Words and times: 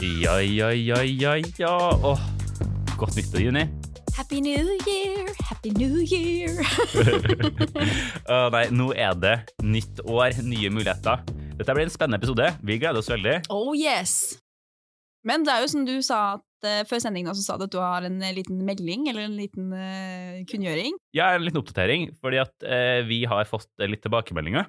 Ja, 0.00 0.40
ja, 0.40 0.72
ja, 0.72 1.02
ja, 1.04 1.36
ja. 1.58 1.72
Åh, 2.02 2.20
godt 2.96 3.18
nyttår, 3.18 3.40
Juni. 3.40 3.66
Happy 4.16 4.38
New 4.40 4.70
Year, 4.88 5.28
Happy 5.44 5.74
New 5.76 5.98
Year. 6.00 6.56
Åh, 8.32 8.46
nei, 8.54 8.62
nå 8.72 8.86
er 8.96 9.18
det 9.20 9.34
nytt 9.60 10.00
år, 10.08 10.38
nye 10.40 10.70
muligheter. 10.72 11.20
Dette 11.58 11.76
blir 11.76 11.84
en 11.84 11.92
spennende 11.92 12.16
episode. 12.16 12.48
Vi 12.64 12.78
gleder 12.80 13.02
oss 13.02 13.12
veldig. 13.12 13.42
Oh 13.52 13.76
yes. 13.76 14.40
Men 15.28 15.44
det 15.44 15.52
er 15.52 15.66
jo 15.66 15.70
som 15.74 15.84
du 15.84 15.92
sa 16.00 16.22
at 16.38 16.48
uh, 16.64 16.80
før 16.88 17.04
sendingen 17.04 17.36
så 17.36 17.44
sa 17.44 17.60
du 17.60 17.66
at 17.68 17.76
du 17.76 17.82
har 17.84 18.08
en 18.08 18.16
eh, 18.24 18.32
liten 18.40 18.64
melding, 18.64 19.04
eller 19.12 19.28
en 19.28 19.36
liten 19.36 19.68
uh, 19.76 20.40
kunngjøring. 20.48 20.96
Ja, 21.12 21.34
en 21.34 21.44
liten 21.44 21.60
oppdatering, 21.60 22.08
fordi 22.24 22.40
at 22.40 22.56
uh, 22.64 23.04
vi 23.04 23.26
har 23.28 23.52
fått 23.52 23.68
litt 23.84 24.00
tilbakemeldinger. 24.08 24.64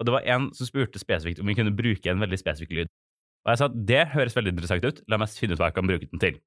Og 0.00 0.08
det 0.08 0.16
var 0.16 0.24
en 0.32 0.48
som 0.56 0.64
spurte 0.64 0.96
spesifikt 0.96 1.44
om 1.44 1.52
vi 1.52 1.60
kunne 1.60 1.76
bruke 1.76 2.08
en 2.08 2.24
veldig 2.24 2.40
spesifikk 2.40 2.72
lyd. 2.80 2.96
Og 3.42 3.52
jeg 3.52 3.58
sa 3.58 3.68
at 3.68 3.76
det 3.90 4.02
høres 4.12 4.36
veldig 4.38 4.54
interessant 4.54 4.86
ut, 4.86 5.02
la 5.10 5.18
meg 5.18 5.34
finne 5.34 5.56
ut 5.56 5.60
hva 5.60 5.70
jeg 5.70 5.78
kan 5.78 5.88
bruke 5.88 6.08
den 6.08 6.22
til. 6.22 6.38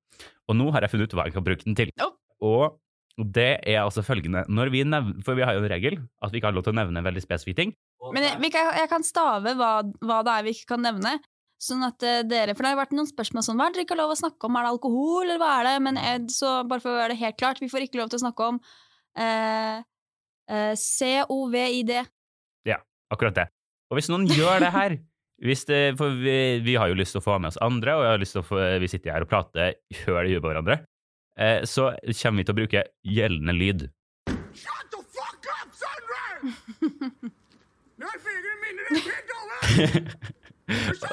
Og 0.48 0.58
nå 0.58 0.70
har 0.72 0.86
jeg 0.86 0.94
funnet 0.94 1.12
ut 1.12 1.18
hva 1.18 1.28
jeg 1.28 1.36
kan 1.36 1.46
bruke 1.46 1.68
den 1.68 1.78
til. 1.78 1.92
Oh. 2.04 2.16
Og 2.46 3.26
det 3.36 3.52
er 3.64 3.80
altså 3.80 4.04
følgende 4.04 4.42
når 4.52 4.70
vi 4.74 4.82
nevner, 4.84 5.22
For 5.24 5.38
vi 5.40 5.46
har 5.48 5.56
jo 5.56 5.62
en 5.64 5.72
regel 5.72 5.96
at 6.20 6.34
vi 6.34 6.42
ikke 6.42 6.50
har 6.50 6.56
lov 6.56 6.66
til 6.66 6.74
å 6.74 6.80
nevne 6.82 7.00
en 7.00 7.08
veldig 7.08 7.24
spesifikk 7.24 7.60
ting. 7.60 7.72
Men 8.12 8.26
jeg, 8.28 8.52
kan, 8.54 8.74
jeg 8.76 8.92
kan 8.92 9.06
stave 9.08 9.56
hva, 9.56 9.72
hva 10.04 10.20
det 10.28 10.34
er 10.34 10.46
vi 10.46 10.54
ikke 10.56 10.76
kan 10.76 10.84
nevne. 10.84 11.16
Sånn 11.62 11.86
at 11.88 12.04
eh, 12.04 12.24
dere, 12.28 12.54
For 12.54 12.66
det 12.66 12.74
har 12.74 12.82
vært 12.82 12.96
noen 12.96 13.08
spørsmål 13.08 13.46
sånn 13.46 13.60
Hva 13.60 13.70
er 13.70 13.72
det 13.72 13.80
dere 13.80 13.86
ikke 13.88 13.96
har 13.96 14.02
lov 14.04 14.14
å 14.14 14.20
snakke 14.20 14.48
om? 14.48 14.58
Er 14.60 14.66
det 14.66 14.72
alkohol, 14.74 15.24
eller 15.24 15.40
hva 15.40 15.52
er 15.62 15.70
det? 15.70 15.76
Men 15.88 16.00
eh, 16.02 16.18
så 16.32 16.58
bare 16.68 16.84
for 16.84 16.92
å 16.92 17.00
gjøre 17.00 17.14
det 17.14 17.22
helt 17.22 17.40
klart, 17.40 17.62
vi 17.64 17.72
får 17.72 17.88
ikke 17.88 18.02
lov 18.02 18.12
til 18.12 18.20
å 18.20 18.26
snakke 18.26 18.50
om 18.52 18.60
eh, 19.24 19.80
eh, 20.52 20.74
COVID. 21.32 21.96
Akkurat 23.16 23.40
det. 23.40 23.48
Og 23.90 24.00
hvis 24.00 24.12
noen 24.12 24.28
gjør 24.28 24.66
det 24.66 24.72
her 24.76 24.98
det, 25.40 25.80
For 26.00 26.16
vi, 26.20 26.60
vi 26.64 26.76
har 26.80 26.90
jo 26.90 26.98
lyst 26.98 27.16
til 27.16 27.22
å 27.22 27.26
få 27.26 27.38
med 27.40 27.52
oss 27.52 27.62
andre, 27.62 27.96
og 27.96 28.06
jeg 28.06 28.14
har 28.14 28.22
lyst 28.22 28.36
til 28.38 28.44
å 28.44 28.48
få, 28.48 28.62
vi 28.82 28.88
sitter 28.92 29.16
her 29.16 29.26
og 29.26 29.32
prater 29.32 29.76
høl 30.06 30.30
i 30.30 30.36
huet 30.36 30.44
på 30.44 30.52
hverandre. 30.52 30.80
Eh, 31.40 31.66
så 31.68 31.92
kommer 32.22 32.42
vi 32.42 32.46
til 32.48 32.56
å 32.56 32.60
bruke 32.62 32.86
gjeldende 33.04 33.56
lyd. 33.56 33.88
Shut 34.56 34.94
the 34.94 35.02
fuck 35.12 35.50
up, 35.52 35.74
Sandra! 35.76 36.24
Nå 38.00 38.12
er 38.12 38.24
fingrene 38.24 38.60
mine 38.64 38.82
det 38.86 39.04
er 39.04 39.84
helt? 39.84 41.06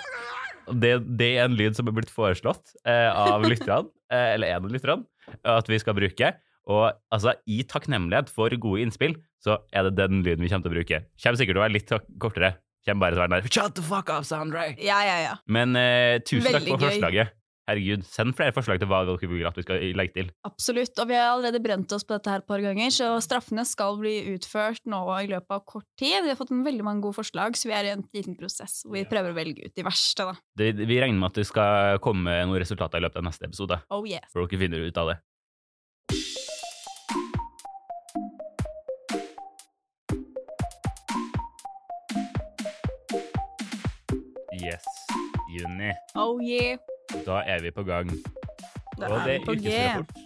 Og 0.71 0.79
Det, 0.79 0.93
det 1.19 1.29
er 1.37 1.45
en 1.49 1.59
lyd 1.59 1.75
som 1.77 1.89
er 1.91 1.95
blitt 1.97 2.13
foreslått 2.13 2.77
eh, 2.87 3.11
av 3.11 3.43
lytterne, 3.45 3.91
eh, 4.13 4.35
eller 4.37 4.55
en 4.55 4.69
av 4.69 4.73
lytterne, 4.73 5.05
at 5.43 5.69
vi 5.71 5.81
skal 5.83 5.97
bruke. 5.99 6.31
Og 6.71 6.85
altså, 7.11 7.35
i 7.51 7.65
takknemlighet 7.67 8.31
for 8.31 8.55
gode 8.63 8.85
innspill, 8.85 9.17
så 9.43 9.59
er 9.75 9.89
det 9.89 9.97
den 9.99 10.23
lyden 10.23 10.45
vi 10.45 10.51
kommer 10.53 10.69
til 10.69 10.71
å 10.71 10.77
bruke. 10.77 11.01
Kommer 11.19 11.41
sikkert 11.41 11.57
til 11.57 11.61
å 11.61 11.65
være 11.65 11.75
litt 11.75 11.95
kortere. 12.23 12.53
Kommer 12.87 13.07
bare 13.07 13.15
til 13.15 13.21
å 13.21 13.27
være 13.27 13.37
der. 13.43 13.53
Shut 13.53 13.77
the 13.79 13.85
fuck 13.87 14.11
up, 14.11 14.27
Sandra! 14.27 14.67
Ja, 14.81 14.99
ja, 15.07 15.21
ja. 15.23 15.37
Men 15.47 15.77
eh, 15.79 16.19
tusen 16.27 16.51
takk 16.51 16.67
for 16.67 16.83
gøy. 16.83 16.89
forslaget. 16.97 17.39
Herregud, 17.71 18.03
send 18.11 18.35
flere 18.35 18.51
forslag 18.51 18.81
til 18.83 18.89
hva 18.91 19.05
dere 19.07 19.29
vil 19.31 19.47
at 19.47 19.55
vi 19.55 19.63
skal 19.63 19.85
legge 19.95 20.17
til. 20.17 20.31
Absolutt. 20.49 20.99
Og 20.99 21.07
vi 21.07 21.15
har 21.15 21.29
allerede 21.31 21.61
brent 21.63 21.93
oss 21.95 22.03
på 22.03 22.17
dette 22.17 22.33
her 22.33 22.43
et 22.43 22.49
par 22.49 22.59
ganger, 22.65 22.91
så 22.91 23.13
straffene 23.23 23.63
skal 23.69 24.01
bli 24.01 24.17
utført 24.33 24.83
nå 24.91 24.99
i 25.21 25.31
løpet 25.31 25.55
av 25.55 25.63
kort 25.63 25.87
tid. 25.95 26.25
Vi 26.25 26.33
har 26.33 26.39
fått 26.41 26.51
en 26.51 26.65
veldig 26.67 26.83
mange 26.89 27.07
gode 27.07 27.21
forslag, 27.21 27.55
så 27.57 27.71
vi 27.71 27.77
er 27.79 27.87
i 27.87 27.95
en 27.95 28.03
liten 28.19 28.35
prosess 28.39 28.81
hvor 28.83 28.99
vi 28.99 29.07
prøver 29.07 29.31
å 29.31 29.39
velge 29.39 29.69
ut 29.71 29.79
de 29.79 29.87
verste. 29.87 30.27
da. 30.27 30.35
Det, 30.59 30.73
vi 30.83 30.99
regner 30.99 31.21
med 31.23 31.31
at 31.31 31.39
det 31.39 31.47
skal 31.53 32.03
komme 32.03 32.35
noen 32.51 32.61
resultater 32.65 32.99
i 32.99 33.07
løpet 33.07 33.23
av 33.23 33.31
neste 33.31 33.47
episode. 33.47 33.79
Oh 33.95 34.03
yes. 34.11 34.27
For 34.35 34.43
dere 34.43 34.65
finner 34.67 34.83
ut 34.83 34.99
av 34.99 35.15
det. 35.15 35.21
Yes, 44.63 44.85
juni. 45.51 45.93
Oh 46.15 46.39
yeah. 46.43 46.79
Da 47.27 47.43
er 47.49 47.63
vi 47.65 47.73
på 47.75 47.83
gang. 47.87 48.11
Da 48.99 49.09
Og 49.09 49.25
det 49.27 49.41
er 49.41 49.49
ukesrapport. 49.49 50.21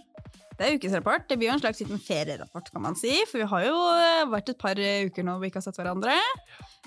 Det 0.57 0.65
er 0.65 0.75
ukesrapport. 0.77 1.25
Det 1.29 1.37
blir 1.37 1.51
jo 1.51 1.55
en 1.55 1.61
slags 1.61 1.79
liten 1.83 1.99
ferierapport, 2.01 2.71
kan 2.73 2.81
man 2.81 2.97
si. 2.97 3.13
For 3.29 3.41
vi 3.41 3.47
har 3.49 3.65
jo 3.67 3.77
eh, 3.93 4.23
vært 4.31 4.51
et 4.53 4.59
par 4.61 4.79
eh, 4.81 5.05
uker 5.05 5.25
nå 5.25 5.35
hvor 5.35 5.45
vi 5.45 5.51
ikke 5.51 5.61
har 5.61 5.67
sett 5.67 5.77
hverandre. 5.77 6.15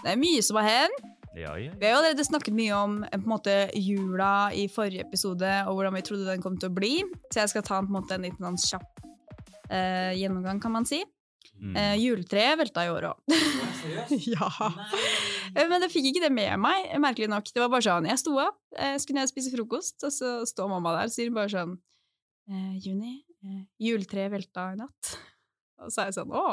Det 0.00 0.12
er 0.14 0.18
mye 0.18 0.42
som 0.42 0.58
har 0.58 0.68
hendt. 0.68 1.10
Ja, 1.38 1.52
ja. 1.54 1.70
Vi 1.78 1.86
har 1.86 1.92
jo 1.94 2.00
allerede 2.00 2.26
snakket 2.26 2.56
mye 2.56 2.74
om 2.74 2.96
eh, 3.06 3.14
på 3.14 3.22
en 3.22 3.34
måte, 3.34 3.56
jula 3.78 4.50
i 4.58 4.66
forrige 4.72 5.06
episode, 5.06 5.52
og 5.68 5.78
hvordan 5.78 5.94
vi 5.98 6.02
trodde 6.06 6.26
den 6.26 6.42
kom 6.42 6.58
til 6.58 6.72
å 6.72 6.76
bli. 6.80 6.92
Så 7.30 7.44
jeg 7.44 7.54
skal 7.54 7.66
ta 7.66 7.78
på 7.78 7.86
en, 7.86 7.94
måte, 8.00 8.18
en 8.18 8.26
liten 8.26 8.46
sånn 8.48 8.58
kjapp 8.64 9.04
eh, 9.70 10.18
gjennomgang, 10.18 10.62
kan 10.62 10.74
man 10.74 10.88
si. 10.88 11.04
Mm. 11.60 11.74
Eh, 11.76 11.94
juletreet 12.00 12.56
velta 12.60 12.84
i 12.86 12.90
år 12.92 13.06
òg. 13.10 13.34
ja. 14.32 14.48
Eh, 15.54 15.66
Men 15.68 15.82
jeg 15.84 15.90
fikk 15.92 16.06
ikke 16.10 16.22
det 16.24 16.32
med 16.32 16.54
meg, 16.62 16.88
merkelig 17.02 17.28
nok. 17.28 17.50
Det 17.52 17.60
var 17.60 17.68
bare 17.72 17.84
sånn, 17.84 18.08
Jeg 18.08 18.20
sto 18.22 18.36
opp, 18.40 18.58
eh, 18.76 18.96
skulle 19.02 19.20
ned 19.20 19.28
og 19.28 19.32
spise 19.34 19.52
frokost, 19.52 19.98
og 20.08 20.12
så 20.14 20.30
står 20.48 20.70
mamma 20.72 20.94
der 20.96 21.10
og 21.10 21.14
sier 21.14 21.32
bare 21.36 21.52
sånn 21.52 21.74
eh, 22.50 22.74
Juni, 22.80 23.18
eh, 23.44 23.62
juletreet 23.82 24.32
velta 24.32 24.70
i 24.72 24.78
natt. 24.80 25.14
Og 25.84 25.92
så 25.92 26.02
er 26.06 26.10
jeg 26.12 26.18
sånn 26.22 26.32
Å! 26.32 26.46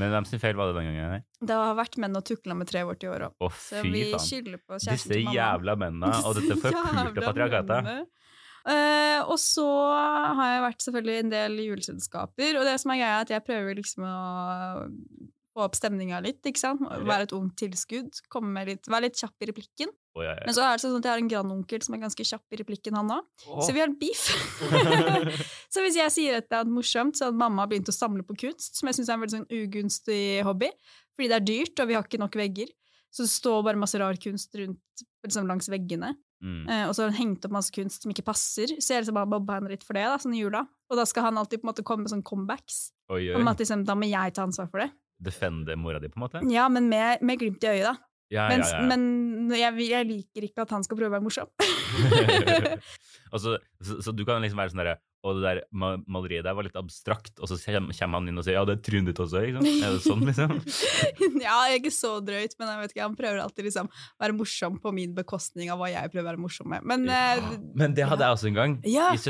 Men 0.00 0.08
hvem 0.08 0.24
sin 0.24 0.40
feil 0.40 0.56
var 0.56 0.70
det 0.70 0.78
den 0.80 0.86
gangen? 0.88 1.10
her? 1.12 1.22
Det 1.44 1.52
har 1.60 1.74
vært 1.76 1.98
menn 2.00 2.16
og 2.16 2.24
tukla 2.24 2.54
med 2.56 2.70
treet 2.70 2.86
vårt 2.88 3.02
i 3.04 3.10
år 3.12 3.26
òg. 3.28 3.34
Så 3.60 3.82
vi 3.84 4.06
skylder 4.16 4.56
på 4.64 4.78
kjæresten 4.78 4.96
Disse 4.96 5.10
til 5.12 5.26
mamma. 5.26 5.34
jævla 5.36 5.74
mennene 5.82 6.12
og 6.24 6.38
dette 6.38 6.56
forpulte 6.62 7.26
patriarkatet. 7.26 7.90
Eh, 8.62 9.20
og 9.26 9.38
så 9.42 9.66
har 10.38 10.52
jeg 10.52 10.64
vært 10.66 10.84
selvfølgelig 10.84 11.20
en 11.22 11.32
del 11.32 11.62
juleselskaper, 11.64 12.58
og 12.60 12.66
det 12.68 12.76
som 12.82 12.92
er 12.94 13.00
greia 13.00 13.14
er 13.16 13.24
at 13.26 13.32
jeg 13.34 13.46
prøver 13.46 13.78
liksom 13.80 14.06
å 14.06 14.18
få 15.52 15.66
opp 15.66 15.76
stemninga 15.76 16.20
litt, 16.24 16.40
ikke 16.48 16.60
sant? 16.60 16.80
Være 17.04 17.26
et 17.26 17.34
ungt 17.36 17.58
tilskudd, 17.60 18.22
komme 18.32 18.52
med 18.54 18.70
litt, 18.70 18.88
være 18.88 19.08
litt 19.08 19.18
kjapp 19.20 19.44
i 19.44 19.48
replikken. 19.50 19.92
Oh, 20.16 20.22
ja, 20.24 20.34
ja. 20.36 20.46
Men 20.46 20.56
så 20.56 20.64
er 20.64 20.76
det 20.76 20.82
sånn 20.84 20.96
at 20.98 21.08
jeg 21.08 21.12
har 21.12 21.22
en 21.22 21.30
grandonkel 21.30 21.84
som 21.84 21.96
er 21.96 22.02
ganske 22.02 22.26
kjapp 22.28 22.54
i 22.54 22.60
replikken, 22.60 22.96
han 22.96 23.12
òg. 23.18 23.28
Oh. 23.48 23.60
Så 23.64 23.74
vi 23.74 23.82
har 23.82 23.90
en 23.90 23.98
beef. 24.00 24.26
så 25.72 25.84
hvis 25.84 25.98
jeg 26.00 26.14
sier 26.14 26.38
et 26.38 26.48
eller 26.48 26.64
annet 26.64 26.76
morsomt, 26.78 27.18
så 27.18 27.28
har 27.28 27.36
mamma 27.36 27.66
begynt 27.68 27.92
å 27.92 27.96
samle 27.96 28.24
på 28.28 28.36
kunst, 28.46 28.78
som 28.78 28.88
jeg 28.88 29.00
syns 29.00 29.10
er 29.10 29.18
en 29.18 29.24
veldig 29.24 29.38
sånn 29.38 29.62
ugunstig 29.62 30.22
hobby, 30.48 30.72
fordi 31.16 31.32
det 31.32 31.38
er 31.38 31.48
dyrt, 31.52 31.84
og 31.84 31.90
vi 31.90 31.98
har 31.98 32.08
ikke 32.08 32.22
nok 32.22 32.38
vegger. 32.40 32.72
Så 33.12 33.26
det 33.26 33.34
står 33.34 33.64
bare 33.66 33.80
masse 33.80 34.00
rar 34.00 34.16
kunst 34.20 34.56
rundt 34.56 35.04
liksom 35.24 35.48
langs 35.48 35.68
veggene. 35.72 36.14
Mm. 36.42 36.62
Eh, 36.66 36.84
og 36.88 36.94
så 36.96 37.04
har 37.04 37.12
hun 37.12 37.18
hengt 37.20 37.46
opp 37.46 37.54
masse 37.54 37.74
kunst 37.74 38.02
som 38.02 38.12
ikke 38.12 38.24
passer, 38.26 38.74
så 38.82 38.96
jeg 38.96 39.04
liksom 39.04 39.18
bare 39.18 39.30
mobba 39.30 39.60
henne 39.60 39.70
litt 39.70 39.86
for 39.86 39.98
det, 39.98 40.04
da, 40.10 40.18
sånn 40.22 40.34
i 40.34 40.42
jula. 40.42 40.64
Og 40.90 40.98
da 40.98 41.06
skal 41.08 41.28
han 41.28 41.38
alltid 41.40 41.62
på 41.62 41.68
en 41.68 41.72
måte 41.72 41.84
komme 41.86 42.06
med 42.06 42.12
sånne 42.12 42.26
comebacks. 42.26 42.88
Oi, 43.14 43.28
Om 43.38 43.50
at 43.52 43.62
liksom, 43.62 43.84
da 43.88 43.96
må 43.98 44.08
jeg 44.10 44.34
ta 44.36 44.46
ansvar 44.48 44.70
for 44.72 44.82
det. 44.82 44.90
Defende 45.22 45.76
mora 45.78 46.02
di, 46.02 46.10
på 46.10 46.18
en 46.18 46.24
måte? 46.26 46.42
Ja, 46.50 46.66
men 46.72 46.90
med, 46.90 47.22
med 47.22 47.38
glimt 47.40 47.62
i 47.62 47.70
øyet, 47.70 47.86
da. 47.92 47.96
Ja, 48.32 48.46
Men, 48.48 48.62
ja, 48.64 48.68
ja. 48.78 48.84
men 48.88 49.50
jeg, 49.52 49.90
jeg 49.90 50.06
liker 50.08 50.44
ikke 50.46 50.64
at 50.64 50.70
han 50.72 50.84
skal 50.86 50.96
prøve 50.96 51.10
å 51.10 51.16
være 51.18 51.24
morsom. 51.26 51.50
altså, 53.34 53.58
så, 53.58 53.58
så, 53.84 53.98
så 54.06 54.14
du 54.16 54.24
kan 54.24 54.40
liksom 54.40 54.62
være 54.62 54.72
sånn 54.72 54.80
derre 54.80 54.96
Og 55.22 55.38
det 55.38 55.42
der 55.44 55.58
maleriet 56.10 56.42
der 56.42 56.56
var 56.58 56.66
litt 56.66 56.74
abstrakt, 56.78 57.36
og 57.38 57.46
så 57.46 57.54
kommer 57.62 58.16
han 58.18 58.26
inn 58.26 58.40
og 58.40 58.42
sier 58.42 58.56
ja, 58.56 58.64
det 58.66 58.74
er 58.74 58.82
trynet 58.82 59.12
ditt 59.12 59.20
også, 59.22 59.42
ikke 59.46 59.60
sant? 59.60 59.68
Er 59.86 59.92
det 59.94 60.02
sånn, 60.02 60.24
liksom? 60.26 60.54
ja, 61.44 61.58
jeg 61.70 61.76
er 61.76 61.78
ikke 61.78 61.92
så 61.94 62.10
drøyt, 62.26 62.56
men 62.58 62.72
jeg 62.72 62.80
vet 62.82 62.94
ikke, 62.96 63.04
han 63.06 63.14
prøver 63.18 63.42
alltid 63.44 63.68
liksom 63.68 63.90
være 64.18 64.36
morsom 64.38 64.80
på 64.82 64.92
min 64.96 65.14
bekostning 65.14 65.70
av 65.70 65.78
hva 65.78 65.92
jeg 65.92 66.10
prøver 66.10 66.26
å 66.26 66.30
være 66.32 66.42
morsom 66.42 66.72
med. 66.74 66.82
Men 66.90 67.06
eh, 67.06 67.52
Men 67.78 67.94
det 67.94 68.08
hadde 68.10 68.26
jeg 68.26 68.38
også 68.38 68.50
en 68.50 68.58
gang. 68.58 68.74
Ja. 68.82 69.12
I, 69.14 69.20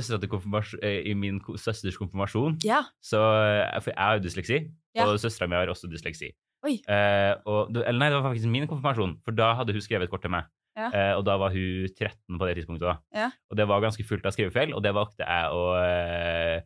eh, 0.80 0.98
I 1.12 1.14
min 1.18 1.42
søsters 1.60 2.00
konfirmasjon. 2.00 2.56
ja. 2.64 2.80
Så, 3.04 3.20
eh, 3.20 3.76
for 3.82 3.92
jeg 3.92 4.00
har 4.00 4.16
jo 4.16 4.24
dysleksi, 4.28 4.62
Ja. 4.96 5.06
og 5.08 5.20
søstera 5.20 5.48
mi 5.48 5.56
har 5.56 5.68
også 5.72 5.88
dysleksi. 5.92 6.32
Eh, 6.62 7.34
og, 7.44 7.74
eller 7.74 7.98
nei, 7.98 8.08
det 8.12 8.18
var 8.20 8.30
faktisk 8.30 8.48
min 8.52 8.68
konfirmasjon, 8.70 9.16
for 9.24 9.34
da 9.36 9.52
hadde 9.58 9.74
hun 9.74 9.82
skrevet 9.84 10.06
et 10.08 10.12
kort 10.12 10.22
til 10.24 10.30
meg. 10.32 10.48
Ja. 10.78 10.88
Eh, 10.88 11.14
og 11.18 11.24
da 11.28 11.36
var 11.40 11.52
hun 11.54 11.88
13 11.92 12.38
på 12.38 12.48
det 12.48 12.58
tidspunktet. 12.58 12.86
da. 12.88 12.96
Ja. 13.12 13.30
Og 13.50 13.58
det 13.60 13.66
var 13.68 13.82
ganske 13.84 14.04
fullt 14.08 14.26
av 14.28 14.34
skrivefeil, 14.36 14.72
og 14.76 14.82
det 14.84 14.94
valgte 14.96 15.26
jeg 15.26 15.56
å 15.56 15.64
eh, 15.82 16.62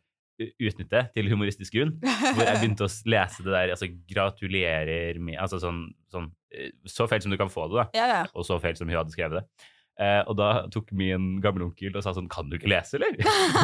utnytte 0.62 1.06
til 1.16 1.30
humoristisk 1.32 1.74
grunn. 1.78 1.94
Hvor 2.02 2.44
jeg 2.44 2.60
begynte 2.60 2.86
å 2.86 2.92
lese 3.08 3.46
det 3.46 3.54
der 3.54 3.72
altså 3.74 3.88
gratulerer 4.10 5.18
med 5.22 5.38
Altså 5.40 5.58
sånn, 5.62 5.86
sånn 6.12 6.28
eh, 6.52 6.74
Så 6.88 7.06
feil 7.10 7.24
som 7.24 7.32
du 7.32 7.38
kan 7.40 7.50
få 7.52 7.66
det, 7.70 7.80
da. 7.80 7.86
Ja, 7.96 8.06
ja. 8.12 8.20
Og 8.36 8.46
så 8.48 8.60
feil 8.62 8.76
som 8.78 8.88
hun 8.90 8.98
hadde 8.98 9.14
skrevet 9.14 9.40
det. 9.40 9.70
Eh, 9.96 10.20
og 10.28 10.36
da 10.36 10.48
tok 10.68 10.90
min 10.96 11.38
gamle 11.40 11.64
onkel 11.70 11.94
og 11.96 12.02
sa 12.04 12.12
sånn 12.12 12.26
Kan 12.28 12.50
du 12.50 12.58
ikke 12.58 12.68
lese, 12.68 12.98
eller? 12.98 13.16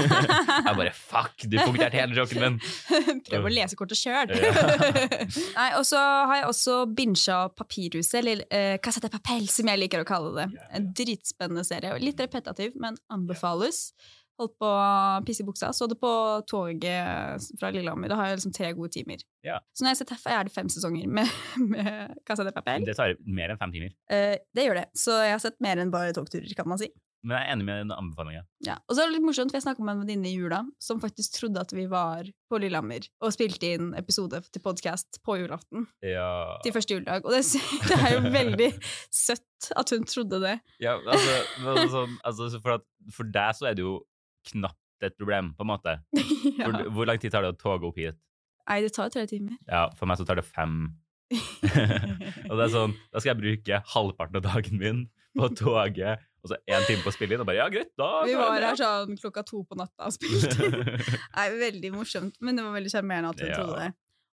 jeg 0.66 0.76
bare 0.78 0.94
fuck, 0.96 1.44
du 1.44 1.58
punkterte 1.60 1.98
hele 1.98 2.16
joken 2.16 2.40
min. 2.40 2.56
Prøv 3.28 3.48
å 3.50 3.52
lese 3.52 3.76
kortet 3.76 4.00
sjøl. 4.00 4.32
Nei, 5.58 5.68
og 5.76 5.84
så 5.88 6.00
har 6.00 6.38
jeg 6.40 6.48
også 6.48 6.78
binsja 6.96 7.42
Papirhuset, 7.52 8.22
eller 8.22 8.46
eh, 8.48 8.78
Casa 8.82 9.04
de 9.04 9.12
Papel, 9.12 9.44
som 9.52 9.68
jeg 9.68 9.82
liker 9.82 10.06
å 10.06 10.08
kalle 10.08 10.32
det. 10.38 10.48
En 10.72 10.88
dritspennende 10.96 11.66
serie. 11.68 12.00
Litt 12.00 12.20
repetativ, 12.24 12.72
men 12.80 12.96
anbefales. 13.12 13.90
Holdt 14.42 14.56
på 14.58 14.68
å 14.68 15.20
pisse 15.26 15.44
i 15.44 15.46
buksa. 15.46 15.70
Så 15.76 15.86
det 15.90 15.98
på 16.02 16.10
toget 16.50 17.46
fra 17.60 17.70
Lillehammer. 17.74 18.10
Da 18.10 18.18
har 18.18 18.32
jeg 18.32 18.40
liksom 18.40 18.56
tre 18.56 18.72
gode 18.78 18.92
timer. 18.96 19.22
Ja. 19.46 19.60
Så 19.70 19.84
når 19.84 19.92
jeg 19.92 19.96
har 19.96 20.00
sett 20.02 20.14
herfra, 20.16 20.34
er 20.40 20.48
det 20.48 20.54
fem 20.54 20.72
sesonger 20.72 21.06
med, 21.20 21.38
med 21.74 22.18
Casa 22.28 22.46
de 22.46 22.54
Papel. 22.54 22.88
Det 22.88 22.98
tar 22.98 23.14
mer 23.22 23.54
enn 23.54 23.62
fem 23.62 23.74
timer. 23.74 23.94
Eh, 24.10 24.36
det 24.54 24.66
gjør 24.66 24.82
det. 24.82 24.88
Så 24.98 25.16
jeg 25.22 25.36
har 25.36 25.42
sett 25.42 25.62
mer 25.64 25.82
enn 25.82 25.94
bare 25.94 26.14
togturer, 26.16 26.50
kan 26.58 26.70
man 26.70 26.82
si. 26.82 26.90
Men 27.22 27.36
jeg 27.36 27.46
er 27.46 27.54
enig 27.54 27.66
med 27.68 27.76
den 27.84 27.92
anbefalingen. 27.94 28.46
Ja. 28.66 28.76
Og 28.90 28.96
så 28.96 29.02
er 29.02 29.10
det 29.10 29.14
litt 29.14 29.26
morsomt, 29.26 29.52
for 29.52 29.60
jeg 29.60 29.64
snakka 29.64 29.84
med 29.86 29.94
en 29.94 30.02
venninne 30.02 30.26
i 30.26 30.34
jula 30.34 30.58
som 30.82 30.98
faktisk 31.02 31.36
trodde 31.36 31.62
at 31.62 31.70
vi 31.74 31.84
var 31.90 32.26
på 32.50 32.58
Lillehammer 32.58 33.06
og 33.22 33.34
spilte 33.34 33.70
inn 33.76 33.92
episode 33.98 34.40
til 34.50 34.64
podkast 34.64 35.20
på 35.22 35.38
julaften. 35.38 35.86
Ja, 36.02 36.58
Til 36.66 36.74
første 36.74 36.98
juledag. 36.98 37.22
Og 37.22 37.36
det, 37.36 37.44
det 37.90 37.98
er 38.00 38.16
jo 38.16 38.34
veldig 38.34 38.70
søtt 39.14 39.70
at 39.78 39.94
hun 39.94 40.08
trodde 40.10 40.42
det. 40.42 40.56
ja 40.82 40.96
altså, 40.98 41.36
altså, 41.62 41.86
sånn, 41.94 42.16
altså 42.26 42.50
for, 42.58 42.80
at, 42.80 42.88
for 43.14 43.30
deg 43.38 43.54
så 43.60 43.70
er 43.70 43.78
det 43.78 43.86
jo 43.86 44.00
knapt 44.50 45.06
et 45.06 45.16
problem, 45.18 45.52
på 45.58 45.64
en 45.64 45.70
måte. 45.72 45.96
ja. 46.58 46.66
hvor, 46.66 46.82
hvor 46.94 47.08
lang 47.10 47.22
tid 47.22 47.34
tar 47.34 47.42
det 47.46 47.54
å 47.54 47.58
toge 47.58 47.88
opp 47.88 47.98
hit? 47.98 48.18
Nei, 48.68 48.80
det 48.84 48.92
tar 48.94 49.10
tre 49.10 49.24
timer. 49.26 49.56
Ja, 49.66 49.88
for 49.98 50.06
meg 50.10 50.20
så 50.20 50.26
tar 50.28 50.38
det 50.38 50.46
fem. 50.46 50.92
og 51.32 52.54
det 52.58 52.64
er 52.66 52.72
sånn, 52.72 52.94
da 53.10 53.22
skal 53.22 53.32
jeg 53.32 53.40
bruke 53.40 53.80
halvparten 53.94 54.38
av 54.38 54.44
dagen 54.46 54.78
min 54.78 55.00
på 55.38 55.48
toget, 55.56 56.22
og 56.42 56.50
så 56.50 56.58
én 56.68 56.84
time 56.88 57.02
på 57.04 57.08
å 57.10 57.14
spille 57.14 57.36
inn, 57.36 57.42
og 57.44 57.48
bare 57.48 57.60
ja, 57.62 57.68
greit, 57.72 57.92
da 57.98 58.08
Vi 58.26 58.34
var 58.36 58.62
her 58.66 58.76
sånn 58.78 59.16
klokka 59.20 59.44
to 59.48 59.62
på 59.64 59.78
natta 59.78 60.10
og 60.10 60.14
spilte. 60.14 60.68
Nei, 61.38 61.46
veldig 61.60 61.92
morsomt, 61.94 62.36
men 62.42 62.58
det 62.58 62.66
var 62.66 62.76
veldig 62.76 62.92
sjarmerende 62.92 63.32
at 63.32 63.42
hun 63.42 63.50
Ja. 63.50 63.56
trodde 63.60 63.78
det. 63.80 63.90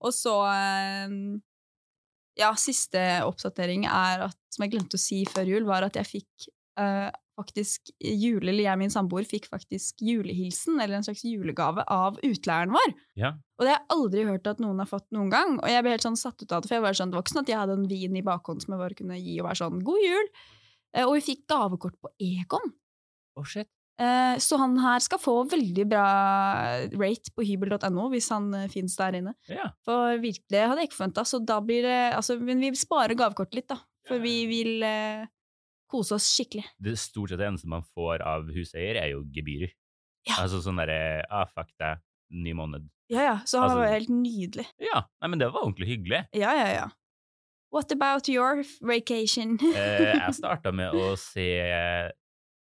Og 0.06 0.12
så 0.14 0.34
eh, 0.52 1.14
Ja, 2.36 2.50
siste 2.60 3.02
oppdatering 3.26 3.86
er 3.88 4.26
at, 4.28 4.38
som 4.52 4.66
jeg 4.66 4.74
glemte 4.76 4.98
å 4.98 5.02
si 5.02 5.22
før 5.28 5.48
jul, 5.50 5.66
var 5.68 5.86
at 5.86 5.96
jeg 5.98 6.08
fikk 6.10 6.48
eh, 6.80 7.08
faktisk 7.36 7.90
jule, 8.00 8.48
eller 8.48 8.64
jeg 8.64 8.72
og 8.72 8.80
min 8.80 8.92
samboer 8.94 9.26
fikk 9.28 9.46
faktisk 9.52 10.00
julehilsen, 10.02 10.80
eller 10.80 10.98
en 10.98 11.06
slags 11.06 11.22
julegave, 11.28 11.84
av 11.92 12.18
utleieren 12.24 12.72
vår. 12.74 12.94
ja. 13.20 13.34
Og 13.56 13.64
det 13.64 13.70
har 13.72 13.78
jeg 13.78 13.88
aldri 13.94 14.24
hørt 14.28 14.46
at 14.50 14.58
noen 14.60 14.78
har 14.82 14.88
fått 14.90 15.06
noen 15.16 15.30
gang. 15.32 15.54
Og 15.62 15.68
jeg 15.70 15.80
ble 15.84 15.94
helt 15.94 16.04
sånn 16.04 16.18
satt 16.20 16.42
ut 16.42 16.50
av 16.52 16.60
det, 16.60 16.68
for 16.68 16.76
jeg 16.76 16.82
var 16.84 16.98
sånn, 16.98 17.14
ikke 17.16 17.32
sånn 17.32 17.44
at 17.46 17.48
jeg 17.54 17.56
hadde 17.62 17.76
en 17.78 17.86
vin 17.88 18.16
i 18.20 18.24
bakhånd 18.26 18.60
som 18.64 18.74
jeg 18.74 18.82
bare 18.82 18.98
kunne 18.98 19.16
gi 19.16 19.38
og 19.40 19.46
være 19.48 19.60
sånn 19.62 19.78
'god 19.86 20.02
jul'. 20.04 20.28
Eh, 20.92 21.04
og 21.06 21.14
vi 21.16 21.20
fikk 21.24 21.46
gavekort 21.48 21.96
på 22.00 22.10
Egon. 22.20 22.74
Oh, 23.36 23.44
shit. 23.44 23.68
Eh, 23.98 24.36
Så 24.36 24.58
han 24.60 24.76
her 24.78 25.00
skal 25.00 25.18
få 25.18 25.48
veldig 25.48 25.86
bra 25.88 26.04
rate 27.00 27.32
på 27.32 27.44
hybel.no 27.48 28.10
hvis 28.12 28.28
han 28.28 28.50
finnes 28.52 28.72
fins 28.72 28.96
der 28.96 29.16
inne. 29.20 29.34
Ja. 29.48 29.70
For 29.84 30.18
virkelig, 30.20 30.60
hadde 30.68 30.82
jeg 30.82 30.90
ikke 30.90 31.00
forventa. 31.00 31.24
Så 31.24 31.40
da 31.44 31.60
blir 31.60 31.82
det 31.82 32.12
altså, 32.14 32.38
Men 32.38 32.60
vi 32.60 32.72
sparer 32.76 33.16
gavekortet 33.16 33.54
litt, 33.54 33.68
da. 33.68 33.78
For 34.06 34.18
vi 34.22 34.46
vil 34.46 34.82
eh, 34.84 35.24
kose 35.90 36.16
oss 36.16 36.26
skikkelig. 36.34 36.64
Det 36.82 36.96
stort 37.00 37.30
sett 37.32 37.40
det 37.40 37.46
eneste 37.48 37.70
man 37.70 37.84
får 37.94 38.24
av 38.26 38.48
huseier, 38.54 38.98
er 39.00 39.12
jo 39.14 39.24
gebyrer. 39.34 39.72
Ja. 40.26 40.40
Altså 40.42 40.58
sånn 40.64 40.80
derre 40.80 41.22
ah, 41.30 41.46
fuck 41.54 41.70
deg, 41.78 42.00
ny 42.34 42.54
måned. 42.58 42.88
Ja, 43.12 43.22
ja. 43.22 43.34
Så 43.46 43.60
han 43.60 43.70
Altså- 43.70 43.82
var 43.84 43.92
helt 43.94 44.10
nydelig. 44.10 44.66
Ja, 44.82 45.04
nei, 45.22 45.28
men 45.30 45.38
det 45.42 45.50
var 45.52 45.62
ordentlig 45.62 45.92
hyggelig. 45.94 46.24
Ja, 46.34 46.54
ja, 46.58 46.68
ja. 46.74 46.86
What 47.74 47.90
about 47.92 48.28
your 48.30 48.64
vacation? 48.80 49.58
Eh, 49.62 50.14
jeg 50.16 50.34
starta 50.40 50.72
med 50.74 50.94
å 50.94 51.12
se 51.18 51.46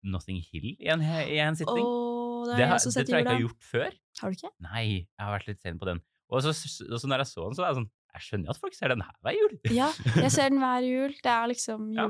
Nothing 0.06 0.40
Hill 0.50 0.74
i 0.78 0.88
en, 0.92 1.02
i 1.02 1.38
en 1.42 1.56
sitting. 1.58 1.82
Åh, 1.84 2.46
det 2.50 2.58
det, 2.60 2.68
har 2.70 2.78
det 2.78 2.92
tror 2.92 3.00
jeg 3.00 3.06
ikke 3.08 3.18
jeg 3.18 3.28
har 3.32 3.44
gjort 3.46 3.66
før. 3.70 3.96
Har 4.20 4.30
du 4.32 4.36
ikke? 4.38 4.52
Nei, 4.66 4.84
jeg 5.02 5.22
har 5.24 5.32
vært 5.34 5.48
litt 5.50 5.62
sen 5.64 5.80
på 5.80 5.88
den. 5.88 6.00
Og 6.32 6.42
så, 6.42 6.52
og 6.52 6.98
så 7.00 7.08
når 7.10 7.22
jeg 7.24 7.30
så 7.32 7.46
den, 7.46 7.56
så 7.56 7.62
var 7.64 7.72
jeg 7.72 7.78
sånn 7.80 7.90
Jeg 8.16 8.24
skjønner 8.24 8.52
at 8.54 8.60
folk 8.60 8.76
ser 8.76 8.92
den 8.92 9.04
her 9.04 9.12
hver 9.24 9.36
jul. 9.36 9.56
Ja, 9.74 9.90
jeg 10.24 10.32
ser 10.32 10.48
den 10.52 10.62
hver 10.62 10.86
jul. 10.86 11.16
Det 11.22 11.32
er 11.32 11.50
liksom 11.52 11.90
Ja. 11.96 12.08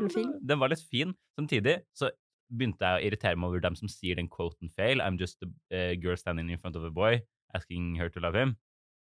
Den 0.52 0.62
var 0.62 0.70
litt 0.72 0.84
fin. 0.90 1.14
Samtidig 1.38 1.80
så 1.96 2.10
begynte 2.52 2.86
jeg 2.86 3.00
å 3.00 3.06
irritere 3.08 3.38
meg 3.38 3.50
over 3.50 3.64
dem 3.64 3.74
som 3.78 3.90
sier 3.90 4.18
den 4.18 4.30
quoten 4.30 4.70
fail. 4.76 5.02
I'm 5.02 5.18
just 5.18 5.42
a 5.42 5.50
eh, 5.74 5.94
girl 5.98 6.16
standing 6.16 6.50
in 6.50 6.62
front 6.62 6.78
of 6.78 6.84
a 6.86 6.92
boy 6.94 7.18
asking 7.54 7.96
her 7.98 8.08
to 8.10 8.22
love 8.22 8.38
him. 8.38 8.54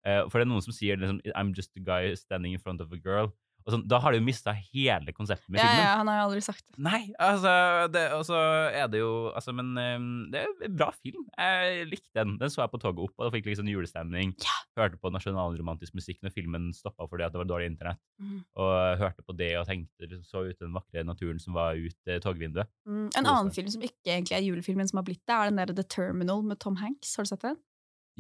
Eh, 0.05 0.21
for 0.29 0.39
det 0.39 0.47
er 0.47 0.50
noen 0.53 0.65
som 0.65 0.75
sier 0.77 1.00
liksom, 1.00 1.23
I'm 1.33 1.55
just 1.56 1.73
a 1.79 1.85
guy 1.85 2.12
standing 2.19 2.53
in 2.53 2.62
front 2.62 2.83
of 2.85 2.93
a 2.93 3.00
girl. 3.00 3.33
Sånn, 3.70 3.85
da 3.88 3.99
har 4.03 4.12
de 4.14 4.19
jo 4.20 4.25
mista 4.26 4.53
hele 4.56 5.12
konseptet 5.14 5.49
med 5.49 5.61
Ja, 5.61 5.67
filmen. 5.69 5.85
ja, 5.85 5.93
han 6.00 6.09
har 6.11 6.17
jo 6.19 6.25
aldri 6.31 6.43
sagt 6.44 6.64
det. 6.67 6.79
Nei, 6.82 7.00
altså 7.23 7.53
det, 7.93 8.05
Og 8.17 8.25
så 8.26 8.38
er 8.73 8.88
det 8.91 9.00
jo 9.03 9.31
altså, 9.31 9.55
Men 9.55 9.73
um, 9.79 10.09
det 10.32 10.43
er 10.43 10.67
en 10.67 10.76
bra 10.76 10.91
film. 10.99 11.26
Jeg 11.38 11.87
likte 11.91 12.12
den. 12.19 12.37
Den 12.41 12.50
så 12.53 12.62
jeg 12.64 12.73
på 12.73 12.81
toget 12.82 13.05
opp, 13.06 13.14
og 13.19 13.26
da 13.29 13.32
fikk 13.37 13.50
liksom 13.50 13.70
julestemning. 13.70 14.35
Ja. 14.43 14.59
Hørte 14.82 14.99
på 14.99 15.12
nasjonalromantisk 15.12 15.94
musikk 15.99 16.23
når 16.25 16.35
filmen 16.35 16.70
stoppa 16.76 17.06
fordi 17.11 17.29
det 17.31 17.41
var 17.43 17.49
dårlig 17.50 17.70
internett. 17.73 18.00
Mm. 18.19 18.38
Og 18.56 19.03
hørte 19.03 19.23
på 19.26 19.37
det 19.37 19.53
og 19.61 19.67
tenkte 19.69 20.23
så 20.26 20.44
ut 20.49 20.58
den 20.58 20.73
vakre 20.75 21.05
naturen 21.05 21.38
som 21.43 21.55
var 21.56 21.76
ut 21.79 21.99
eh, 22.08 22.20
togvinduet. 22.25 22.70
Mm, 22.88 23.11
en 23.19 23.26
annen 23.26 23.53
film 23.55 23.69
som 23.73 23.82
ikke 23.85 24.15
egentlig 24.17 24.38
er 24.38 24.47
julefilmen 24.47 24.88
som 24.88 25.00
har 25.03 25.06
blitt 25.06 25.23
det, 25.26 25.35
er 25.37 25.50
den 25.50 25.61
der 25.61 25.75
The 25.76 25.85
Terminal 25.85 26.43
med 26.47 26.58
Tom 26.62 26.76
Hanks. 26.81 27.17
Har 27.17 27.29
du 27.29 27.32
sett 27.35 27.44
den? 27.44 27.58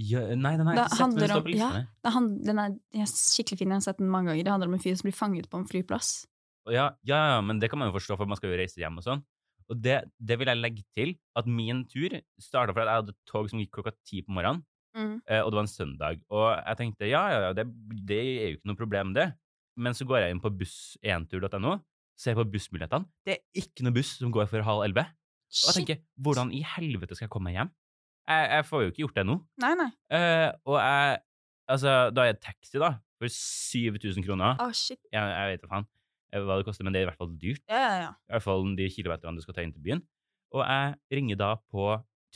Ja, 0.00 0.22
nei, 0.32 0.54
den 0.56 0.68
har 0.70 0.76
jeg 0.76 0.86
ikke 0.86 0.96
sett, 0.96 1.12
men 1.12 1.20
den 1.20 1.30
står 1.30 1.42
på 1.44 1.56
ja. 1.58 1.70
den 2.48 2.60
er, 2.62 2.76
den 2.94 3.02
er 3.04 3.10
skikkelig 3.10 3.58
fin, 3.60 3.72
jeg 3.74 3.76
har 3.76 3.84
sett 3.84 3.98
den 4.00 4.08
mange 4.12 4.30
ganger. 4.30 4.46
Det 4.46 4.52
handler 4.54 4.70
om 4.70 4.76
en 4.78 4.82
fyr 4.82 4.96
som 4.96 5.08
blir 5.08 5.16
fanget 5.16 5.50
på 5.52 5.60
en 5.60 5.68
flyplass. 5.68 6.12
Ja, 6.70 6.92
ja, 7.04 7.20
ja, 7.34 7.40
men 7.44 7.60
det 7.60 7.68
kan 7.68 7.80
man 7.80 7.90
jo 7.90 7.96
forstå, 7.98 8.16
for 8.16 8.30
man 8.30 8.38
skal 8.38 8.52
jo 8.52 8.58
reise 8.60 8.80
hjem 8.80 9.00
og 9.02 9.04
sånn. 9.04 9.22
Og 9.70 9.78
det, 9.84 9.98
det 10.20 10.38
vil 10.40 10.50
jeg 10.50 10.60
legge 10.60 10.84
til, 10.96 11.14
at 11.38 11.48
min 11.48 11.84
tur 11.90 12.14
starta 12.40 12.74
for 12.74 12.84
at 12.84 12.88
jeg 12.90 13.02
hadde 13.02 13.16
tog 13.28 13.48
som 13.50 13.60
gikk 13.60 13.72
klokka 13.76 13.94
ti 14.08 14.22
på 14.24 14.34
morgenen. 14.34 14.64
Mm. 14.96 15.14
Eh, 15.24 15.40
og 15.40 15.52
det 15.52 15.58
var 15.58 15.64
en 15.64 15.72
søndag. 15.72 16.20
Og 16.32 16.48
jeg 16.50 16.78
tenkte 16.80 17.08
ja, 17.08 17.22
ja, 17.32 17.38
ja, 17.46 17.54
det, 17.56 17.66
det 18.08 18.20
er 18.20 18.50
jo 18.50 18.58
ikke 18.58 18.70
noe 18.70 18.80
problem, 18.80 19.14
det. 19.16 19.30
Men 19.80 19.96
så 19.96 20.04
går 20.08 20.24
jeg 20.24 20.34
inn 20.34 20.42
på 20.44 20.52
buss1tur.no, 20.60 21.78
ser 22.20 22.36
på 22.36 22.48
bussmulighetene. 22.52 23.08
Det 23.24 23.38
er 23.38 23.62
ikke 23.62 23.86
noe 23.86 23.96
buss 23.96 24.16
som 24.20 24.32
går 24.34 24.50
for 24.50 24.66
halv 24.66 24.84
elleve. 24.84 25.06
Og 25.52 25.68
jeg 25.68 25.78
tenker, 25.80 26.02
hvordan 26.24 26.52
i 26.56 26.62
helvete 26.64 27.16
skal 27.16 27.26
jeg 27.28 27.32
komme 27.32 27.50
meg 27.50 27.58
hjem? 27.58 27.72
Jeg, 28.28 28.48
jeg 28.52 28.64
får 28.68 28.82
jo 28.84 28.90
ikke 28.92 29.02
gjort 29.02 29.16
det 29.18 29.24
nå. 29.26 29.36
Nei, 29.64 29.72
nei. 29.80 29.90
Uh, 30.12 30.48
og 30.70 30.78
jeg 30.78 31.20
Altså, 31.72 31.92
da 32.12 32.24
er 32.26 32.34
det 32.34 32.42
taxi, 32.42 32.74
da, 32.82 32.88
for 33.22 33.30
7000 33.32 34.24
kroner. 34.26 34.58
Å, 34.60 34.66
shit. 34.76 34.98
Jeg, 35.14 35.22
jeg 35.22 35.52
vet 35.54 35.62
da 35.62 35.68
faen 35.70 35.86
eh, 36.34 36.42
hva 36.42 36.56
det 36.58 36.66
koster, 36.66 36.84
men 36.84 36.92
det 36.92 37.00
er 37.00 37.06
i 37.06 37.08
hvert 37.08 37.20
fall 37.22 37.30
dyrt. 37.40 37.62
Ja, 37.70 37.78
ja, 37.80 37.94
ja. 38.02 38.08
I 38.28 38.34
hvert 38.34 38.44
fall 38.44 38.66
de 38.76 38.88
kilometerne 38.92 39.38
du 39.38 39.44
skal 39.44 39.56
ta 39.56 39.64
inn 39.64 39.72
til 39.72 39.84
byen. 39.86 40.02
Og 40.52 40.64
jeg 40.66 40.96
ringer 41.16 41.38
da 41.40 41.52
på 41.72 41.86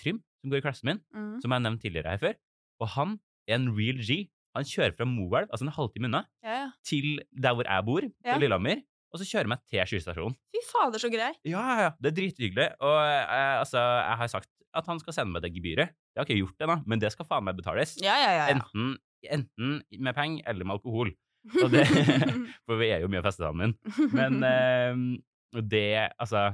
Trym, 0.00 0.22
som 0.40 0.52
går 0.54 0.62
i 0.62 0.64
klassen 0.64 0.88
min 0.88 1.02
Mm. 1.12 1.34
som 1.42 1.52
jeg 1.52 1.64
nevnte 1.66 1.82
tidligere 1.84 2.14
her 2.14 2.22
før. 2.22 2.38
Og 2.80 2.88
han 2.94 3.18
er 3.48 3.58
en 3.58 3.68
real 3.76 4.00
G. 4.00 4.22
Han 4.56 4.64
kjører 4.64 4.94
fra 4.96 5.04
Moelv, 5.10 5.50
altså 5.50 5.66
en 5.66 5.74
halvtime 5.76 6.08
unna, 6.08 6.22
ja, 6.46 6.54
ja. 6.62 6.70
til 6.86 7.18
der 7.34 7.58
hvor 7.58 7.66
jeg 7.68 7.84
bor, 7.90 8.00
på 8.30 8.38
Lillehammer, 8.40 8.80
og 9.12 9.20
så 9.20 9.26
kjører 9.28 9.50
meg 9.52 9.62
til 9.70 9.82
skysstasjonen. 9.88 10.36
Fy 10.52 10.62
fader, 10.66 11.02
så 11.02 11.10
grei. 11.12 11.32
Ja, 11.46 11.62
ja, 11.62 11.76
ja. 11.86 11.90
Det 12.02 12.10
er 12.10 12.16
drithyggelig. 12.18 12.68
Og 12.84 12.96
eh, 13.00 13.54
altså, 13.60 13.80
jeg 13.80 14.20
har 14.22 14.32
sagt 14.32 14.50
at 14.76 14.90
han 14.90 15.00
skal 15.00 15.16
sende 15.16 15.32
meg 15.32 15.44
det 15.44 15.52
gebyret. 15.54 15.94
Det 16.12 16.20
har 16.20 16.28
ikke 16.28 16.40
gjort 16.42 16.58
det 16.58 16.66
ennå, 16.66 16.78
men 16.90 17.02
det 17.02 17.12
skal 17.14 17.28
faen 17.28 17.46
meg 17.46 17.56
betales. 17.58 17.96
Ja, 18.02 18.16
ja, 18.20 18.32
ja. 18.36 18.48
Enten, 18.52 18.96
enten 19.32 19.78
med 19.96 20.16
penger 20.16 20.44
eller 20.50 20.68
med 20.68 20.78
alkohol. 20.78 21.14
Det, 21.70 21.84
for 22.66 22.74
vi 22.80 22.88
er 22.90 23.04
jo 23.04 23.08
mye 23.12 23.20
å 23.22 23.24
feste 23.28 23.44
sammen. 23.44 23.76
Men 24.10 24.40
eh, 24.42 25.60
det, 25.62 25.84
altså 26.18 26.48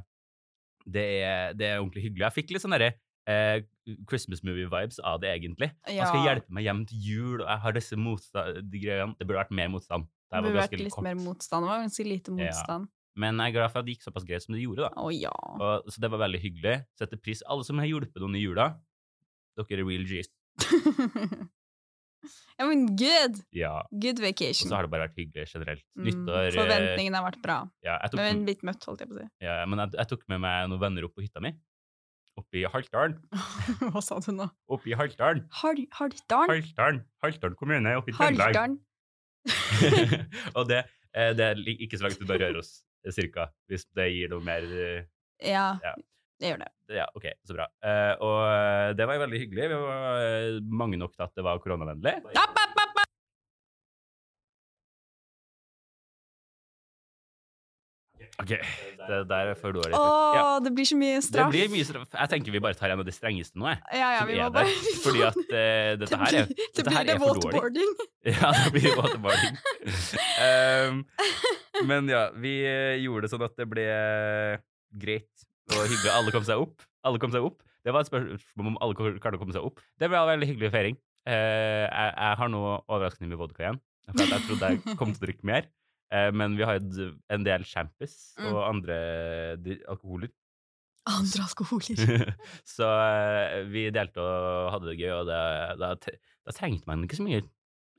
det 0.85 1.05
er, 1.23 1.55
det 1.57 1.71
er 1.71 1.79
ordentlig 1.81 2.05
hyggelig. 2.05 2.27
Jeg 2.27 2.37
fikk 2.37 2.53
litt 2.53 2.65
sånn 2.65 2.75
derre 2.77 2.91
eh, 3.31 3.63
Christmas 4.11 4.43
movie-vibes 4.45 5.01
av 5.01 5.23
det, 5.23 5.31
egentlig. 5.33 5.71
Han 5.87 6.03
skal 6.05 6.27
hjelpe 6.27 6.55
meg 6.55 6.67
hjem 6.67 6.83
til 6.91 7.07
jul, 7.07 7.37
og 7.41 7.49
jeg 7.49 7.65
har 7.65 7.77
disse 7.77 7.99
motstand, 7.99 8.61
de 8.73 8.83
greiene. 8.83 9.17
Det 9.19 9.27
burde 9.27 9.41
vært 9.43 9.57
mer 9.57 9.73
motstand. 9.73 10.11
Det 10.33 10.43
burde 10.49 10.61
vært 10.63 10.79
litt 10.81 10.95
kort. 10.97 11.05
mer 11.05 11.15
motstand. 11.21 11.65
Det 11.65 11.71
var 11.73 11.81
ganske 11.85 12.05
lite 12.09 12.33
Ja. 12.33 12.39
motstand. 12.41 12.89
Men 13.15 13.37
jeg 13.37 13.53
er 13.53 13.57
glad 13.59 13.73
for 13.73 13.79
at 13.83 13.85
det 13.87 13.93
gikk 13.99 14.05
såpass 14.09 14.25
greit 14.25 14.43
som 14.43 14.55
det 14.57 14.63
gjorde. 14.65 14.87
da. 14.89 14.91
Å 14.97 15.11
ja. 15.13 15.33
Og, 15.61 15.91
så 15.93 16.01
det 16.01 16.11
var 16.11 16.23
veldig 16.25 16.41
hyggelig. 16.41 16.77
Setter 16.97 17.19
pris 17.21 17.43
Alle 17.47 17.65
som 17.69 17.77
har 17.79 17.87
hjulpet 17.91 18.17
noen 18.25 18.37
i 18.39 18.41
jula, 18.47 18.71
dere 19.59 19.79
er 19.83 19.85
real 19.85 20.07
G's. 20.09 20.31
ja, 22.59 22.67
men 22.69 22.87
good! 22.97 23.41
Ja. 23.53 23.83
Good 23.91 24.21
vacation. 24.23 24.69
Og 24.69 24.71
så 24.71 24.77
har 24.79 24.87
det 24.87 24.93
bare 24.95 25.09
vært 25.09 25.19
hyggelig 25.21 25.49
generelt. 25.53 25.85
Mm, 25.99 26.05
Nyttår 26.09 26.47
eh, 26.47 26.57
Forventningene 26.57 27.19
har 27.21 27.27
vært 27.27 27.43
bra. 27.45 27.59
ja, 27.85 27.99
tok, 28.09 28.21
Men 28.23 28.45
blitt 28.47 28.63
møtt, 28.65 28.85
holdt 28.89 29.03
jeg 29.05 29.11
på 29.11 29.17
å 29.19 29.21
si. 29.21 29.29
ja, 29.45 29.59
men 29.69 29.83
jeg, 29.85 29.95
jeg 29.99 30.11
tok 30.15 30.25
med 30.33 30.41
meg 30.45 30.69
noen 30.73 30.81
venner 30.87 31.05
opp 31.09 31.15
på 31.19 31.25
hytta 31.27 31.43
mi. 31.45 31.53
Oppe 32.41 32.63
i 32.63 32.65
Haltdalen. 32.65 33.19
Hva 33.93 34.01
sa 34.01 34.17
du 34.25 34.31
nå? 34.33 34.47
Oppe 34.73 34.89
i 34.89 34.97
Haltdalen. 34.97 35.43
Haltdalen? 35.61 36.49
Haltdalen. 36.49 37.03
Haltdalen 37.21 37.59
kommune 37.61 37.93
oppe 38.01 38.15
i 38.15 38.17
Trøndelag. 38.17 38.79
Og 40.59 40.69
det, 40.71 40.83
eh, 41.17 41.33
det 41.37 41.47
er 41.51 41.61
ikke 41.75 41.99
så 42.01 42.07
langt 42.09 42.23
unna 42.23 42.39
Røros, 42.41 42.73
oss, 43.07 43.17
cirka, 43.17 43.49
hvis 43.71 43.87
det 43.99 44.09
gir 44.15 44.33
noe 44.33 44.45
mer 44.47 44.67
eh, 44.67 45.05
Ja, 45.43 45.73
Ja. 45.83 45.95
det 46.43 46.53
gjør 46.53 46.61
det. 46.65 46.71
Ja, 46.93 47.07
ok, 47.17 47.27
så 47.49 47.57
bra. 47.57 47.67
Eh, 47.87 48.13
og 48.23 48.39
eh, 48.47 48.89
det 48.99 49.07
var 49.09 49.17
jo 49.17 49.23
veldig 49.25 49.41
hyggelig. 49.45 49.69
Vi 49.73 49.79
var 49.81 50.25
eh, 50.27 50.59
mange 50.83 50.99
nok 51.01 51.15
til 51.17 51.25
at 51.27 51.35
det 51.39 51.45
var 51.47 51.61
koronavennlig. 51.65 52.15
App, 52.37 52.59
app, 52.67 52.72
Ok, 58.41 58.49
det 58.57 59.17
der 59.29 59.51
er 59.53 59.59
for 59.61 59.75
dårlig. 59.77 59.93
Å, 59.95 60.05
Ja, 60.35 60.45
det 60.65 60.71
blir 60.75 60.87
så 60.89 60.97
mye 60.97 61.19
det 61.19 61.25
straff. 61.27 61.51
blir 61.53 61.69
mye 61.71 61.85
straff. 61.85 62.09
Jeg 62.17 62.31
tenker 62.33 62.55
vi 62.55 62.63
bare 62.65 62.75
tar 62.79 62.91
en 62.95 63.03
av 63.03 63.07
de 63.07 63.13
strengeste 63.15 63.61
nå, 63.61 63.67
jeg. 63.69 63.83
Ja, 64.01 64.09
ja, 64.17 64.23
vi 64.27 64.39
må 64.41 64.47
bare 64.55 64.71
der. 64.73 64.97
Fordi 65.05 65.23
at 65.29 65.37
uh, 65.37 65.91
dette 66.01 66.19
her 66.23 66.39
er, 66.41 66.49
det 66.49 66.57
dette 66.79 66.87
blir 66.89 66.97
her 66.97 67.05
det 67.11 67.15
er 67.15 67.21
for 67.21 67.37
dårlig. 67.37 67.61
waterboarding. 67.61 67.93
Ja, 68.33 68.51
det 68.57 68.73
blir 68.79 68.97
waterboarding. 68.99 69.61
um, 70.47 71.05
men 71.91 72.09
ja, 72.11 72.23
vi 72.39 72.55
eh, 72.69 72.97
gjorde 73.03 73.27
det 73.27 73.33
sånn 73.35 73.45
at 73.47 73.55
det 73.59 73.67
ble 73.71 73.85
greit 75.03 75.47
og 75.73 75.85
hyggelig. 75.87 76.13
Alle 76.17 76.35
kom 76.35 76.45
seg 76.49 76.63
opp. 76.65 76.83
Alle 77.07 77.21
kom 77.23 77.33
seg 77.35 77.45
opp. 77.47 77.61
Det 77.83 77.93
var 77.95 78.05
et 78.05 78.11
spørsmål 78.11 78.73
om 78.73 78.81
alle 78.85 78.95
klarte 79.21 79.37
å 79.39 79.43
komme 79.43 79.55
seg 79.57 79.65
opp. 79.67 79.81
Det 79.99 80.09
ble 80.11 80.19
en 80.21 80.31
veldig 80.31 80.49
hyggelig 80.53 80.73
feiring. 80.75 80.99
Uh, 81.27 81.85
jeg, 81.87 82.11
jeg 82.17 82.39
har 82.43 82.51
nå 82.53 82.63
overraskende 82.89 83.31
mye 83.33 83.41
vodka 83.45 83.67
igjen. 83.69 83.81
For 84.09 84.19
at 84.25 84.35
jeg 84.35 84.47
trodde 84.49 84.71
jeg 84.73 84.97
kom 84.99 85.13
til 85.15 85.21
å 85.23 85.27
drikke 85.29 85.47
mer. 85.53 85.69
Eh, 86.13 86.29
men 86.37 86.57
vi 86.59 86.65
har 86.67 86.77
hatt 86.79 86.99
en 87.33 87.45
del 87.47 87.65
champis 87.65 88.35
Mm. 88.39 88.51
og 88.53 88.63
andre 88.69 88.97
alkoholer. 89.89 90.29
Andre 91.09 91.43
alkoholer. 91.49 91.97
så 92.77 92.87
eh, 92.87 93.63
vi 93.73 93.87
delte 93.95 94.21
og 94.23 94.69
hadde 94.77 94.93
det 94.93 94.99
gøy, 95.01 95.11
og 95.23 95.27
da, 95.31 95.41
da 95.81 95.95
trengte 96.55 96.87
man 96.87 97.03
ikke 97.07 97.19
så 97.19 97.25
mye, 97.27 97.41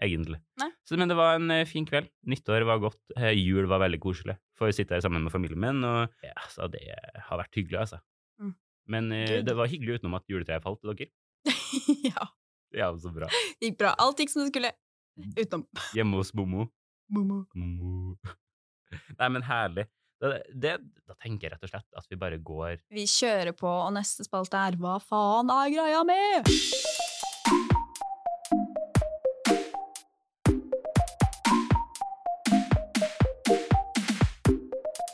egentlig. 0.04 0.40
Så, 0.88 0.96
men 1.00 1.10
det 1.12 1.18
var 1.20 1.36
en 1.40 1.50
eh, 1.52 1.66
fin 1.68 1.86
kveld. 1.90 2.08
Nyttår 2.30 2.64
var 2.70 2.80
godt. 2.84 3.00
Jul 3.36 3.68
var 3.72 3.82
veldig 3.84 4.00
koselig. 4.04 4.38
Får 4.60 4.72
sitte 4.78 4.96
her 4.96 5.04
sammen 5.04 5.24
med 5.26 5.34
familien 5.34 5.60
min, 5.64 5.82
og 5.88 6.14
ja, 6.24 6.36
så 6.54 6.70
det 6.72 6.84
har 7.28 7.42
vært 7.42 7.58
hyggelig, 7.60 7.80
altså. 7.86 8.00
Mm. 8.40 8.54
Men 8.94 9.12
eh, 9.18 9.42
det 9.48 9.56
var 9.58 9.68
hyggelig 9.72 10.00
utenom 10.00 10.16
at 10.20 10.28
juletreet 10.32 10.64
falt 10.64 10.80
til 10.84 10.94
dere. 10.94 11.12
ja, 12.14 12.30
Ja, 12.74 12.88
så 12.98 13.12
bra. 13.14 13.28
gikk 13.62 13.76
bra. 13.82 13.92
Alt 14.02 14.22
gikk 14.24 14.32
som 14.34 14.46
det 14.46 14.52
skulle. 14.54 14.72
Utenom 15.38 15.68
Hjemme 15.94 16.18
hos 16.24 16.32
Momo. 16.34 16.70
Momo. 17.10 17.46
Mumu. 17.56 18.16
Nei, 19.20 19.30
men 19.30 19.44
herlig. 19.44 19.86
Det, 20.24 20.44
det, 20.56 20.78
da 21.04 21.16
tenker 21.20 21.50
jeg 21.50 21.52
rett 21.56 21.66
og 21.68 21.72
slett 21.74 21.98
at 22.00 22.06
vi 22.08 22.16
bare 22.16 22.38
går 22.40 22.78
Vi 22.96 23.04
kjører 23.12 23.52
på, 23.58 23.68
og 23.68 23.90
neste 23.92 24.24
spalte 24.24 24.56
er 24.56 24.78
Hva 24.80 24.96
faen 25.04 25.52
er 25.52 25.74
greia 25.74 26.04
med? 26.08 26.48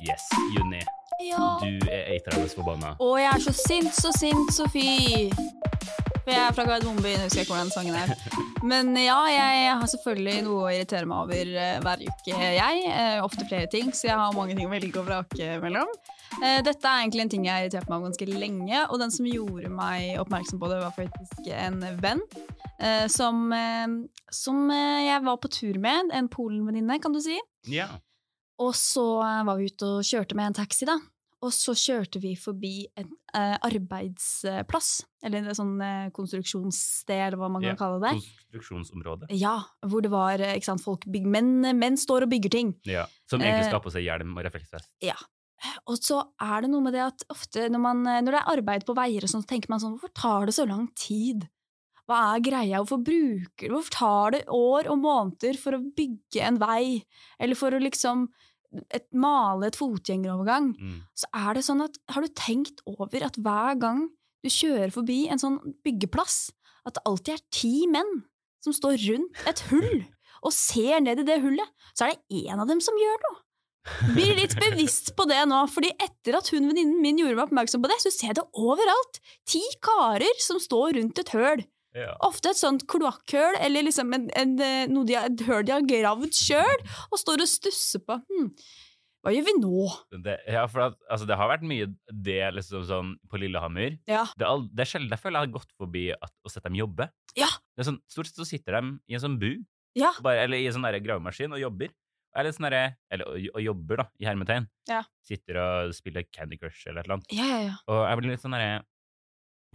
Yes, 0.06 0.30
Juni. 0.54 0.84
Ja. 1.26 1.58
Du 1.64 1.90
er 1.90 2.14
eitrende 2.14 2.50
forbanna. 2.54 2.94
Og 3.02 3.18
jeg 3.20 3.32
er 3.34 3.48
så 3.48 3.56
sint, 3.58 3.94
så 3.98 4.14
sint, 4.20 4.54
Sofie. 4.54 5.32
For 6.30 6.38
jeg 6.38 6.46
er 6.46 6.54
fra 6.54 6.64
Gardermoen, 6.68 7.24
husker 7.24 7.40
jeg 7.40 7.48
ikke 7.48 7.56
hvordan 7.56 7.72
sangen 7.74 7.96
er. 7.98 8.12
Men 8.70 8.92
ja, 9.02 9.18
jeg 9.34 9.72
har 9.80 9.88
selvfølgelig 9.90 10.44
noe 10.46 10.68
å 10.68 10.70
irritere 10.70 11.08
meg 11.10 11.24
over 11.24 11.54
eh, 11.58 11.80
hver 11.82 12.04
uke, 12.06 12.36
jeg. 12.54 12.84
Eh, 12.94 13.22
ofte 13.26 13.48
flere 13.50 13.70
ting, 13.72 13.90
så 13.98 14.12
jeg 14.12 14.18
har 14.20 14.36
mange 14.38 14.54
ting 14.54 14.68
å 14.70 14.74
velge 14.76 15.02
og 15.02 15.08
vrake 15.08 15.56
mellom. 15.64 15.90
Eh, 16.38 16.60
dette 16.68 16.86
er 16.86 17.02
egentlig 17.02 17.26
en 17.26 17.34
ting 17.34 17.48
jeg 17.48 17.56
har 17.56 17.66
irritert 17.66 17.90
meg 17.90 17.98
over 17.98 18.12
ganske 18.12 18.30
lenge, 18.30 18.84
og 18.84 19.02
den 19.02 19.16
som 19.16 19.32
gjorde 19.32 19.74
meg 19.74 20.22
oppmerksom 20.22 20.62
på 20.62 20.70
det, 20.70 20.80
var 20.84 20.94
faktisk 21.00 21.50
en 21.58 21.82
venn. 22.04 22.22
som, 23.10 23.42
som 24.32 24.60
jeg 24.70 25.24
var 25.26 25.42
på 25.42 25.50
tur 25.52 25.82
med, 25.82 26.14
en 26.14 26.30
Polen-venninne, 26.30 27.02
kan 27.02 27.16
du 27.16 27.24
si. 27.26 27.42
Ja. 27.74 27.90
Og 28.62 28.78
så 28.78 29.08
var 29.18 29.58
vi 29.58 29.72
ute 29.72 29.96
og 29.98 30.06
kjørte 30.06 30.38
med 30.38 30.52
en 30.52 30.62
taxi, 30.62 30.86
da. 30.86 31.00
Og 31.40 31.54
så 31.56 31.72
kjørte 31.78 32.20
vi 32.20 32.34
forbi 32.36 32.74
en 33.00 33.08
eh, 33.08 33.56
arbeidsplass, 33.64 34.90
eller 35.24 35.46
en 35.46 35.56
sånn 35.56 35.78
eh, 35.86 36.10
konstruksjonssted, 36.16 37.16
eller 37.16 37.40
hva 37.40 37.48
man 37.54 37.64
kan 37.64 37.72
Ja, 37.72 37.80
kalle 37.80 38.00
det. 38.04 38.12
Konstruksjonsområde. 38.20 39.30
Ja, 39.40 39.56
hvor 39.88 40.04
det 40.04 40.12
var 40.12 40.44
eh, 40.44 40.58
ikke 40.60 40.68
sant, 40.74 40.84
folk 40.84 41.08
bygger, 41.08 41.32
menn, 41.38 41.54
menn 41.80 42.00
står 42.00 42.28
og 42.28 42.34
bygger 42.34 42.56
ting. 42.58 42.74
Ja. 42.90 43.06
Som 43.32 43.40
egentlig 43.40 43.70
skal 43.70 43.84
på 43.86 43.94
seg 43.94 44.04
hjelm 44.04 44.36
og 44.36 44.44
refleksvest. 44.50 44.92
Og 45.92 45.96
så 46.00 46.22
er 46.44 46.64
det 46.64 46.72
noe 46.72 46.84
med 46.84 46.96
det 46.96 47.04
at 47.04 47.24
ofte 47.32 47.66
når, 47.72 47.82
man, 47.84 48.04
når 48.04 48.32
det 48.32 48.42
er 48.42 48.52
arbeid 48.58 48.86
på 48.88 48.96
veier 48.96 49.24
og 49.24 49.32
sånn, 49.32 49.44
så 49.44 49.54
tenker 49.54 49.72
man 49.72 49.82
sånn, 49.84 49.96
hvorfor 49.96 50.12
tar 50.16 50.48
det 50.48 50.56
så 50.56 50.68
lang 50.68 50.86
tid? 51.00 51.48
Hva 52.10 52.20
er 52.34 52.42
greia? 52.42 52.80
Hvorfor 52.82 53.04
bruker 53.06 53.70
Hvorfor 53.70 53.94
tar 53.94 54.34
det 54.34 54.46
år 54.50 54.88
og 54.90 55.02
måneder 55.04 55.60
for 55.62 55.78
å 55.78 55.84
bygge 55.84 56.42
en 56.42 56.58
vei? 56.62 57.04
Eller 57.38 57.60
for 57.60 57.76
å 57.76 57.82
liksom 57.84 58.26
et, 58.94 59.06
male 59.14 59.70
et 59.70 59.78
fotgjengerovergang? 59.80 60.72
Mm. 60.78 61.02
så 61.18 61.30
er 61.34 61.58
det 61.58 61.66
sånn 61.66 61.84
at 61.86 61.98
Har 62.14 62.26
du 62.26 62.30
tenkt 62.38 62.84
over 62.90 63.26
at 63.26 63.40
hver 63.42 63.80
gang 63.82 64.08
du 64.46 64.50
kjører 64.54 64.94
forbi 64.94 65.26
en 65.28 65.42
sånn 65.42 65.58
byggeplass, 65.84 66.52
at 66.88 66.96
det 66.96 67.06
alltid 67.10 67.34
er 67.36 67.46
ti 67.52 67.74
menn 67.92 68.24
som 68.64 68.76
står 68.76 69.00
rundt 69.10 69.44
et 69.50 69.66
hull 69.72 70.06
og 70.46 70.56
ser 70.56 71.02
ned 71.04 71.20
i 71.20 71.28
det 71.28 71.42
hullet, 71.44 71.68
så 71.92 72.08
er 72.08 72.16
det 72.16 72.44
én 72.46 72.62
av 72.62 72.70
dem 72.70 72.80
som 72.84 72.96
gjør 73.00 73.20
noe. 73.28 73.42
Blir 74.14 74.36
litt 74.38 74.54
bevisst 74.60 75.14
på 75.18 75.26
det 75.30 75.40
nå, 75.50 75.64
fordi 75.72 75.90
etter 76.04 76.38
at 76.38 76.50
hun 76.54 76.68
venninnen 76.70 77.02
min 77.04 77.20
gjorde 77.20 77.38
meg 77.38 77.48
oppmerksom 77.48 77.84
på 77.84 77.90
det, 77.92 77.98
så 78.04 78.12
ser 78.14 78.32
jeg 78.32 78.40
det 78.40 78.46
overalt. 78.60 79.20
Ti 79.50 79.62
karer 79.84 80.42
som 80.44 80.60
står 80.62 80.96
rundt 81.00 81.22
et 81.24 81.32
høl. 81.36 81.64
Ja. 81.98 82.12
Ofte 82.28 82.52
et 82.52 82.60
sånt 82.60 82.84
kloakkhull 82.90 83.58
eller 83.64 83.88
liksom 83.88 84.14
en, 84.14 84.28
en, 84.38 84.52
eh, 84.62 84.84
noe 84.92 85.08
de 85.10 85.16
har, 85.18 85.26
et 85.32 85.42
hull 85.48 85.64
de 85.66 85.74
har 85.74 85.88
gravd 85.90 86.36
sjøl, 86.38 86.84
og 87.10 87.18
står 87.18 87.42
og 87.42 87.50
stusser 87.50 88.04
på 88.06 88.20
hm, 88.22 88.52
hva 89.20 89.34
gjør 89.36 89.48
vi 89.50 89.54
nå? 89.60 89.88
Det, 90.24 90.36
ja, 90.48 90.62
for 90.72 90.86
at, 90.86 91.00
altså, 91.12 91.26
det 91.28 91.36
har 91.36 91.50
vært 91.52 91.66
mye 91.68 91.90
det 92.08 92.38
liksom 92.56 92.86
sånn 92.88 93.10
på 93.28 93.40
Lillehammer. 93.42 93.98
Ja. 94.08 94.22
Det 94.40 94.48
er, 94.48 94.62
det 94.72 94.86
er 94.86 94.92
sjelden 94.94 95.12
jeg 95.12 95.20
føler 95.20 95.42
jeg 95.42 95.50
har 95.50 95.56
gått 95.58 95.74
forbi 95.82 96.04
at, 96.16 96.32
og 96.46 96.54
sett 96.54 96.64
dem 96.70 96.78
jobbe. 96.80 97.10
Ja. 97.36 97.50
Det 97.76 97.84
er 97.84 97.90
sånn, 97.90 98.00
stort 98.12 98.30
sett 98.30 98.40
så 98.40 98.48
sitter 98.48 98.78
de 98.78 98.94
i 99.12 99.18
en 99.18 99.26
sånn 99.26 99.36
bu, 99.42 99.50
Ja. 100.00 100.14
bare, 100.24 100.46
eller 100.46 100.62
i 100.62 100.70
en 100.70 100.78
sånn 100.78 100.88
gravemaskin, 101.04 101.52
og 101.52 101.60
jobber. 101.60 101.92
Eller, 102.38 102.54
sånn 102.56 102.70
der, 102.70 102.94
eller 103.12 103.28
og, 103.34 103.50
og 103.58 103.64
jobber, 103.66 104.04
da, 104.04 104.06
i 104.22 104.30
hermetegn. 104.30 104.70
Ja. 104.88 105.02
Sitter 105.26 105.60
og 105.66 105.96
spiller 105.98 106.24
Candy 106.32 106.60
Crush 106.62 106.88
eller 106.88 107.02
et 107.02 107.10
eller 107.10 107.18
annet. 107.18 107.34
Ja, 107.36 107.50
ja, 107.50 107.60
ja. 107.66 107.76
Og 107.90 108.04
jeg 108.06 108.22
blir 108.22 108.32
litt 108.36 108.46
sånn 108.46 108.56
derre 108.56 108.80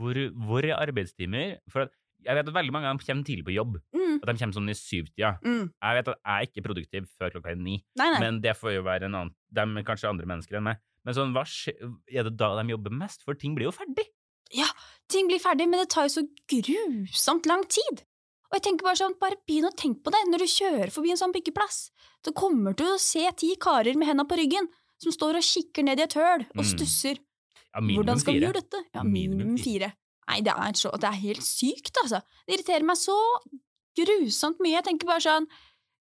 hvor, 0.01 0.19
hvor 0.47 0.67
er 0.67 0.79
arbeidstimer? 0.79 1.59
For 1.71 1.87
at 1.87 1.93
jeg 2.25 2.35
vet 2.39 2.49
at 2.49 2.55
veldig 2.55 2.73
mange 2.73 2.87
av 2.89 2.97
dem 2.97 3.05
kommer 3.07 3.25
tidlig 3.29 3.45
på 3.47 3.55
jobb. 3.55 3.77
Mm, 3.95 4.17
At 4.23 4.27
de 4.31 4.35
kommer 4.41 4.55
sånn 4.57 4.71
i 4.71 4.75
syvtida. 4.79 5.31
mm. 5.45 5.65
Jeg 5.83 5.95
vet 5.99 6.09
at 6.09 6.19
jeg 6.25 6.35
er 6.35 6.47
ikke 6.49 6.65
produktiv 6.67 7.07
før 7.19 7.31
klokka 7.35 7.51
er 7.53 7.57
ni. 7.61 7.85
Nei, 7.97 8.11
nei. 8.13 8.21
Men 8.21 8.41
det 8.41 8.57
får 8.57 8.75
jo 8.79 8.83
være 8.83 9.05
en 9.11 9.15
annen 9.15 9.35
De 9.55 9.61
er 9.61 9.85
kanskje 9.87 10.09
andre 10.11 10.27
mennesker 10.27 10.57
enn 10.59 10.65
meg. 10.71 10.77
Men 11.05 11.15
sånn, 11.15 11.33
hva 11.37 11.45
er 12.09 12.23
det 12.25 12.37
da 12.37 12.63
de 12.63 12.71
jobber 12.73 12.91
mest? 12.91 13.23
For 13.25 13.35
ting 13.35 13.55
blir 13.55 13.69
jo 13.69 13.73
ferdig. 13.77 14.07
Ja, 14.53 14.67
Ting 15.09 15.27
blir 15.29 15.39
ferdig, 15.41 15.67
men 15.69 15.81
det 15.83 15.91
tar 15.93 16.07
jo 16.09 16.15
så 16.21 16.23
grusomt 16.49 17.47
lang 17.47 17.65
tid. 17.69 18.03
Og 18.51 18.59
jeg 18.59 18.65
tenker 18.69 18.87
bare 18.87 18.97
sånn, 19.01 19.17
bare 19.21 19.37
begynn 19.49 19.67
å 19.69 19.73
tenke 19.77 20.03
på 20.05 20.13
det 20.15 20.21
når 20.31 20.45
du 20.45 20.49
kjører 20.53 20.93
forbi 20.95 21.11
en 21.13 21.21
sånn 21.21 21.33
byggeplass. 21.35 21.91
Så 22.25 22.33
kommer 22.37 22.73
du 22.77 22.85
til 22.85 22.93
å 22.95 23.01
se 23.03 23.25
ti 23.41 23.55
karer 23.61 23.97
med 23.99 24.09
henda 24.09 24.25
på 24.29 24.39
ryggen 24.39 24.69
som 25.03 25.13
står 25.13 25.41
og 25.41 25.45
kikker 25.45 25.85
ned 25.85 26.01
i 26.01 26.07
et 26.07 26.15
høl 26.17 26.45
og 26.55 26.63
Mm. 26.65 26.71
stusser. 26.71 27.19
Ja, 27.75 27.81
minimum 27.81 28.05
Hvordan 28.05 28.21
skal 28.21 28.35
vi 28.35 28.41
gjøre 28.47 28.61
dette? 28.63 28.81
Ja, 28.95 29.03
Minimum 29.03 29.39
minimum 29.39 29.59
fire. 29.59 29.93
Nei, 30.29 30.41
det 30.47 30.55
er, 30.57 30.73
så, 30.79 30.91
det 31.01 31.09
er 31.11 31.21
helt 31.23 31.45
sykt, 31.45 31.97
altså. 32.03 32.21
Det 32.47 32.57
irriterer 32.59 32.87
meg 32.89 32.97
så 33.01 33.17
grusomt 33.99 34.61
mye. 34.65 34.79
Jeg 34.79 34.87
tenker 34.89 35.09
bare 35.11 35.23
sånn, 35.25 35.47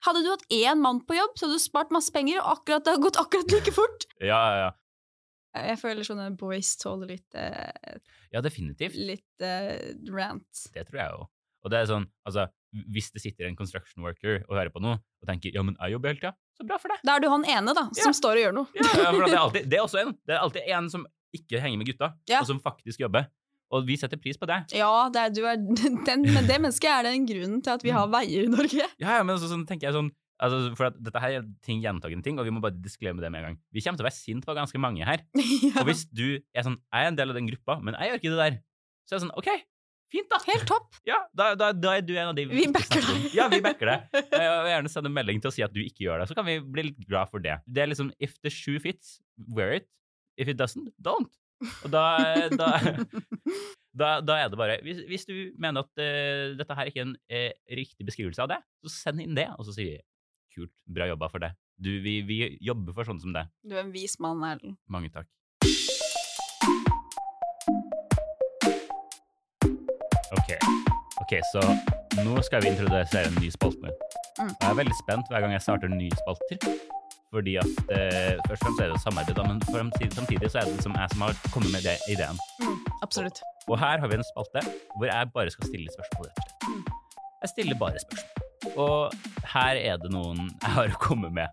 hadde 0.08 0.24
du 0.26 0.30
hatt 0.34 0.46
én 0.54 0.80
mann 0.84 1.02
på 1.08 1.16
jobb, 1.18 1.36
så 1.38 1.46
hadde 1.48 1.60
du 1.60 1.64
spart 1.64 1.92
masse 1.96 2.12
penger, 2.16 2.40
og 2.42 2.58
akkurat, 2.60 2.84
det 2.86 2.96
hadde 2.96 3.06
gått 3.06 3.20
akkurat 3.22 3.54
like 3.56 3.74
fort. 3.76 4.08
Ja, 4.24 4.40
ja, 4.40 4.56
ja. 4.68 4.72
Jeg 5.68 5.78
føler 5.84 6.02
sånne 6.08 6.32
boys 6.40 6.72
tåler 6.82 7.12
litt, 7.14 7.36
eh, 7.38 8.00
ja, 8.34 8.42
definitivt. 8.42 8.96
litt 8.98 9.44
eh, 9.46 9.92
rant. 10.10 10.64
Det 10.74 10.88
tror 10.90 10.98
jeg 11.04 11.12
jo. 11.14 11.28
Og 11.64 11.72
det 11.72 11.78
er 11.84 11.86
sånn, 11.92 12.08
altså, 12.28 12.48
hvis 12.92 13.12
det 13.14 13.22
sitter 13.22 13.46
en 13.48 13.56
construction 13.56 14.02
worker 14.04 14.42
og 14.50 14.58
hører 14.58 14.72
på 14.74 14.82
noe, 14.84 14.98
og 15.22 15.30
tenker 15.30 15.54
ja, 15.54 15.62
men 15.64 15.78
jeg 15.78 15.94
jobber 15.94 16.10
hele 16.10 16.20
tida, 16.24 16.34
så 16.58 16.66
bra 16.68 16.80
for 16.82 16.90
deg. 16.92 17.04
Da 17.06 17.16
er 17.16 17.22
du 17.24 17.30
han 17.32 17.46
ene, 17.46 17.76
da, 17.78 17.86
som 17.94 18.10
Ja. 18.10 18.18
står 18.18 18.40
og 18.40 18.42
gjør 18.48 18.56
noe. 18.58 18.68
Ja, 18.82 18.90
ja, 18.98 19.12
for 19.14 19.22
det 19.24 19.30
er, 19.30 19.38
alltid, 19.46 19.70
det 19.70 19.78
er 19.78 19.84
også 19.86 20.02
en. 20.02 20.12
Det 20.26 20.34
er 20.36 20.42
alltid 20.42 20.74
en 20.80 20.90
som 20.90 21.06
ikke 21.38 21.62
henger 21.64 21.78
med 21.84 21.88
gutta, 21.94 22.10
Ja. 22.30 22.42
og 22.42 22.50
som 22.50 22.60
faktisk 22.66 23.06
jobber. 23.06 23.30
Og 23.74 23.88
vi 23.88 23.98
setter 24.00 24.20
pris 24.22 24.38
på 24.40 24.50
det. 24.50 24.60
Ja, 24.78 24.92
det 25.14 25.22
er, 25.22 25.32
du 25.34 25.42
er, 25.50 25.62
den, 26.10 26.26
men 26.30 26.50
det 26.50 26.60
mennesket 26.60 26.92
er 26.92 27.08
den 27.10 27.26
grunnen 27.30 27.64
til 27.66 27.74
at 27.74 27.86
vi 27.86 27.94
har 27.96 28.12
veier 28.12 28.46
i 28.46 28.52
Norge. 28.52 28.86
Ja, 29.02 29.18
ja, 29.20 29.24
men 29.26 29.40
så, 29.42 29.50
sånn 29.52 29.66
tenker 29.70 29.90
jeg 29.90 29.98
sånn 29.98 30.12
altså, 30.44 30.62
For 30.78 30.90
at 30.92 31.00
dette 31.02 31.24
her 31.24 31.40
er 31.40 31.50
ting 31.66 31.82
gjentagende 31.84 32.26
ting, 32.26 32.40
og 32.40 32.48
vi 32.48 32.54
må 32.54 32.64
bare 32.64 32.78
diskleme 32.78 33.24
det 33.24 33.32
med 33.34 33.42
en 33.42 33.52
gang. 33.52 33.60
Vi 33.74 33.84
kommer 33.84 34.02
til 34.02 34.06
å 34.06 34.10
være 34.10 34.20
sint 34.20 34.48
på 34.48 34.56
ganske 34.58 34.82
mange 34.82 35.06
her. 35.08 35.26
ja. 35.68 35.76
Og 35.82 35.90
hvis 35.90 36.06
du 36.10 36.28
er 36.38 36.66
sånn 36.68 36.80
Jeg 36.80 37.06
er 37.06 37.14
en 37.14 37.20
del 37.20 37.34
av 37.34 37.40
den 37.40 37.50
gruppa, 37.52 37.80
men 37.84 37.98
jeg 38.00 38.12
gjør 38.12 38.22
ikke 38.22 38.34
det 38.34 38.42
der. 38.44 38.60
Så 39.04 39.16
er 39.16 39.20
det 39.20 39.26
sånn 39.26 39.38
OK, 39.42 39.50
fint, 40.14 40.30
da. 40.32 40.40
Helt 40.48 40.68
topp. 40.70 41.02
Ja, 41.10 41.20
da, 41.36 41.52
da, 41.60 41.72
da 41.76 41.98
er 41.98 42.06
du 42.06 42.14
en 42.16 42.32
av 42.32 42.38
de 42.38 42.48
Vi 42.52 42.68
backer 42.74 43.04
deg. 43.04 43.30
Ja, 43.36 43.50
vi 43.52 43.60
backer 43.66 43.90
det. 43.90 43.98
Jeg 44.38 44.52
vil 44.54 44.72
gjerne 44.74 44.94
sende 44.94 45.12
en 45.12 45.18
melding 45.18 45.42
til 45.44 45.52
å 45.52 45.56
si 45.56 45.66
at 45.66 45.74
du 45.74 45.82
ikke 45.84 46.08
gjør 46.08 46.24
det, 46.24 46.30
så 46.32 46.38
kan 46.38 46.48
vi 46.48 46.60
bli 46.62 46.90
litt 46.92 47.08
glad 47.10 47.32
for 47.34 47.44
det. 47.44 47.58
Det 47.66 47.84
er 47.84 47.92
liksom 47.92 48.14
if 48.24 48.38
the 48.46 48.54
shoe 48.54 48.82
fits, 48.84 49.18
wear 49.50 49.76
it. 49.82 49.90
If 50.40 50.50
it 50.50 50.58
doesn't, 50.58 50.94
don't. 51.02 51.30
Og 51.84 51.92
da, 51.94 52.04
da, 52.52 52.70
da, 54.02 54.10
da 54.26 54.38
er 54.40 54.50
det 54.52 54.60
bare 54.60 54.80
Hvis, 54.84 55.04
hvis 55.10 55.28
du 55.30 55.36
mener 55.62 55.86
at 55.86 55.92
uh, 56.02 56.56
dette 56.60 56.78
her 56.80 56.90
ikke 56.90 57.04
er 57.04 57.08
en 57.08 57.16
uh, 57.18 57.52
riktig 57.80 58.08
beskrivelse 58.08 58.44
av 58.44 58.52
det, 58.52 58.60
så 58.84 58.96
send 58.96 59.24
inn 59.24 59.38
det, 59.38 59.50
og 59.58 59.68
så 59.68 59.76
sier 59.76 59.96
vi 59.96 60.02
kult, 60.54 60.74
bra 60.86 61.08
jobba 61.10 61.30
for 61.34 61.44
det. 61.44 61.54
Du, 61.82 61.90
vi, 62.04 62.20
vi 62.28 62.58
jobber 62.62 62.94
for 62.94 63.08
sånn 63.10 63.22
som 63.22 63.34
det. 63.34 63.48
Du 63.66 63.74
er 63.76 63.82
en 63.86 63.94
vis 63.94 64.20
mann, 64.22 64.44
Erlend. 64.46 64.78
Mange 64.92 65.10
takk. 65.14 65.30
Ok, 70.34 70.52
ok, 71.24 71.34
så 71.54 71.64
nå 72.22 72.42
skal 72.46 72.62
vi 72.66 72.74
introdusere 72.74 73.30
en 73.32 73.40
ny 73.42 73.50
spalte. 73.54 73.94
Mm. 74.38 74.54
Jeg 74.54 74.70
er 74.70 74.78
veldig 74.84 74.98
spent 75.02 75.32
hver 75.32 75.46
gang 75.46 75.56
jeg 75.56 75.66
starter 75.66 75.94
nye 75.94 76.22
spalter. 76.22 77.03
Fordi 77.34 77.56
at 77.58 77.72
eh, 77.90 78.36
Først 78.48 78.62
og 78.62 78.68
fremst 78.68 78.82
er 78.84 78.92
det 78.92 78.96
jo 78.98 79.02
samarbeid, 79.04 79.40
men 79.50 79.62
for 79.66 80.10
samtidig, 80.14 80.52
så 80.54 80.62
er 80.62 80.68
det 80.70 80.76
liksom 80.78 80.94
jeg 81.00 81.10
som 81.16 81.24
har 81.26 81.40
kommet 81.54 81.72
med 81.74 81.86
det 81.88 81.96
ideen. 82.14 82.38
Mm, 82.62 82.78
absolutt. 83.06 83.42
Og 83.68 83.80
her 83.82 83.98
har 84.04 84.12
vi 84.12 84.20
en 84.20 84.28
spalte 84.34 84.62
hvor 84.98 85.08
jeg 85.10 85.32
bare 85.34 85.54
skal 85.54 85.70
stille 85.72 85.94
spørsmål. 85.96 86.30
rett 86.30 86.44
og 86.44 86.52
slett. 86.52 86.94
Jeg 87.44 87.50
stiller 87.56 87.80
bare 87.82 88.04
spørsmål. 88.04 88.78
Og 88.80 89.18
her 89.56 89.76
er 89.82 89.98
det 90.04 90.12
noen 90.14 90.46
jeg 90.64 90.76
har 90.78 90.94
å 90.94 91.02
komme 91.02 91.32
med. 91.34 91.50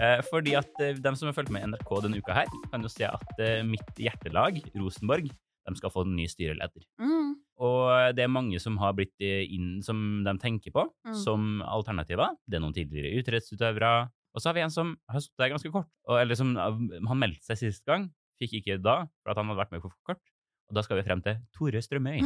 Eh, 0.00 0.20
fordi 0.30 0.54
at 0.54 0.78
eh, 0.84 0.94
dem 1.02 1.16
som 1.18 1.26
har 1.28 1.34
fulgt 1.36 1.50
med 1.52 1.66
NRK 1.72 1.90
denne 2.06 2.20
uka 2.22 2.36
her, 2.38 2.48
kan 2.70 2.84
jo 2.86 2.88
se 2.92 3.04
at 3.08 3.42
eh, 3.42 3.60
mitt 3.66 3.90
hjertelag, 3.98 4.60
Rosenborg, 4.78 5.26
de 5.68 5.74
skal 5.76 5.90
få 5.92 6.06
en 6.06 6.14
ny 6.16 6.24
styreleder. 6.30 6.84
Mm. 7.02 7.34
Og 7.60 8.14
det 8.14 8.22
er 8.22 8.30
mange 8.30 8.60
som 8.62 8.76
har 8.80 8.94
blitt 8.96 9.18
eh, 9.20 9.42
inn 9.52 9.82
som 9.84 10.22
de 10.24 10.36
tenker 10.40 10.72
på 10.72 10.86
Mm. 11.08 11.14
som 11.24 11.44
alternativer. 11.64 12.34
Det 12.46 12.58
er 12.58 12.62
noen 12.62 12.74
tidligere 12.76 13.18
idrettsutøvere. 13.22 13.90
Og 14.38 14.42
så 14.44 14.52
har 14.52 14.54
vi 14.54 14.62
en 14.62 14.70
som 14.70 14.94
har 15.10 15.22
sittet 15.24 15.42
der 15.42 15.50
ganske 15.50 15.70
kort. 15.74 15.88
Og, 16.06 16.14
eller 16.20 16.38
som 16.38 16.52
Han 16.54 17.18
meldte 17.18 17.42
seg 17.50 17.58
sist 17.58 17.82
gang, 17.88 18.04
fikk 18.38 18.60
ikke 18.60 18.76
da, 18.78 19.00
for 19.24 19.32
at 19.34 19.40
han 19.40 19.48
hadde 19.50 19.58
vært 19.64 19.72
med 19.74 19.82
for 19.82 19.96
kort. 20.06 20.22
Og 20.68 20.76
da 20.76 20.82
skal 20.84 20.98
vi 21.00 21.04
frem 21.06 21.22
til 21.24 21.38
Tore 21.56 21.80
Strømøy, 21.82 22.18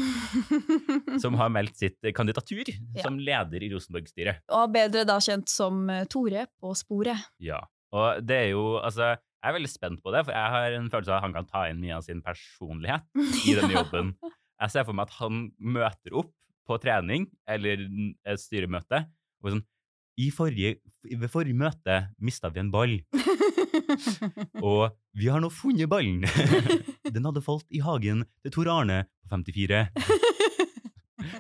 som 1.23 1.37
har 1.39 1.51
meldt 1.55 1.77
sitt 1.79 1.99
kandidatur 2.17 2.67
Ja. 2.69 3.05
som 3.05 3.17
leder 3.23 3.63
i 3.63 3.71
Rosenborg-styret. 3.73 4.43
Og 4.53 4.73
bedre 4.75 5.05
da 5.09 5.17
kjent 5.23 5.49
som 5.53 5.85
eh, 5.93 6.05
Tore 6.11 6.49
på 6.61 6.73
sporet. 6.79 7.23
Ja. 7.43 7.61
Og 7.95 8.21
det 8.27 8.39
er 8.41 8.49
jo, 8.53 8.65
altså, 8.83 9.13
jeg 9.15 9.49
er 9.51 9.57
veldig 9.59 9.71
spent 9.73 10.03
på 10.03 10.13
det, 10.15 10.25
for 10.27 10.35
jeg 10.35 10.55
har 10.57 10.77
en 10.79 10.91
følelse 10.93 11.13
av 11.13 11.19
at 11.21 11.27
han 11.27 11.37
kan 11.39 11.49
ta 11.51 11.65
inn 11.71 11.81
mye 11.83 11.97
av 11.99 12.05
sin 12.07 12.23
personlighet 12.25 13.07
i 13.47 13.55
denne 13.59 13.77
jobben. 13.79 14.15
Jeg 14.63 14.75
ser 14.75 14.87
for 14.91 14.97
meg 14.97 15.09
at 15.11 15.17
han 15.23 15.45
møter 15.59 16.19
opp 16.23 16.35
på 16.69 16.79
trening 16.83 17.25
eller 17.51 17.81
et 18.27 18.39
styremøte 18.43 19.05
og 19.43 19.49
sånn 19.55 19.65
forrige, 20.35 20.79
Ved 21.03 21.31
forrige 21.33 21.57
møte 21.59 21.97
mista 22.23 22.51
vi 22.53 22.61
en 22.63 22.71
ball, 22.71 22.93
og 24.69 24.93
vi 25.19 25.27
har 25.33 25.43
nå 25.43 25.51
funnet 25.51 25.91
ballen. 25.91 26.23
Den 27.15 27.27
hadde 27.27 27.43
falt 27.43 27.67
i 27.75 27.83
hagen 27.83 28.23
til 28.45 28.55
Tor 28.55 28.71
Arne 28.71 29.03
på 29.25 29.35
54. 29.35 29.81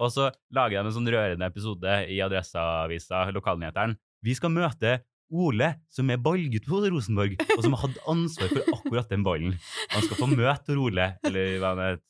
Og 0.00 0.10
så 0.10 0.30
lager 0.54 0.80
de 0.80 0.88
en 0.88 0.96
sånn 0.96 1.10
rørende 1.14 1.46
episode 1.46 1.94
i 2.10 2.18
Adresseavisa, 2.24 3.28
lokalnyheteren. 3.34 3.94
Vi 4.22 4.34
skal 4.38 4.54
møte 4.54 5.00
Ole, 5.32 5.70
som 5.88 6.10
er 6.12 6.20
ballgutt 6.20 6.66
på 6.68 6.82
Rosenborg, 6.84 7.38
og 7.54 7.62
som 7.64 7.76
har 7.76 7.86
hatt 7.86 8.00
ansvar 8.10 8.50
for 8.52 8.74
akkurat 8.76 9.12
den 9.14 9.22
ballen. 9.24 9.54
Han 9.94 10.04
skal 10.04 10.18
få 10.18 10.28
møte 10.34 10.66
Tor 10.68 10.82
Ole, 10.88 11.06
eller 11.24 11.54
hva 11.62 11.72
han 11.72 11.84
heter, 11.86 12.02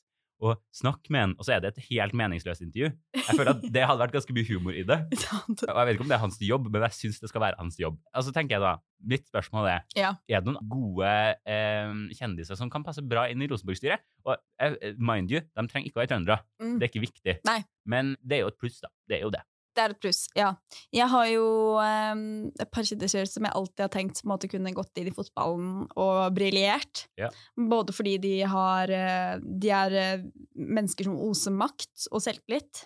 og 0.42 0.58
snakke 0.74 1.12
med 1.14 1.22
en, 1.22 1.32
Og 1.38 1.46
så 1.46 1.54
er 1.54 1.60
det 1.62 1.70
et 1.76 1.84
helt 1.88 2.14
meningsløst 2.18 2.64
intervju. 2.64 2.88
Jeg 3.14 3.36
føler 3.38 3.52
at 3.54 3.62
det 3.76 3.84
hadde 3.86 4.02
vært 4.02 4.14
ganske 4.16 4.34
mye 4.34 4.48
humor 4.48 4.74
i 4.74 4.82
det. 4.90 4.98
Og 5.12 5.76
jeg 5.78 5.86
vet 5.86 5.94
ikke 5.94 6.04
om 6.06 6.10
det 6.10 6.16
er 6.18 6.24
hans 6.24 6.38
jobb, 6.42 6.66
men 6.72 6.82
jeg 6.88 6.96
syns 6.98 7.20
det 7.22 7.30
skal 7.30 7.44
være 7.44 7.60
hans 7.62 7.78
jobb. 7.78 8.00
Og 8.14 8.26
så 8.26 8.34
tenker 8.34 8.58
jeg 8.58 8.64
da, 8.66 8.72
Mitt 9.02 9.24
spørsmål 9.26 9.64
er 9.66 9.80
Ja. 9.98 10.12
er 10.30 10.42
det 10.44 10.46
noen 10.52 10.68
gode 10.70 11.08
eh, 11.50 11.94
kjendiser 12.14 12.54
som 12.58 12.68
kan 12.70 12.84
passe 12.86 13.02
bra 13.02 13.24
inn 13.32 13.42
i 13.42 13.48
Rosenborg-styret. 13.50 14.02
Og 14.26 14.36
eh, 14.62 14.92
mind 14.98 15.30
you, 15.34 15.40
de 15.42 15.64
trenger 15.70 15.88
ikke 15.90 15.98
å 15.98 16.02
være 16.04 16.12
trøndere. 16.12 16.38
Mm. 16.62 16.76
Det 16.78 16.86
er 16.86 16.92
ikke 16.92 17.06
viktig. 17.08 17.34
Nei. 17.48 17.60
Men 17.86 18.12
det 18.22 18.36
er 18.38 18.44
jo 18.44 18.52
et 18.52 18.58
pluss, 18.62 18.78
da. 18.84 18.92
Det 19.10 19.18
er 19.18 19.24
jo 19.26 19.32
det. 19.34 19.42
Det 19.72 19.80
er 19.80 19.92
et 19.94 20.00
pluss, 20.02 20.26
ja. 20.36 20.50
Jeg 20.92 21.06
har 21.08 21.26
jo 21.32 21.44
um, 21.80 22.24
et 22.60 22.68
par 22.74 22.84
kjendiser 22.84 23.24
som 23.30 23.46
jeg 23.48 23.54
alltid 23.56 23.84
har 23.86 23.92
tenkt 23.94 24.18
måte 24.28 24.50
kunne 24.52 24.72
gått 24.76 25.00
inn 25.00 25.08
i 25.08 25.14
fotballen 25.16 25.86
og 25.96 26.18
briljert. 26.36 27.06
Ja. 27.16 27.30
Både 27.56 27.94
fordi 27.96 28.18
de 28.20 28.34
har 28.52 28.92
eh, 28.92 29.38
De 29.40 29.70
er 29.72 29.96
eh, 29.96 30.26
mennesker 30.52 31.08
som 31.08 31.16
oser 31.24 31.54
makt 31.56 32.08
og 32.12 32.20
selvtillit. 32.24 32.82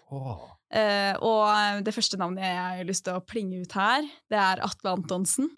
Eh, 0.70 1.14
og 1.22 1.42
eh, 1.50 1.80
det 1.86 1.94
første 1.94 2.18
navnet 2.22 2.46
jeg 2.46 2.62
har 2.62 2.86
lyst 2.88 3.04
til 3.06 3.18
å 3.18 3.24
plinge 3.26 3.60
ut 3.66 3.74
her, 3.78 4.06
det 4.30 4.38
er 4.38 4.62
Atle 4.66 4.94
Antonsen. 4.94 5.50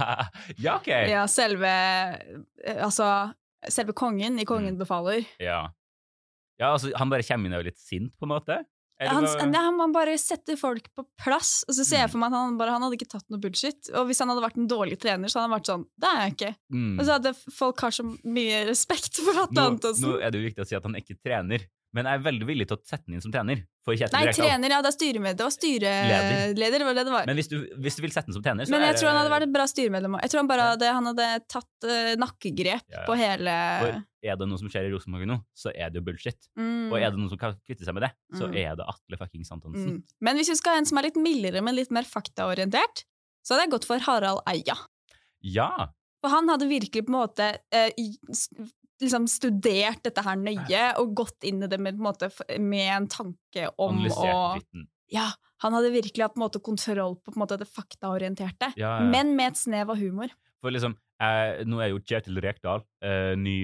ja, 0.64 0.76
OK. 0.76 0.92
Ja, 0.92 1.24
selve 1.30 1.72
Altså, 2.76 3.08
selve 3.68 3.94
kongen 3.96 4.38
i 4.40 4.44
Kongen 4.48 4.74
Mm. 4.76 4.80
befaler. 4.84 5.24
Ja. 5.40 5.70
ja, 6.60 6.72
altså, 6.74 6.90
han 6.96 7.10
bare 7.12 7.24
kommer 7.26 7.48
inn 7.48 7.54
og 7.56 7.64
er 7.64 7.70
litt 7.70 7.80
sint, 7.80 8.12
på 8.18 8.26
en 8.28 8.32
måte? 8.36 8.60
Han, 8.98 9.26
nei, 9.52 9.60
han 9.60 9.92
bare 9.92 10.14
setter 10.16 10.56
folk 10.56 10.86
på 10.96 11.04
plass, 11.20 11.64
og 11.68 11.74
så 11.76 11.84
ser 11.84 11.98
jeg 12.00 12.08
Mm. 12.08 12.12
for 12.14 12.18
meg 12.22 12.32
at 12.32 12.38
han, 12.38 12.56
bare, 12.56 12.70
han 12.72 12.82
hadde 12.86 12.96
ikke 12.96 13.10
tatt 13.12 13.26
noe 13.28 13.40
bullshit. 13.42 13.90
Og 13.92 14.06
hvis 14.08 14.18
han 14.22 14.28
hadde 14.32 14.40
vært 14.46 14.56
en 14.56 14.68
dårlig 14.70 14.96
trener, 15.02 15.28
så 15.28 15.40
hadde 15.40 15.50
han 15.50 15.56
vært 15.60 15.68
sånn 15.68 15.84
Det 16.00 16.08
er 16.08 16.20
jeg 16.22 16.32
ikke. 16.36 16.52
Mm. 16.72 16.94
Og 16.98 17.04
så 17.04 17.12
hadde 17.18 17.34
folk 17.58 17.80
har 17.84 17.90
så 17.90 18.06
mye 18.24 18.62
respekt 18.70 19.20
for 19.20 19.42
Atle 19.42 19.66
Antonsen. 19.74 20.06
nå 20.08 20.20
er 20.22 20.30
det 20.32 20.40
jo 20.40 20.46
viktig 20.48 20.64
å 20.64 20.68
si 20.70 20.76
at 20.78 20.82
han 20.88 20.96
ikke 20.96 21.18
trener, 21.20 21.66
men 21.96 22.06
jeg 22.08 22.18
er 22.20 22.24
veldig 22.26 22.46
villig 22.48 22.66
til 22.68 22.76
å 22.76 22.80
sette 22.84 23.06
den 23.08 23.16
inn 23.18 23.22
som 23.24 23.32
trener. 23.34 23.62
For 23.86 23.96
Kjetil 23.96 24.16
Nei, 24.18 24.32
trener, 24.34 24.72
ja. 24.74 24.78
Det, 24.84 24.90
er 24.90 24.96
styremedlem, 24.96 25.36
det 25.38 25.44
var 25.46 25.54
styreleder, 25.54 26.84
var 26.88 26.96
det 26.98 27.04
det 27.06 27.12
var. 27.14 27.26
Men 27.30 27.38
hvis 27.38 27.48
du, 27.50 27.56
hvis 27.82 27.96
du 27.98 28.02
vil 28.04 28.12
sette 28.14 28.28
den 28.30 28.36
som 28.36 28.44
trener, 28.44 28.66
så 28.66 28.74
Men 28.74 28.82
er 28.84 28.90
jeg 28.92 28.98
tror 29.00 29.10
han 29.12 29.18
hadde 29.20 29.32
vært 29.32 29.46
et 29.46 29.52
bra 29.54 29.66
styremedlem 29.70 30.16
òg. 30.18 30.22
Jeg 30.26 30.32
tror 30.32 30.42
han 30.42 30.50
bare 30.50 30.66
hadde, 30.72 30.90
han 30.98 31.08
hadde 31.12 31.28
tatt 31.52 31.86
uh, 31.88 32.12
nakkegrep 32.22 32.84
Ja, 32.92 33.00
ja. 33.00 33.04
på 33.08 33.16
hele 33.20 33.56
For 33.84 34.30
er 34.32 34.40
det 34.40 34.48
noe 34.50 34.58
som 34.62 34.70
skjer 34.72 34.88
i 34.88 34.92
Rosenborg 34.94 35.28
nå, 35.30 35.36
så 35.54 35.70
er 35.74 35.90
det 35.94 36.00
jo 36.00 36.04
bullshit. 36.08 36.48
mm, 36.58 36.88
Og 36.90 36.96
er 36.98 37.10
det 37.14 37.20
noen 37.20 37.30
som 37.30 37.38
kan 37.40 37.54
kvitte 37.66 37.86
seg 37.86 37.94
med 37.94 38.06
det, 38.08 38.12
så 38.34 38.48
Mm. 38.50 38.56
er 38.62 38.76
det 38.80 38.88
Atle 38.90 39.20
fuckings 39.20 39.52
Antonsen. 39.54 40.00
mm. 40.00 40.16
Men 40.20 40.36
hvis 40.40 40.50
vi 40.50 40.56
skal 40.58 40.74
ha 40.74 40.78
en 40.82 40.88
som 40.90 40.98
er 40.98 41.06
litt 41.10 41.20
mildere, 41.20 41.62
men 41.62 41.76
litt 41.78 41.90
mer 41.94 42.02
faktaorientert, 42.06 43.04
så 43.46 43.54
hadde 43.54 43.68
jeg 43.68 43.74
gått 43.76 43.86
for 43.86 44.02
Harald 44.02 44.42
Eia. 44.50 44.74
Ja! 45.46 45.70
For 46.24 46.32
han 46.32 46.48
hadde 46.50 46.66
virkelig 46.66 47.04
på 47.06 47.12
en 47.14 47.20
måte 47.20 47.46
eh, 47.70 47.92
liksom 49.02 49.26
studert 49.28 50.02
dette 50.06 50.22
her 50.24 50.36
nøye 50.40 50.84
og 51.00 51.14
gått 51.18 51.44
inn 51.48 51.62
i 51.64 51.68
det 51.70 51.78
med, 51.82 51.96
på 51.98 52.02
en 52.04 52.08
måte, 52.08 52.30
med 52.62 52.86
en 52.96 53.08
tanke 53.12 53.68
om 53.76 53.98
å 54.08 54.12
Analysert. 54.26 54.86
Ja, 55.12 55.28
han 55.62 55.76
hadde 55.76 55.92
virkelig 55.94 56.24
hatt 56.24 56.34
på 56.34 56.40
en 56.40 56.46
måte, 56.48 56.60
kontroll 56.64 57.14
på, 57.20 57.30
på 57.30 57.36
en 57.36 57.42
måte, 57.44 57.58
det 57.60 57.68
faktaorienterte, 57.70 58.72
Ja, 58.80 58.96
ja. 58.98 59.08
men 59.12 59.34
med 59.38 59.52
et 59.54 59.60
snev 59.60 59.92
av 59.94 60.00
humor. 60.00 60.32
For 60.64 60.72
liksom, 60.74 60.96
eh, 61.22 61.62
nå 61.68 61.78
er 61.84 61.92
jo 61.92 62.00
Kjetil 62.02 62.40
Rekdal 62.42 62.82
eh, 63.04 63.34
ny 63.38 63.58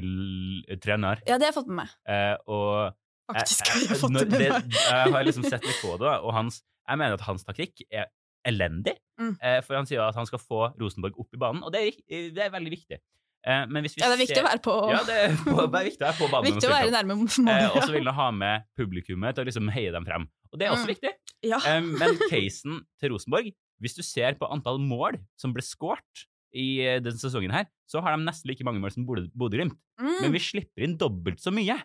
trener, 0.83 1.23
Ja, 1.27 1.39
det 1.39 1.49
har 1.49 1.53
jeg 1.53 1.59
fått 1.59 1.71
med 1.73 1.83
meg. 1.83 1.95
eh, 2.07 2.37
og 2.47 2.99
Faktisk 3.33 3.69
har 3.73 3.81
jeg 3.87 4.01
fått 4.03 4.19
det 4.19 4.27
med 4.31 4.49
meg. 4.53 4.75
Jeg 4.77 5.13
har 5.15 5.25
liksom 5.25 5.47
sett 5.49 5.65
litt 5.67 5.81
på 5.85 5.97
det, 6.03 6.13
og 6.21 6.35
hans, 6.37 6.61
jeg 6.89 7.01
mener 7.01 7.17
at 7.17 7.25
hans 7.27 7.45
taktikk 7.49 7.83
er 7.91 8.11
elendig. 8.47 8.97
Mm. 9.21 9.37
Eh, 9.39 9.61
for 9.63 9.79
han 9.79 9.87
sier 9.89 10.03
at 10.05 10.19
han 10.19 10.27
skal 10.29 10.41
få 10.43 10.65
Rosenborg 10.81 11.19
opp 11.23 11.35
i 11.35 11.41
banen, 11.41 11.63
og 11.65 11.73
det 11.75 11.83
er, 11.89 12.31
det 12.35 12.43
er 12.47 12.53
veldig 12.55 12.73
viktig. 12.75 12.99
Eh, 13.45 13.65
men 13.67 13.83
hvis 13.83 13.97
vi 13.97 14.03
Ja, 14.05 14.09
det 14.13 14.19
er 14.21 14.23
viktig 14.23 14.37
ser- 14.39 14.45
å 14.45 14.51
være 14.51 14.63
på, 14.63 14.75
Ja, 14.93 15.01
det 15.03 15.17
er, 15.19 15.37
på, 15.43 15.57
det 15.73 15.81
er 15.81 15.87
viktig 15.91 16.03
å 16.03 16.07
være 16.09 16.19
på 16.21 16.29
banen. 16.31 16.47
viktig 16.53 16.69
å 16.69 16.73
være 16.73 16.93
nærme 16.95 17.17
Eh, 17.49 17.71
og 17.77 17.83
så 17.83 17.93
vil 17.93 18.05
du 18.05 18.13
ha 18.13 18.31
med 18.31 18.63
publikummet 18.79 19.35
til 19.35 19.45
å 19.45 19.47
liksom 19.49 19.71
heie 19.75 19.91
dem 19.93 20.05
frem. 20.07 20.29
Og 20.53 20.59
det 20.61 20.67
er 20.69 20.73
også 20.77 20.87
Mm. 20.87 20.95
viktig. 20.95 21.13
ja. 21.43 21.59
Eh, 21.67 21.81
men 21.81 22.19
casen 22.31 22.81
til 23.01 23.11
Rosenborg, 23.11 23.53
hvis 23.83 23.95
du 23.97 24.03
ser 24.03 24.35
på 24.39 24.47
antall 24.51 24.79
mål 24.79 25.19
som 25.37 25.53
ble 25.53 25.63
skåret 25.63 26.27
i 26.55 26.81
eh, 26.87 27.01
denne 27.01 27.19
sesongen 27.19 27.51
her, 27.51 27.67
så 27.91 28.01
har 28.03 28.17
de 28.17 28.23
nesten 28.23 28.47
like 28.49 28.63
mange 28.63 28.79
mål 28.81 28.93
som 28.93 29.05
Bodø- 29.07 29.31
Bodø-Glimt. 29.35 29.75
Mm. 29.99 30.21
Men 30.23 30.33
vi 30.33 30.39
slipper 30.39 30.85
inn 30.85 30.97
dobbelt 30.97 31.41
så 31.43 31.51
mye. 31.53 31.81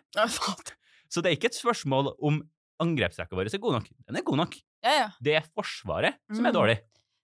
Så 1.10 1.22
det 1.22 1.32
er 1.32 1.36
ikke 1.38 1.48
et 1.50 1.58
spørsmål 1.58 2.14
om 2.22 2.42
angrepsrekka 2.80 3.34
vår 3.34 3.48
er 3.52 3.58
god 3.58 3.78
nok. 3.80 3.88
Den 4.06 4.16
er 4.16 4.22
god 4.22 4.36
nok. 4.44 4.54
ja, 4.84 4.90
ja. 5.00 5.08
Det 5.20 5.34
er 5.34 5.44
forsvaret 5.56 6.14
som 6.30 6.44
er 6.46 6.52
Mm. 6.52 6.54
dårlig. 6.54 6.78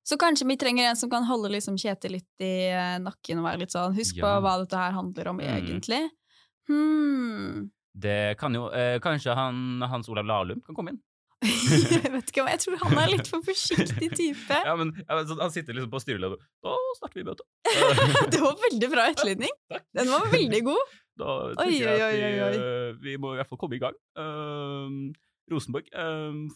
Så 0.04 0.18
kanskje 0.20 0.46
vi 0.50 0.56
trenger 0.60 0.90
en 0.90 0.96
som 1.00 1.08
kan 1.10 1.24
holde 1.24 1.48
liksom 1.54 1.78
Kjetil 1.80 2.12
litt 2.18 2.42
i 2.44 2.52
eh, 2.68 2.98
nakken 3.00 3.40
og 3.40 3.46
være 3.48 3.62
litt 3.64 3.72
sånn 3.72 3.94
Husk 3.96 4.18
på 4.20 4.28
hva 4.44 4.58
dette 4.60 4.76
her 4.76 4.92
handler 4.92 5.30
om 5.32 5.40
Mm. 5.40 5.48
egentlig. 5.56 6.02
Hmm. 6.68 7.70
Det 7.94 8.36
kan 8.40 8.54
jo 8.56 8.66
eh, 8.74 8.98
Kanskje 9.04 9.34
han, 9.36 9.80
Hans 9.86 10.08
Olav 10.10 10.26
Lahlum 10.26 10.60
kan 10.66 10.74
komme 10.76 10.94
inn? 10.94 11.00
jeg 11.44 12.08
vet 12.08 12.30
ikke 12.32 12.40
om 12.40 12.48
Jeg 12.48 12.60
tror 12.62 12.78
han 12.80 12.98
er 13.02 13.10
litt 13.12 13.28
for 13.32 13.44
forsiktig 13.44 14.08
type. 14.16 14.60
Ja, 14.64 14.74
men, 14.80 14.94
ja, 15.02 15.18
men 15.18 15.40
Han 15.42 15.52
sitter 15.52 15.76
liksom 15.76 15.92
på 15.92 16.00
styreleder 16.02 16.40
Da 16.64 16.76
starter 16.98 17.20
vi 17.20 17.26
møtet. 17.28 17.46
Det 18.34 18.40
var 18.40 18.56
veldig 18.64 18.90
bra 18.94 19.08
etterlydning. 19.12 19.52
Den 19.94 20.12
var 20.12 20.24
veldig 20.32 20.62
god. 20.70 20.94
Da 21.20 21.34
Oi, 21.52 21.54
tenker 21.58 21.84
jeg 21.84 22.00
at 22.00 22.06
oi, 22.06 22.14
vi, 22.16 22.24
oi, 22.24 22.46
oi. 22.48 22.54
eh, 22.62 22.96
vi 23.04 23.16
må 23.22 23.34
i 23.34 23.38
hvert 23.38 23.50
fall 23.52 23.60
komme 23.60 23.76
i 23.76 23.82
gang. 23.82 23.94
Uh, 24.18 25.12
Rosenborg. 25.52 25.86
ehm, 25.94 26.48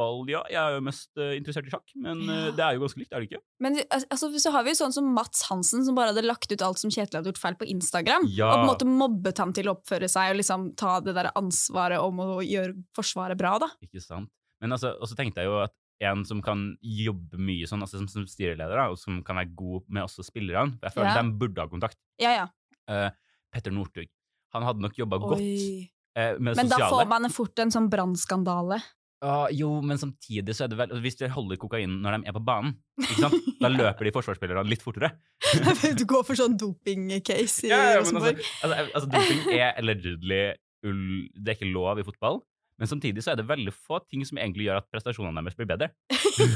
fotball, 0.00 0.28
ja. 0.30 0.40
Jeg 0.50 0.60
er 0.60 0.76
jo 0.76 0.84
mest 0.84 1.10
uh, 1.20 1.32
interessert 1.36 1.68
i 1.68 1.72
sjakk, 1.72 1.92
men 2.00 2.22
uh, 2.28 2.48
det 2.56 2.64
er 2.64 2.76
jo 2.76 2.84
ganske 2.84 3.00
likt, 3.00 3.12
er 3.12 3.22
det 3.22 3.28
ikke? 3.30 3.42
Men 3.62 3.78
altså, 3.90 4.30
så 4.40 4.52
har 4.54 4.64
vi 4.64 4.72
jo 4.72 4.78
sånn 4.80 4.94
som 4.96 5.10
Mats 5.16 5.44
Hansen, 5.50 5.84
som 5.86 5.98
bare 5.98 6.12
hadde 6.12 6.24
lagt 6.26 6.50
ut 6.52 6.64
alt 6.64 6.80
som 6.80 6.92
Kjetil 6.92 7.20
hadde 7.20 7.32
gjort 7.32 7.42
feil 7.42 7.58
på 7.60 7.68
Instagram. 7.70 8.26
Ja. 8.32 8.50
Og 8.50 8.54
på 8.54 8.64
en 8.64 8.70
måte 8.70 8.88
mobbet 8.88 9.42
ham 9.42 9.54
til 9.56 9.70
å 9.70 9.76
oppføre 9.76 10.08
seg 10.10 10.32
og 10.32 10.40
liksom 10.40 10.70
ta 10.80 10.98
det 11.04 11.16
der 11.18 11.30
ansvaret 11.38 12.00
om 12.02 12.22
å 12.24 12.30
gjøre 12.44 12.76
Forsvaret 12.96 13.38
bra, 13.38 13.56
da. 13.62 13.70
Ikke 13.84 14.02
sant? 14.02 14.30
Men 14.60 14.76
altså, 14.76 14.92
og 15.00 15.08
så 15.08 15.16
tenkte 15.18 15.42
jeg 15.42 15.50
jo 15.50 15.60
at 15.64 15.76
en 16.10 16.24
som 16.24 16.40
kan 16.44 16.64
jobbe 16.80 17.36
mye 17.40 17.68
sånn, 17.68 17.82
altså 17.84 18.00
som, 18.00 18.08
som 18.08 18.24
styreleder, 18.28 18.72
da, 18.72 18.88
og 18.92 18.98
som 19.00 19.20
kan 19.24 19.36
være 19.40 19.52
god 19.56 19.84
med 19.92 20.06
også 20.06 20.24
spillerne 20.24 20.78
Jeg 20.80 20.94
føler 20.94 21.10
Ja. 21.12 21.20
de 21.20 21.40
burde 21.42 21.60
ha 21.60 21.68
kontakt. 21.68 21.98
Ja, 22.20 22.32
ja. 22.38 22.46
Uh, 22.88 23.10
Petter 23.52 23.74
Northug. 23.74 24.08
Han 24.54 24.64
hadde 24.66 24.82
nok 24.82 24.96
jobba 24.98 25.18
godt 25.20 25.40
det 25.40 26.40
Men 26.42 26.70
da 26.70 26.88
får 26.90 27.06
man 27.06 27.28
fort 27.30 27.58
en 27.62 27.70
sånn 27.70 27.88
brannskandale. 27.92 28.80
Ja, 29.20 29.50
jo, 29.52 29.68
men 29.84 29.98
samtidig 30.00 30.54
så 30.56 30.64
er 30.64 30.70
det 30.72 30.78
vel 30.80 30.94
Hvis 31.04 31.18
de 31.20 31.28
holder 31.28 31.58
kokain 31.60 31.98
når 32.00 32.14
de 32.16 32.30
er 32.30 32.36
på 32.36 32.40
banen, 32.44 32.78
da 33.60 33.68
løper 33.68 34.08
de 34.08 34.12
forsvarsspillerne 34.16 34.64
litt 34.68 34.84
fortere. 34.84 35.12
du 35.98 36.06
går 36.08 36.24
for 36.24 36.38
sånn 36.38 36.56
doping-case 36.60 37.68
i 37.68 37.72
Ja, 37.72 37.80
ja, 37.90 37.98
Rosenborg. 38.00 38.40
altså, 38.40 38.70
altså, 38.70 38.94
altså, 38.94 39.10
doping 39.12 39.58
er 39.58 39.74
allegedly 39.80 40.40
Det 40.80 41.52
er 41.52 41.58
ikke 41.58 41.68
lov 41.74 42.00
i 42.00 42.06
fotball. 42.06 42.40
Men 42.80 42.88
samtidig 42.88 43.20
så 43.20 43.34
er 43.34 43.42
det 43.42 43.48
veldig 43.48 43.74
få 43.76 43.98
ting 44.08 44.24
som 44.24 44.38
egentlig 44.40 44.70
gjør 44.70 44.80
at 44.80 44.88
prestasjonene 44.88 45.42
deres 45.44 45.58
blir 45.58 45.68
bedre. 45.68 45.90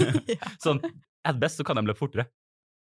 Sånn, 0.64 0.80
at 1.20 1.36
best 1.36 1.60
så 1.60 1.66
kan 1.68 1.76
de 1.76 1.84
løpe 1.84 2.00
fortere. 2.00 2.24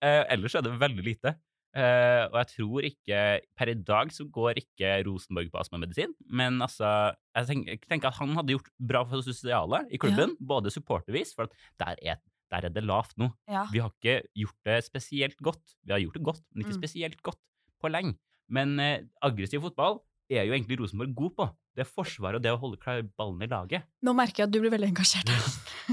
Eh, 0.03 0.25
ellers 0.35 0.57
er 0.59 0.65
det 0.65 0.73
veldig 0.81 1.05
lite. 1.05 1.37
Eh, 1.77 2.23
og 2.31 2.37
jeg 2.39 2.47
tror 2.55 2.85
ikke 2.87 3.17
Per 3.59 3.69
i 3.69 3.75
dag 3.85 4.09
så 4.11 4.25
går 4.33 4.57
ikke 4.57 4.89
Rosenborg 5.05 5.51
på 5.53 5.59
astmamedisin, 5.61 6.15
men 6.25 6.57
altså 6.65 7.13
Jeg 7.37 7.45
tenker, 7.45 7.77
tenker 7.85 8.07
at 8.09 8.17
han 8.17 8.33
hadde 8.33 8.55
gjort 8.55 8.71
bra 8.81 9.03
for 9.05 9.21
det 9.21 9.27
sosiale 9.29 9.83
i 9.93 9.97
klubben, 10.01 10.33
både 10.41 10.71
supportervis, 10.73 11.35
for 11.37 11.43
at 11.45 11.53
der 11.79 11.95
er, 12.01 12.15
der 12.49 12.65
er 12.65 12.73
det 12.73 12.83
lavt 12.83 13.13
nå. 13.21 13.29
Ja. 13.47 13.67
Vi 13.71 13.79
har 13.79 13.93
ikke 13.93 14.23
gjort 14.35 14.57
det 14.65 14.79
spesielt 14.87 15.37
godt. 15.37 15.61
Vi 15.85 15.93
har 15.93 15.99
gjort 16.01 16.17
det 16.17 16.23
godt, 16.25 16.41
men 16.55 16.65
ikke 16.65 16.73
Mm. 16.73 16.81
spesielt 16.81 17.21
godt 17.21 17.37
på 17.79 17.87
lenge. 17.93 18.17
Men 18.49 18.79
uh, 18.79 18.97
aggressiv 19.21 19.61
fotball 19.61 19.99
er 20.29 20.43
jo 20.49 20.53
egentlig 20.53 20.79
Rosenborg 20.79 21.13
god 21.15 21.31
på. 21.37 21.45
Det 21.77 21.85
forsvaret 21.87 22.39
og 22.39 22.43
det 22.43 22.51
å 22.51 22.59
holde 22.59 22.79
klar 22.81 23.01
ballen 23.19 23.43
i 23.45 23.49
laget. 23.49 23.85
Nå 24.05 24.13
merker 24.17 24.43
jeg 24.43 24.49
at 24.49 24.53
du 24.53 24.59
blir 24.63 24.73
veldig 24.73 24.89
engasjert. 24.89 25.29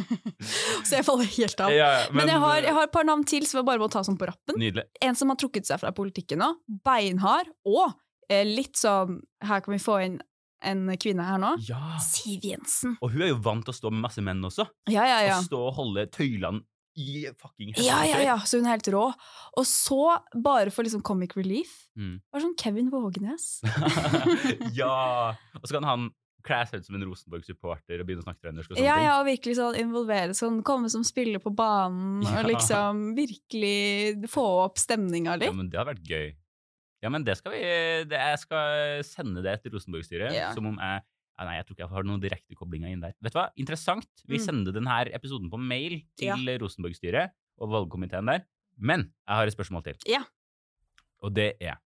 så 0.87 0.99
jeg 0.99 1.07
faller 1.07 1.29
helt 1.37 1.63
av. 1.63 1.75
Ja, 1.75 1.91
ja, 2.01 2.07
men, 2.17 2.31
jeg, 2.33 2.41
har, 2.43 2.57
eh, 2.59 2.69
jeg 2.69 2.77
har 2.79 2.89
et 2.89 2.95
par 2.95 3.07
navn 3.09 3.27
til 3.29 3.47
som 3.49 3.61
jeg 3.61 3.69
bare 3.69 3.83
må 3.83 3.91
ta 3.93 4.03
sånn 4.07 4.19
på 4.21 4.29
rappen. 4.31 4.59
Nydelig. 4.61 4.87
En 5.05 5.19
som 5.19 5.31
har 5.33 5.39
trukket 5.41 5.69
seg 5.69 5.83
fra 5.83 5.93
politikken 5.97 6.43
nå. 6.43 6.53
Beinhard. 6.87 7.53
Og 7.69 7.85
eh, 8.31 8.47
litt 8.49 8.81
sånn 8.81 9.21
Her 9.47 9.63
kan 9.65 9.77
vi 9.77 9.83
få 9.83 10.01
inn 10.07 10.19
en 10.67 10.89
kvinne 10.99 11.25
her 11.27 11.41
nå. 11.41 11.53
Ja. 11.69 11.99
Siv 12.03 12.45
Jensen. 12.49 12.97
Og 13.05 13.13
hun 13.13 13.27
er 13.27 13.31
jo 13.31 13.41
vant 13.45 13.67
til 13.67 13.75
å 13.75 13.77
stå 13.77 13.93
med 13.93 14.07
masse 14.09 14.25
menn 14.25 14.41
også. 14.49 14.67
Ja, 14.91 15.05
ja, 15.07 15.21
ja. 15.29 15.37
Og 15.39 15.47
stå 15.51 15.61
og 15.69 15.77
holde 15.77 16.07
tøylene 16.15 16.65
i 16.97 17.27
fucking 17.37 17.75
Ja, 17.77 18.03
ja, 18.09 18.19
ja, 18.25 18.37
så 18.49 18.57
hun 18.59 18.67
er 18.67 18.77
helt 18.79 18.89
rå. 18.95 19.07
Og 19.57 19.67
så, 19.69 19.99
bare 20.35 20.71
for 20.73 20.83
liksom 20.87 21.03
comic 21.05 21.37
relief, 21.37 21.83
Mm. 21.97 22.21
var 22.33 22.41
sånn 22.45 22.57
Kevin 22.61 22.91
Vågenes. 22.93 23.61
ja! 24.77 25.35
Og 25.57 25.65
så 25.69 25.77
kan 25.79 25.87
han 25.89 26.07
kle 26.47 26.59
seg 26.69 26.79
ut 26.83 26.87
som 26.87 26.95
en 26.99 27.05
Rosenborg-supporter 27.09 28.01
og 28.03 28.07
begynne 28.07 28.23
å 28.23 28.27
snakke 28.29 28.45
trøndersk 28.45 28.71
og 28.71 28.77
sånne 28.77 28.85
Ja, 28.87 28.97
ting. 29.01 29.07
ja, 29.09 29.15
og 29.19 29.27
virkelig 29.27 29.57
sånn 29.59 29.79
involvere 29.81 30.37
sånn, 30.39 30.61
komme 30.67 30.91
som 30.93 31.03
spiller 31.07 31.41
på 31.43 31.51
banen, 31.59 32.21
Ja. 32.27 32.43
og 32.43 32.51
liksom 32.53 33.01
virkelig 33.19 34.29
få 34.31 34.45
opp 34.67 34.79
stemninga 34.79 35.39
Ja, 35.43 35.53
men 35.53 35.71
det 35.73 35.81
hadde 35.81 35.95
vært 35.97 36.07
gøy. 36.07 36.29
Ja, 37.03 37.11
men 37.13 37.25
det 37.27 37.37
skal 37.39 37.53
vi 37.53 37.59
det, 38.09 38.17
Jeg 38.19 38.39
skal 38.45 39.03
sende 39.05 39.43
det 39.45 39.57
til 39.63 39.73
Rosenborg-styret, 39.75 40.33
Ja. 40.37 40.53
som 40.55 40.67
om 40.71 40.79
jeg 40.79 41.03
Nei, 41.39 41.57
jeg 41.59 41.67
tror 41.67 41.75
ikke 41.77 41.85
jeg 41.85 41.93
har 41.93 42.03
noen 42.09 42.21
direkte 42.23 42.55
koblinger 42.57 42.89
inn 42.91 43.01
der. 43.01 43.13
Vet 43.21 43.33
du 43.35 43.39
hva? 43.39 43.51
Interessant. 43.61 44.09
Vi 44.27 44.39
Mm. 44.39 44.45
sender 44.47 44.73
denne 44.73 45.13
episoden 45.13 45.51
på 45.51 45.59
mail 45.61 46.01
til 46.17 46.29
Ja. 46.29 46.37
Rosenborg-styret 46.59 47.31
og 47.61 47.69
valgkomiteen 47.69 48.25
der. 48.27 48.47
Men 48.79 49.13
jeg 49.29 49.37
har 49.37 49.47
et 49.47 49.53
spørsmål 49.57 49.85
til. 49.85 49.97
Ja. 50.07 50.25
Og 51.23 51.35
det 51.35 51.57
er 51.61 51.77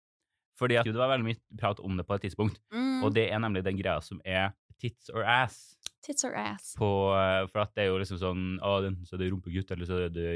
Fordi 0.58 0.76
at 0.76 0.84
det 0.84 0.94
var 0.94 1.08
veldig 1.16 1.24
mye 1.24 1.40
prat 1.58 1.80
om 1.80 1.96
det 1.96 2.06
på 2.06 2.14
et 2.14 2.22
tidspunkt, 2.22 2.58
Mm. 2.70 3.02
og 3.02 3.14
det 3.14 3.30
er 3.32 3.38
nemlig 3.38 3.64
den 3.64 3.78
greia 3.78 4.00
som 4.02 4.20
er 4.26 4.52
tits 4.78 5.08
or 5.08 5.22
ass. 5.24 5.76
Tits 6.02 6.22
or 6.24 6.34
ass. 6.34 6.74
På, 6.76 7.48
for 7.48 7.60
at 7.60 7.74
det 7.74 7.84
er 7.84 7.86
jo 7.88 7.98
liksom 7.98 8.18
sånn 8.18 8.60
Å, 8.60 8.84
enten 8.86 9.06
så 9.06 9.14
er 9.14 9.18
det 9.18 9.32
rumpegutt, 9.32 9.70
eller 9.70 9.86
så 9.86 10.04
er 10.04 10.08
det 10.10 10.26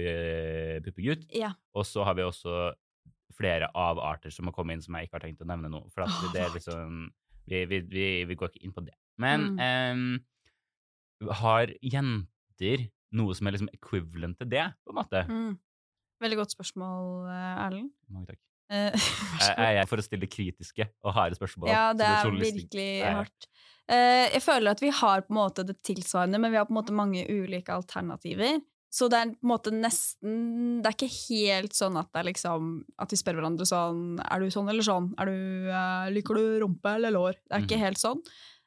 uh, 0.78 0.80
puppegutt. 0.80 1.26
Ja. 1.30 1.52
Og 1.74 1.84
så 1.84 2.02
har 2.04 2.14
vi 2.14 2.22
også 2.22 2.72
flere 3.34 3.68
avarter 3.74 4.30
som 4.32 4.46
har 4.46 4.52
kommet 4.52 4.74
inn 4.74 4.82
som 4.82 4.94
jeg 4.94 5.08
ikke 5.08 5.20
har 5.20 5.28
tenkt 5.28 5.42
å 5.42 5.46
nevne 5.46 5.68
nå. 5.70 5.90
For 5.92 6.02
at 6.02 6.08
Åh, 6.08 6.32
det 6.32 6.40
er 6.42 6.50
liksom 6.50 7.10
vi, 7.50 7.64
vi, 7.70 7.80
vi, 7.90 8.06
vi 8.28 8.36
går 8.40 8.50
ikke 8.52 8.64
inn 8.64 8.72
på 8.76 8.84
det. 8.86 8.94
Men 9.20 9.50
Mm. 9.54 9.98
um, 11.24 11.34
har 11.40 11.70
jenter 11.82 12.88
noe 13.14 13.34
som 13.36 13.46
er 13.46 13.54
liksom 13.54 13.70
equivalent 13.72 14.38
til 14.40 14.48
det, 14.50 14.64
på 14.84 14.90
en 14.94 14.98
måte? 14.98 15.22
Mm. 15.28 15.52
Veldig 16.24 16.38
godt 16.40 16.54
spørsmål, 16.56 17.28
eh, 17.30 17.62
Erlend. 17.66 17.92
Mange 18.10 18.32
takk. 18.32 18.40
Eh, 18.72 18.90
Jeg, 19.44 19.54
jeg 19.60 19.80
er 19.82 19.88
for 19.90 20.00
å 20.00 20.04
stille 20.06 20.26
kritiske 20.30 20.86
og 21.04 21.14
harde 21.14 21.36
spørsmål. 21.38 21.68
Ja, 21.68 21.92
det 21.92 22.06
er 22.08 22.30
virkelig 22.32 22.88
hardt. 23.04 23.48
Eh, 23.92 24.30
jeg 24.32 24.40
føler 24.42 24.72
at 24.72 24.80
vi 24.80 24.88
har 24.88 25.20
på 25.26 25.34
en 25.34 25.36
måte 25.42 25.64
det 25.68 25.76
tilsvarende, 25.84 26.40
men 26.40 26.50
vi 26.54 26.56
har 26.56 26.64
på 26.64 26.72
en 26.72 26.78
måte 26.80 26.94
mange 26.96 27.26
ulike 27.28 27.74
alternativer. 27.74 28.62
Så 28.94 29.08
det 29.10 29.18
er 29.18 29.30
på 29.34 29.42
en 29.42 29.50
måte 29.50 29.72
nesten 29.74 30.34
Det 30.84 30.86
er 30.86 30.94
ikke 30.94 31.08
helt 31.34 31.74
sånn 31.74 31.96
at 31.98 32.12
det 32.14 32.22
liksom 32.28 32.68
At 33.02 33.10
vi 33.10 33.18
spør 33.18 33.40
hverandre 33.40 33.66
sånn 33.66 34.20
Er 34.22 34.44
du 34.44 34.52
sånn 34.54 34.68
eller 34.70 34.86
sånn? 34.86 35.08
Du, 35.18 35.32
uh, 35.72 36.06
liker 36.14 36.38
du 36.38 36.60
rumpe 36.62 36.92
eller 37.00 37.10
lår? 37.16 37.40
Det 37.42 37.56
er 37.58 37.64
ikke 37.64 37.80
Mhm. 37.80 37.84
helt 37.88 37.98
sånn. 37.98 38.20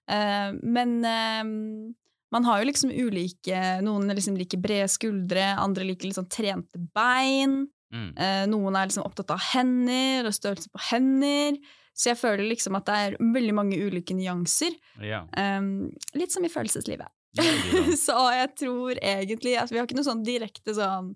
Uh, 0.09 0.51
men 0.63 0.97
uh, 1.05 1.93
man 2.35 2.43
har 2.43 2.59
jo 2.59 2.67
liksom 2.67 2.91
ulike 2.91 3.61
Noen 3.87 4.11
liksom 4.11 4.35
liker 4.35 4.59
brede 4.59 4.89
skuldre, 4.91 5.47
andre 5.63 5.87
liker 5.87 6.11
sånn 6.11 6.27
trente 6.27 6.75
bein. 6.93 7.69
Mm. 7.87 8.09
Noen 8.51 8.75
er 8.75 8.89
liksom 8.89 9.05
opptatt 9.07 9.31
av 9.31 9.39
hender 9.53 10.27
og 10.27 10.33
størrelse 10.35 10.67
på 10.73 10.81
hender. 10.89 11.55
Så 11.95 12.09
jeg 12.11 12.19
føler 12.19 12.43
liksom 12.49 12.75
at 12.75 12.85
det 12.89 12.97
er 12.99 13.15
veldig 13.23 13.53
mange 13.55 13.79
ulike 13.79 14.11
nyanser. 14.13 14.75
Ja. 14.99 15.21
Um, 15.39 15.87
litt 16.19 16.35
som 16.35 16.43
i 16.43 16.51
følelseslivet. 16.51 17.07
Så 18.05 18.17
jeg 18.33 18.53
tror 18.57 18.97
egentlig 19.01 19.57
altså, 19.59 19.75
vi 19.75 19.81
har 19.81 19.87
ikke 19.89 19.97
noe 19.99 20.07
sånn 20.07 20.23
direkte 20.25 20.73
sånn 20.77 21.11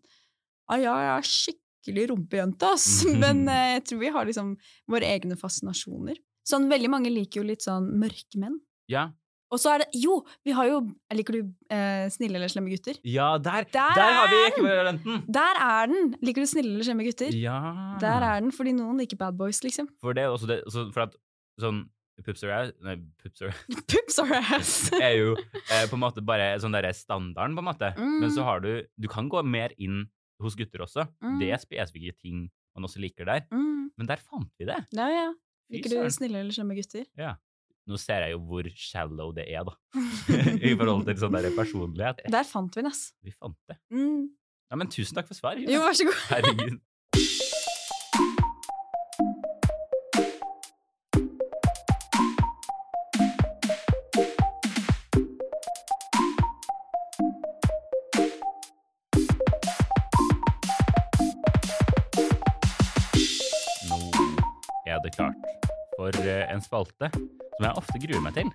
Å 0.72 0.78
ja, 0.78 0.98
jeg 1.02 1.14
er 1.16 1.30
skikkelig 1.30 2.04
rumpejente, 2.12 2.74
ass. 2.76 2.90
Men 3.24 3.46
eh, 3.50 3.78
jeg 3.78 3.88
tror 3.90 4.04
vi 4.04 4.12
har 4.18 4.28
liksom 4.30 4.54
våre 4.92 5.10
egne 5.16 5.38
fascinasjoner. 5.40 6.20
Sånn, 6.48 6.70
veldig 6.72 6.90
mange 6.92 7.12
liker 7.14 7.42
jo 7.42 7.48
litt 7.48 7.66
sånn 7.66 7.90
mørke 8.02 8.40
menn. 8.42 8.60
Ja. 8.92 9.10
Og 9.52 9.60
så 9.60 9.74
er 9.74 9.84
det 9.84 10.00
Jo, 10.00 10.22
vi 10.48 10.54
har 10.56 10.70
jo 10.70 10.78
Liker 11.12 11.36
du 11.36 11.40
eh, 11.76 12.06
snille 12.14 12.40
eller 12.40 12.52
slemme 12.52 12.72
gutter? 12.72 12.96
ja, 13.04 13.34
der, 13.38 13.66
Der 13.68 13.98
der 13.98 14.14
har 14.16 14.30
vi 14.32 14.38
ekvivalenten! 14.48 15.26
Der 15.28 15.60
er 15.60 15.90
den! 15.92 16.14
Liker 16.24 16.46
du 16.46 16.48
snille 16.48 16.72
eller 16.72 16.88
slemme 16.88 17.04
gutter? 17.04 17.36
Ja. 17.36 17.58
Der 18.00 18.24
er 18.30 18.40
den, 18.40 18.54
fordi 18.56 18.72
noen 18.78 19.02
liker 19.04 19.20
bad 19.20 19.36
boys, 19.40 19.60
liksom. 19.66 19.90
For 20.00 20.16
det 20.16 20.24
er 20.24 20.32
også 20.32 20.48
det, 20.48 20.62
for 20.72 21.04
at 21.04 21.18
sånn 21.60 21.84
Pups 22.26 22.44
or 22.46 22.52
ass 22.56 22.72
Nei, 22.86 22.96
pups 23.22 23.42
or 23.42 23.52
Pups 23.90 24.20
or 24.24 24.32
ass! 24.38 24.72
er 25.02 25.16
jo 25.18 25.36
eh, 25.36 25.86
på 25.90 25.98
en 25.98 26.04
måte 26.04 26.24
bare 26.26 26.54
sånn 26.62 26.74
derre 26.76 26.94
standarden, 26.96 27.56
på 27.58 27.64
en 27.64 27.70
måte. 27.72 27.92
Men 27.98 28.30
så 28.32 28.42
Mm. 28.42 28.48
har 28.50 28.60
du 28.66 28.72
Du 29.00 29.08
kan 29.12 29.30
gå 29.30 29.44
mer 29.46 29.74
inn 29.78 30.06
hos 30.42 30.56
gutter 30.58 30.82
også. 30.88 31.06
Mm. 31.22 31.38
Det 31.40 31.52
er 31.54 31.62
spesifikke 31.62 32.16
ting 32.22 32.50
man 32.76 32.88
også 32.88 33.02
liker 33.04 33.26
der. 33.28 33.44
Mm. 33.52 33.92
Men 33.98 34.08
der 34.10 34.18
fant 34.18 34.50
vi 34.58 34.66
det. 34.66 34.80
Ja, 34.96 35.08
ja. 35.12 35.28
Liker 35.72 35.90
du 35.94 36.10
snille 36.10 36.40
eller 36.42 36.52
slemme 36.56 36.76
gutter? 36.76 37.06
Nå 37.88 37.98
ser 37.98 38.22
jeg 38.28 38.36
jo 38.36 38.40
hvor 38.46 38.68
shallow 38.78 39.32
det 39.36 39.48
er, 39.50 39.64
da. 39.66 39.74
I 40.70 40.74
forhold 40.78 41.06
til 41.08 41.18
sånn 41.18 41.34
der 41.34 41.50
personlighet. 41.58 42.22
Der 42.32 42.46
fant 42.48 42.76
vi 42.78 42.82
den, 42.84 42.92
ass. 42.92 43.12
Vi 43.26 43.34
fant 43.34 43.58
det. 43.70 43.78
Mm. 43.92 44.30
Ja, 44.72 44.78
men 44.80 44.88
tusen 44.94 45.18
takk 45.18 45.28
for 45.28 45.36
svar. 45.36 45.58
Jo, 45.60 45.82
vær 45.84 45.98
så 45.98 46.06
god. 46.08 46.20
Herregud. 46.30 46.78
Det 65.12 65.20
klart 65.20 65.70
for 65.98 66.18
eh, 66.24 66.46
en 66.50 66.64
spalte 66.64 67.12
som 67.12 67.66
jeg 67.68 67.78
ofte 67.78 68.00
gruer 68.02 68.24
meg 68.26 68.34
til. 68.40 68.48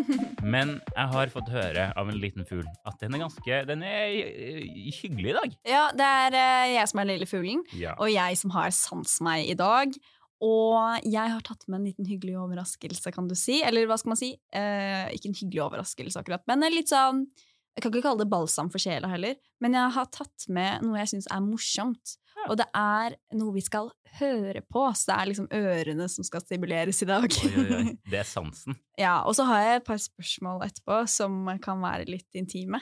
Men 0.54 0.74
jeg 0.92 1.06
har 1.14 1.30
fått 1.32 1.48
høre 1.54 1.86
av 1.96 2.10
en 2.12 2.18
liten 2.20 2.44
fugl 2.48 2.66
at 2.88 2.98
den 3.00 3.14
er 3.16 3.22
ganske 3.22 3.60
Den 3.70 3.84
er 3.86 4.10
eh, 4.10 4.64
hyggelig 5.00 5.30
i 5.32 5.36
dag. 5.38 5.54
Ja, 5.70 5.84
det 5.96 6.08
er 6.24 6.36
eh, 6.40 6.72
jeg 6.74 6.90
som 6.90 7.00
er 7.00 7.06
den 7.08 7.14
lille 7.16 7.30
fuglen, 7.30 7.62
Ja. 7.78 7.94
og 7.96 8.10
jeg 8.12 8.36
som 8.40 8.52
har 8.56 8.72
sans 8.76 9.16
meg 9.24 9.48
i 9.48 9.56
dag. 9.58 9.94
Og 10.40 11.04
jeg 11.04 11.32
har 11.34 11.42
tatt 11.44 11.66
med 11.68 11.80
en 11.82 11.88
liten 11.90 12.06
hyggelig 12.08 12.38
overraskelse, 12.40 13.10
kan 13.12 13.26
du 13.28 13.34
si. 13.36 13.58
Eller 13.64 13.84
hva 13.88 13.98
skal 14.00 14.14
man 14.14 14.20
si? 14.20 14.30
Eh, 14.56 15.10
ikke 15.12 15.28
en 15.28 15.36
hyggelig 15.36 15.62
overraskelse, 15.66 16.20
akkurat, 16.22 16.44
men 16.48 16.64
litt 16.72 16.88
sånn 16.92 17.26
Jeg 17.76 17.82
kan 17.84 17.92
ikke 17.94 18.02
kalle 18.02 18.18
det 18.24 18.30
balsam 18.32 18.68
for 18.72 18.82
sjela 18.82 19.08
heller, 19.08 19.36
men 19.62 19.72
jeg 19.78 19.92
har 19.94 20.08
tatt 20.12 20.46
med 20.52 20.82
noe 20.82 20.98
jeg 20.98 21.08
syns 21.14 21.28
er 21.30 21.40
morsomt. 21.44 22.16
Og 22.48 22.56
det 22.56 22.66
er 22.76 23.14
noe 23.36 23.52
vi 23.54 23.60
skal 23.60 23.90
høre 24.18 24.62
på, 24.72 24.82
så 24.96 25.10
det 25.12 25.16
er 25.16 25.28
liksom 25.30 25.48
ørene 25.54 26.06
som 26.10 26.24
skal 26.26 26.40
stimuleres 26.42 27.02
i 27.04 27.06
dag. 27.06 27.26
Oi, 27.30 27.52
oi, 27.60 27.66
oi. 27.76 27.92
Det 28.10 28.18
er 28.22 28.26
sansen. 28.28 28.76
Ja, 28.98 29.20
og 29.28 29.36
så 29.38 29.44
har 29.48 29.60
jeg 29.62 29.80
et 29.82 29.86
par 29.86 30.00
spørsmål 30.02 30.64
etterpå 30.66 30.98
som 31.08 31.44
kan 31.62 31.80
være 31.84 32.08
litt 32.10 32.28
intime. 32.40 32.80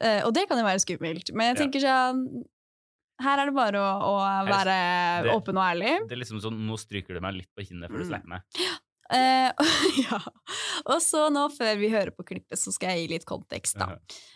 Eh, 0.00 0.22
og 0.24 0.32
det 0.34 0.46
kan 0.48 0.58
jo 0.58 0.64
være 0.66 0.82
skummelt, 0.82 1.34
men 1.34 1.50
jeg 1.52 1.56
Ja. 1.56 1.60
tenker 1.64 1.84
sånn 1.84 2.24
Her 3.22 3.38
er 3.38 3.46
det 3.46 3.54
bare 3.54 3.78
å, 3.78 3.90
å 4.10 4.14
være 4.48 4.72
det- 5.22 5.30
åpen 5.36 5.54
og 5.60 5.62
ærlig. 5.62 5.92
Det 6.08 6.16
er 6.16 6.18
liksom 6.24 6.40
sånn, 6.42 6.56
Nå 6.66 6.74
stryker 6.80 7.14
du 7.14 7.20
meg 7.22 7.34
litt 7.36 7.50
på 7.54 7.62
kinnet 7.62 7.86
før 7.92 8.00
du 8.02 8.04
Mm. 8.04 8.10
slipper 8.10 8.26
meg. 8.32 8.42
Eh, 9.12 9.50
ja. 10.04 10.20
Og 10.88 11.00
så 11.04 11.26
nå, 11.32 11.46
før 11.52 11.76
vi 11.80 11.90
hører 11.92 12.12
på 12.14 12.26
klippet, 12.26 12.58
så 12.60 12.72
skal 12.74 12.94
jeg 12.94 13.04
gi 13.04 13.10
litt 13.14 13.26
kontekst, 13.28 13.76
da. 13.80 13.94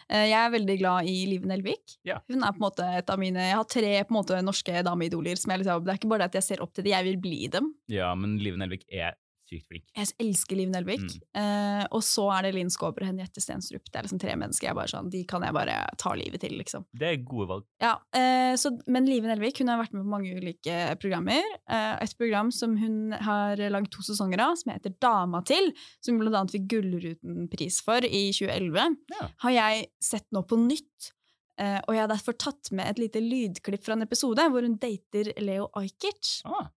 Uh, 0.09 0.25
jeg 0.25 0.37
er 0.39 0.53
veldig 0.55 0.77
glad 0.81 1.09
i 1.09 1.17
Liv 1.29 1.47
Nelvik. 1.49 1.99
Yeah. 2.09 2.23
Hun 2.33 2.43
er 2.43 2.55
på 2.57 2.63
en 2.63 2.67
måte 2.67 2.91
et 2.97 3.11
av 3.13 3.21
mine 3.21 3.43
Jeg 3.51 3.59
har 3.59 3.67
tre 3.69 3.95
på 4.01 4.15
en 4.15 4.19
måte 4.21 4.41
norske 4.45 4.85
dameidoler. 4.85 5.41
Som 5.41 5.53
jeg 5.53 5.63
liksom, 5.63 5.85
det 5.85 5.95
er 5.95 6.01
ikke 6.01 6.13
bare 6.13 6.25
det 6.25 6.33
at 6.33 6.39
jeg 6.41 6.49
ser 6.49 6.65
opp 6.65 6.75
til 6.77 6.87
dem, 6.87 6.95
jeg 6.97 7.09
vil 7.11 7.23
bli 7.23 7.41
dem. 7.53 7.73
Ja, 7.93 8.13
men 8.19 8.39
Live 8.43 8.61
Nelvik 8.61 8.87
er 8.89 9.17
sykt 9.49 9.67
flink. 9.71 9.85
Jeg 9.97 10.13
elsker 10.23 10.59
Liv 10.61 10.71
Nelvik. 10.73 11.05
Mm. 11.07 11.27
Eh, 11.43 11.85
og 11.97 12.03
så 12.07 12.27
er 12.37 12.47
det 12.47 12.55
Linn 12.57 12.71
Skåber 12.73 13.05
og 13.05 13.11
Henriette 13.11 13.43
Stenstrup. 13.43 13.85
Det 13.89 13.99
er 14.01 14.07
liksom 14.07 14.21
tre 14.23 14.37
mennesker 14.39 14.69
jeg 14.71 14.79
bare 14.79 14.93
sånn, 14.93 15.11
de 15.13 15.23
kan 15.29 15.45
jeg 15.47 15.57
bare 15.57 15.79
ta 16.01 16.15
livet 16.19 16.43
til, 16.45 16.57
liksom. 16.61 16.87
Det 16.99 17.11
er 17.11 17.21
gode 17.25 17.49
valg. 17.53 17.67
Ja, 17.83 17.95
eh, 18.17 18.55
så, 18.61 18.73
Men 18.87 19.09
Live 19.09 19.29
Nelvik 19.31 19.61
hun 19.63 19.73
har 19.73 19.81
vært 19.83 19.97
med 19.97 20.05
på 20.05 20.13
mange 20.15 20.35
ulike 20.39 20.79
programmer. 21.03 21.43
Eh, 21.69 21.93
et 22.05 22.17
program 22.21 22.53
som 22.55 22.77
hun 22.81 23.13
har 23.13 23.57
lagd 23.73 23.91
to 23.95 24.05
sesonger 24.07 24.41
av, 24.45 24.57
som 24.61 24.73
heter 24.75 24.95
Dama 25.01 25.43
til, 25.49 25.73
som 26.05 26.19
blant 26.21 26.37
annet 26.37 26.55
fikk 26.57 26.69
Gullruten-pris 26.73 27.81
for 27.85 28.05
i 28.05 28.29
2011, 28.33 28.97
Ja. 29.15 29.29
har 29.45 29.51
jeg 29.51 29.87
sett 30.03 30.27
nå 30.33 30.43
på 30.47 30.59
nytt. 30.61 31.13
Uh, 31.59 31.81
og 31.89 31.95
jeg 31.97 32.03
har 32.05 32.11
derfor 32.13 32.37
tatt 32.39 32.69
med 32.71 32.87
et 32.87 33.01
lite 33.03 33.19
lydklipp 33.19 33.83
fra 33.83 33.97
en 33.97 34.05
episode 34.05 34.45
hvor 34.53 34.63
hun 34.63 34.77
dater 34.79 35.33
Leo 35.43 35.65
Ajkic. 35.75 36.37
Ah, 36.47 36.69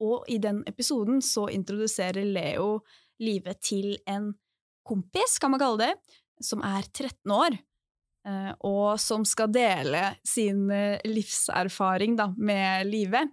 og 0.00 0.24
i 0.28 0.38
den 0.38 0.62
episoden 0.70 1.20
så 1.24 1.48
introduserer 1.50 2.24
Leo 2.24 2.80
livet 3.20 3.60
til 3.66 3.96
en 4.06 4.32
kompis, 4.86 5.38
kan 5.42 5.50
man 5.50 5.60
kalle 5.60 5.78
det, 5.88 5.94
som 6.40 6.62
er 6.64 6.82
13 6.94 7.32
år. 7.34 7.58
eh, 8.28 8.52
og 8.66 8.98
som 9.00 9.24
skal 9.24 9.48
dele 9.54 10.00
sin 10.26 10.70
eh, 10.70 10.98
livserfaring 11.08 12.16
da, 12.18 12.26
med 12.36 12.86
livet. 12.90 13.30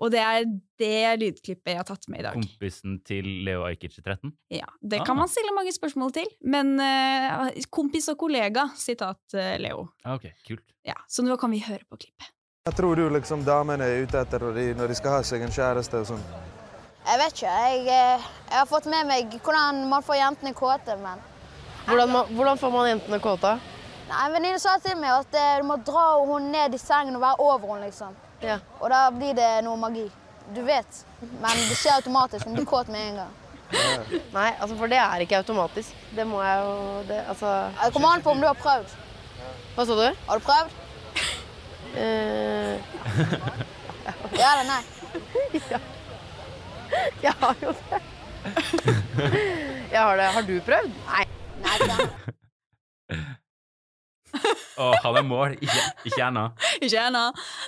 Og 0.00 0.08
det 0.14 0.20
er 0.24 0.44
det 0.80 1.18
lydklippet 1.20 1.74
jeg 1.74 1.76
har 1.76 1.84
tatt 1.84 2.06
med 2.08 2.22
i 2.22 2.24
dag. 2.24 2.38
kompisen 2.38 2.94
til 3.04 3.26
Leo 3.44 3.66
Ajkic 3.68 3.98
i 3.98 4.02
13? 4.02 4.32
Ja, 4.50 4.64
det 4.80 5.00
Ah. 5.02 5.04
kan 5.04 5.16
man 5.18 5.28
stille 5.28 5.52
mange 5.52 5.72
spørsmål 5.76 6.12
til. 6.16 6.26
Men 6.40 6.80
uh, 6.80 7.50
kompis 7.70 8.08
og 8.08 8.16
kollega, 8.22 8.64
sitat 8.80 9.20
uh, 9.36 9.58
Leo. 9.60 9.88
Ah, 10.04 10.14
ok, 10.16 10.30
kult. 10.48 10.64
Ja, 10.88 10.94
så 11.06 11.20
nå 11.22 11.36
kan 11.38 11.50
vi 11.52 11.60
høre 11.60 11.84
på 11.90 11.98
klippet. 12.00 12.32
Hva 12.68 12.74
tror 12.76 12.96
du 12.96 13.06
liksom 13.08 13.40
damene 13.40 13.86
er 13.88 14.02
ute 14.04 14.20
etter 14.20 14.42
når 14.44 14.56
de, 14.58 14.62
når 14.76 14.90
de 14.92 14.96
skal 14.98 15.14
ha 15.14 15.20
seg 15.24 15.40
en 15.40 15.52
kjæreste 15.54 15.96
og 15.96 16.10
sånn? 16.10 16.24
Jeg 17.06 17.20
vet 17.22 17.38
ikke. 17.38 17.52
Jeg, 17.64 17.78
eh, 17.88 18.26
jeg 18.50 18.56
har 18.58 18.66
fått 18.68 18.88
med 18.92 19.06
meg 19.08 19.36
hvordan 19.46 19.78
man 19.88 20.04
får 20.04 20.18
jentene 20.18 20.52
kåte, 20.58 20.96
men 21.00 21.22
Hvordan, 21.86 22.12
hvordan 22.36 22.60
får 22.60 22.74
man 22.74 22.88
jentene 22.90 23.18
kåte? 23.24 23.54
Nei, 24.10 24.18
En 24.26 24.34
venninne 24.36 24.58
sa 24.60 24.74
til 24.84 24.98
meg 25.00 25.14
at 25.22 25.38
eh, 25.40 25.54
du 25.62 25.64
må 25.70 25.78
dra 25.86 26.02
henne 26.18 26.50
ned 26.52 26.76
i 26.76 26.82
sengen 26.82 27.16
og 27.16 27.24
være 27.24 27.46
over 27.46 27.64
henne, 27.72 27.88
liksom. 27.88 28.20
Ja. 28.44 28.58
Og 28.82 28.92
da 28.92 29.00
blir 29.16 29.32
det 29.40 29.48
noe 29.64 29.80
magi. 29.80 30.04
Du 30.52 30.60
vet. 30.68 31.00
Men 31.22 31.64
det 31.64 31.80
skjer 31.80 31.96
automatisk. 31.96 32.44
Hun 32.44 32.60
blir 32.60 32.68
kåt 32.68 32.92
med 32.92 33.06
en 33.06 33.22
gang. 33.22 33.32
Nei, 34.36 34.50
altså 34.60 34.76
for 34.76 34.92
det 34.92 35.00
er 35.00 35.24
ikke 35.24 35.40
automatisk. 35.40 35.96
Det 36.12 36.28
må 36.28 36.44
jeg 36.44 36.60
jo 36.68 36.76
det, 37.08 37.24
Altså 37.24 37.56
Det 37.86 37.90
kommer 37.96 38.18
an 38.18 38.28
på 38.28 38.36
om 38.36 38.44
du 38.44 38.50
har 38.52 38.60
prøvd. 38.60 38.92
Hva 39.78 39.88
sa 39.88 40.00
du? 40.04 40.06
Har 40.28 40.44
du 40.44 40.48
prøvd? 40.52 40.78
Eh, 41.96 42.80
Ja 44.38 44.48
eller 44.54 44.66
nei? 44.68 44.82
jeg 47.22 47.32
har 47.40 47.56
jo 47.62 47.72
det. 47.76 48.00
Jeg 49.90 50.00
har 50.00 50.16
det. 50.16 50.28
Har 50.36 50.42
du 50.46 50.54
prøvd? 50.64 50.90
Nei. 51.10 51.24
Nei, 51.60 51.76
Å, 54.80 54.84
oh, 54.86 54.94
han 55.02 55.16
er 55.18 55.24
mål, 55.26 55.54
ikke, 55.60 55.80
ikke 56.08 56.20
ennå. 56.24 56.44
Ikke 56.80 57.00
ennå. 57.02 57.22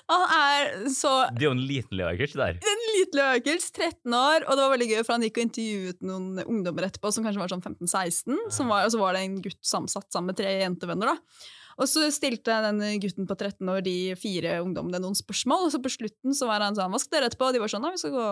Han 0.09 0.23
er 0.33 0.69
så 0.95 1.11
Det 1.35 1.43
er 1.43 1.49
jo 1.51 1.55
en 1.57 1.65
liten 1.69 1.99
Leakers 1.99 2.37
der. 2.39 2.57
en 2.57 2.85
liten 2.95 3.19
løkels, 3.19 3.67
13 3.75 4.15
år, 4.17 4.47
og 4.47 4.55
det 4.57 4.63
var 4.63 4.73
veldig 4.73 4.89
gøy, 4.93 5.01
for 5.03 5.13
han 5.17 5.27
gikk 5.27 5.41
og 5.41 5.45
intervjuet 5.49 6.07
noen 6.09 6.45
ungdommer 6.47 6.87
etterpå, 6.89 7.13
som 7.13 7.27
kanskje 7.27 7.43
var 7.43 7.53
sånn 7.53 7.65
15-16, 7.67 8.39
og 8.65 8.95
så 8.95 9.03
var 9.03 9.19
det 9.19 9.25
en 9.27 9.37
gutt 9.45 9.59
samsatt 9.75 10.09
sammen 10.15 10.31
med 10.33 10.39
tre 10.41 10.55
jentevenner, 10.63 11.13
da. 11.13 11.51
Og 11.81 11.89
så 11.91 12.09
stilte 12.15 12.59
den 12.67 12.83
gutten 13.03 13.29
på 13.29 13.37
13 13.39 13.73
år 13.73 13.85
de 13.87 13.97
fire 14.21 14.59
ungdommene 14.65 15.01
noen 15.03 15.17
spørsmål, 15.19 15.69
og 15.69 15.75
så 15.75 15.81
på 15.83 15.93
slutten 15.93 16.37
så 16.37 16.49
var 16.51 16.65
han 16.65 16.77
sånn, 16.79 16.93
hva 16.93 17.01
skal 17.01 17.19
dere 17.19 17.31
etterpå? 17.31 17.49
Og 17.49 17.57
de 17.57 17.63
var 17.63 17.73
sånn, 17.73 17.85
nei, 17.87 17.95
vi 17.95 18.03
skal 18.03 18.17
gå 18.17 18.27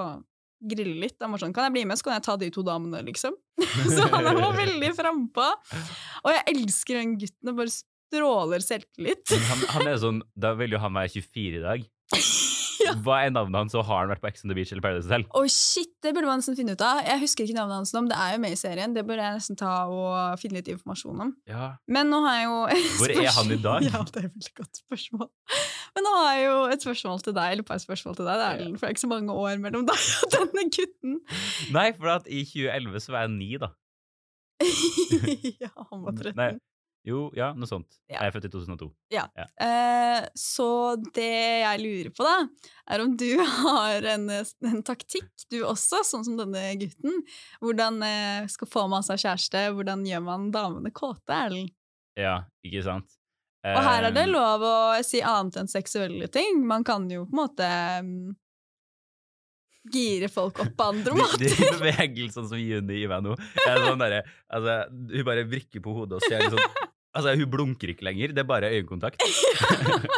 grille 0.74 0.98
litt. 1.07 1.16
Han 1.24 1.33
var 1.35 1.42
sånn, 1.42 1.55
kan 1.57 1.68
jeg 1.68 1.76
bli 1.79 1.87
med, 1.88 2.00
så 2.00 2.09
kan 2.09 2.18
jeg 2.18 2.26
ta 2.26 2.37
de 2.40 2.50
to 2.53 2.64
damene, 2.66 3.00
liksom. 3.07 3.38
så 3.94 4.11
han 4.12 4.29
var 4.40 4.59
veldig 4.64 4.92
frampå. 4.98 5.48
Og 6.24 6.35
jeg 6.37 6.46
elsker 6.55 7.00
den 7.00 7.16
gutten, 7.22 7.53
og 7.53 7.62
bare 7.62 7.74
stråler 7.79 8.64
selvtillit. 8.64 9.37
Han, 9.48 9.66
han 9.76 9.90
er 9.92 10.00
sånn, 10.03 10.22
Da 10.35 10.55
vil 10.59 10.76
jo 10.76 10.83
han 10.83 10.96
være 10.98 11.14
24 11.16 11.61
i 11.61 11.66
dag. 11.66 11.90
Ja. 12.90 12.96
Hva 13.07 13.20
er 13.24 13.33
navnet 13.35 13.59
hans, 13.62 13.76
og 13.79 13.87
har 13.88 14.03
han 14.05 14.12
vært 14.12 14.22
på 14.24 14.31
Ex 14.31 14.44
on 14.44 14.53
the 14.53 14.57
Beach 14.59 14.72
eller 14.74 14.85
Paradise 14.85 15.07
Hotel? 15.09 15.24
Oh, 15.37 15.46
shit, 15.50 15.92
det 16.05 16.12
burde 16.16 16.29
man 16.29 16.40
nesten 16.42 16.59
finne 16.59 16.74
ut 16.74 16.85
av. 16.85 17.03
Jeg 17.07 17.22
husker 17.22 17.46
ikke 17.46 17.57
navnet 17.59 17.81
hans 17.81 17.94
men 17.96 18.09
det 18.11 18.18
er 18.18 18.35
jo 18.35 18.40
med 18.42 18.55
i 18.55 18.59
serien. 18.59 18.94
Det 18.96 19.05
burde 19.07 19.24
jeg 19.24 19.38
nesten 19.38 19.59
ta 19.61 19.72
og 19.90 20.38
finne 20.40 20.61
litt 20.61 20.70
informasjon 20.72 21.24
om. 21.26 21.33
Ja. 21.50 21.72
Men 21.90 22.11
nå 22.12 22.20
har 22.26 22.38
jeg 22.38 22.46
jo 22.48 22.59
et 22.74 22.88
Hvor 23.00 23.14
er 23.14 23.35
han 23.38 23.55
i 23.55 23.61
dag? 23.64 23.87
Ja, 23.90 24.03
det 24.07 24.22
er 24.22 24.29
et 24.29 24.37
veldig 24.37 24.55
godt 24.61 24.83
spørsmål. 24.85 25.29
Men 25.96 26.07
nå 26.07 26.14
har 26.20 26.33
jeg 26.37 26.46
jo 26.46 26.57
et 26.76 26.87
spørsmål 26.87 27.22
til 27.26 27.37
deg, 27.37 27.55
eller 27.55 27.66
et 27.66 27.70
par 27.70 27.83
spørsmål 27.83 28.18
til 28.20 28.31
deg. 28.31 28.40
Det 28.40 28.48
er, 28.48 28.64
for 28.74 28.85
det 28.85 28.90
er 28.90 28.96
ikke 28.96 29.07
så 29.07 29.12
mange 29.12 29.37
år 29.44 29.61
mellom 29.62 29.87
deg 29.88 30.09
og 30.24 30.35
denne 30.37 30.66
gutten. 30.76 31.20
Nei, 31.74 31.87
for 31.98 32.14
at 32.16 32.29
i 32.31 32.44
2011 32.46 33.07
så 33.07 33.16
var 33.16 33.26
jeg 33.26 33.35
ni, 33.37 33.53
da. 33.61 33.72
ja, 35.64 35.72
han 35.90 36.05
var 36.05 36.16
13. 36.16 36.35
Nei. 36.38 36.53
Jo, 37.08 37.30
ja, 37.32 37.50
noe 37.56 37.68
sånt. 37.68 37.96
Ja. 38.10 38.18
Jeg 38.18 38.28
er 38.28 38.34
født 38.34 38.46
i 38.50 38.50
2002. 38.52 38.88
Eh, 39.64 40.18
så 40.36 40.66
det 41.16 41.30
jeg 41.62 41.80
lurer 41.80 42.10
på, 42.12 42.26
da, 42.26 42.34
er 42.92 43.04
om 43.04 43.14
du 43.16 43.30
har 43.62 44.04
en, 44.16 44.26
en 44.28 44.82
taktikk, 44.84 45.30
du 45.52 45.62
også, 45.64 46.02
sånn 46.06 46.26
som 46.28 46.36
denne 46.40 46.66
gutten. 46.80 47.22
Hvordan 47.64 48.02
eh, 48.04 48.50
skal 48.52 48.68
få 48.68 48.84
med 48.92 49.06
seg 49.08 49.22
kjæreste? 49.24 49.64
Hvordan 49.78 50.04
gjør 50.08 50.26
man 50.28 50.50
damene 50.54 50.92
kåte, 50.92 51.32
Erlend? 51.32 51.72
Ja, 52.20 52.42
ikke 52.66 52.84
sant? 52.84 53.16
Og 53.60 53.82
her 53.84 54.06
er 54.08 54.14
det 54.14 54.22
Eh, 54.24 54.30
lov 54.32 54.62
å 54.64 54.76
si 55.04 55.20
annet 55.24 55.58
enn 55.60 55.68
seksuelle 55.68 56.28
ting. 56.32 56.62
Man 56.68 56.84
kan 56.84 57.04
jo 57.12 57.26
på 57.28 57.34
en 57.34 57.40
måte 57.42 57.66
mm, 58.04 58.30
gire 59.92 60.30
folk 60.32 60.62
opp 60.64 60.72
på 60.76 60.86
andre 60.94 61.12
de, 61.16 61.18
måter. 61.20 61.44
de 61.48 61.68
bevegelsene 61.80 62.48
som 62.48 62.60
Juni 62.60 63.02
gir 63.02 63.12
meg 63.12 63.24
nå 63.24 63.36
er 63.66 63.82
sånn 63.84 64.00
der, 64.00 64.16
altså, 64.48 64.78
Hun 65.12 65.28
bare 65.28 65.44
vrikker 65.48 65.84
på 65.84 65.94
hodet 65.96 66.20
og 66.20 66.24
ser 66.26 66.44
litt 66.44 66.56
sånn 66.56 66.88
Altså, 67.10 67.34
hun 67.34 67.50
blunker 67.50 67.90
ikke 67.90 68.06
lenger, 68.06 68.34
det 68.34 68.44
er 68.44 68.48
bare 68.48 68.70
øyekontakt. 68.70 69.22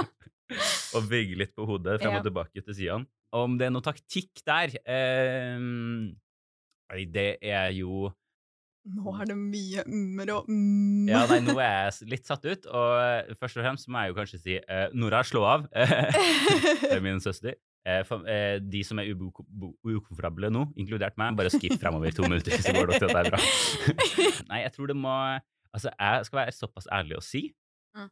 og 0.97 1.07
vegger 1.09 1.39
litt 1.41 1.55
på 1.57 1.67
hodet 1.69 2.01
frem 2.03 2.19
og 2.19 2.27
tilbake 2.27 2.65
til 2.65 2.77
sidene. 2.77 3.09
Om 3.33 3.57
det 3.57 3.69
er 3.69 3.73
noe 3.73 3.85
taktikk 3.85 4.43
der 4.45 4.75
eh, 4.85 5.63
det 7.09 7.31
er 7.41 7.71
jo 7.73 8.11
Nå 8.93 9.13
er 9.15 9.29
det 9.31 9.37
mye 9.39 9.85
mm-er 9.87 10.31
og 10.35 10.49
mm. 10.51 11.09
Ja, 11.13 11.23
nei, 11.31 11.39
nå 11.47 11.55
er 11.63 11.87
jeg 11.87 12.11
litt 12.11 12.29
satt 12.29 12.45
ut, 12.45 12.67
og 12.67 13.37
først 13.39 13.61
og 13.61 13.65
fremst 13.65 13.89
må 13.89 14.03
jeg 14.03 14.13
jo 14.13 14.17
kanskje 14.19 14.41
si 14.43 14.57
eh, 14.59 14.89
Nora, 14.99 15.23
slå 15.25 15.45
av. 15.47 15.69
det 16.83 16.91
er 16.91 17.05
min 17.05 17.23
søster. 17.23 17.57
Eh, 17.87 18.03
for, 18.07 18.27
eh, 18.31 18.59
de 18.59 18.83
som 18.87 18.99
er 19.03 19.11
ukomfortable 19.15 20.51
nå, 20.55 20.67
inkludert 20.79 21.17
meg, 21.19 21.39
bare 21.39 21.51
skipp 21.55 21.79
fremover 21.83 22.15
to 22.15 22.27
minutter, 22.27 22.59
så 22.63 22.75
går 22.75 22.91
det 22.91 23.01
til 23.01 23.09
at 23.11 23.17
det 23.17 23.23
er 23.23 23.31
bra. 23.33 23.41
nei, 24.51 24.61
jeg 24.67 24.75
tror 24.75 24.93
det 24.93 24.99
må 24.99 25.15
Altså, 25.75 25.91
jeg 25.99 26.25
skal 26.29 26.39
være 26.43 26.53
såpass 26.53 26.87
ærlig 26.93 27.17
å 27.19 27.23
si 27.23 27.55
Mm. 27.97 28.09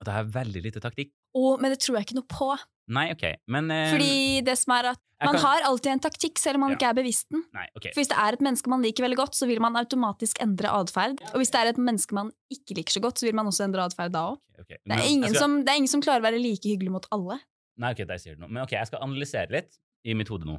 at 0.00 0.06
jeg 0.06 0.14
har 0.14 0.24
veldig 0.24 0.62
lite 0.64 0.80
taktikk. 0.80 1.10
Å, 1.36 1.60
men 1.60 1.70
det 1.70 1.78
tror 1.80 1.96
jeg 1.98 2.06
ikke 2.08 2.14
noe 2.18 2.26
på. 2.30 2.58
Nei, 2.90 3.10
OK, 3.12 3.22
men 3.46 3.70
uh, 3.70 3.90
Fordi 3.92 4.42
det 4.42 4.56
som 4.58 4.72
er 4.74 4.88
at 4.90 4.98
man 5.22 5.34
kan- 5.36 5.42
har 5.44 5.62
alltid 5.68 5.92
en 5.92 6.00
taktikk, 6.00 6.38
selv 6.38 6.54
om 6.56 6.60
man 6.62 6.70
Ja. 6.70 6.76
ikke 6.76 6.88
er 6.90 6.94
bevisst 6.94 7.28
den. 7.30 7.44
Nei, 7.54 7.66
okay. 7.76 7.92
For 7.92 8.00
hvis 8.00 8.08
det 8.08 8.16
er 8.18 8.32
et 8.32 8.40
menneske 8.40 8.66
man 8.72 8.82
liker 8.82 9.04
veldig 9.04 9.16
godt, 9.20 9.34
så 9.38 9.46
vil 9.46 9.60
man 9.60 9.74
automatisk 9.76 10.40
endre 10.42 10.66
atferd. 10.72 11.20
Og 11.34 11.38
hvis 11.38 11.50
det 11.52 11.60
er 11.60 11.66
et 11.70 11.76
menneske 11.78 12.12
man 12.12 12.32
ikke 12.50 12.74
liker 12.74 12.90
så 12.98 13.00
godt, 13.04 13.18
så 13.20 13.26
vil 13.28 13.34
man 13.34 13.46
også 13.46 13.64
endre 13.68 13.84
atferd 13.84 14.10
da 14.12 14.24
òg. 14.32 14.38
Okay, 14.58 14.78
Det, 14.86 14.98
ingen 15.06 15.28
skal- 15.30 15.38
som- 15.38 15.60
det 15.64 15.68
er 15.68 15.76
ingen 15.76 15.88
som 15.88 16.02
klarer 16.02 16.20
å 16.20 16.26
være 16.32 16.42
like 16.42 16.64
hyggelig 16.66 16.90
mot 16.90 17.06
alle. 17.12 17.38
Nei, 17.78 17.90
ok, 17.92 18.04
der 18.06 18.18
sier 18.18 18.34
du 18.34 18.40
noe. 18.40 18.48
Men 18.48 18.62
ok, 18.64 18.70
jeg 18.72 18.86
skal 18.86 18.98
analysere 19.02 19.50
litt 19.50 19.78
i 20.04 20.14
mitt 20.14 20.28
hode 20.28 20.44
nå. 20.46 20.58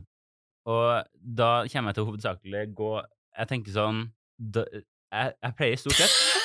Og 0.68 1.06
da 1.36 1.66
kommer 1.68 1.90
jeg 1.92 1.96
til 1.96 2.06
å 2.06 2.10
hovedsakelig 2.12 2.74
gå 2.76 3.04
Jeg 3.38 3.48
tenker 3.48 3.72
sånn 3.72 4.12
da, 4.40 4.64
jeg, 4.72 5.34
jeg 5.44 5.56
pleier 5.58 5.78
stort 5.78 5.94
sett 5.94 6.41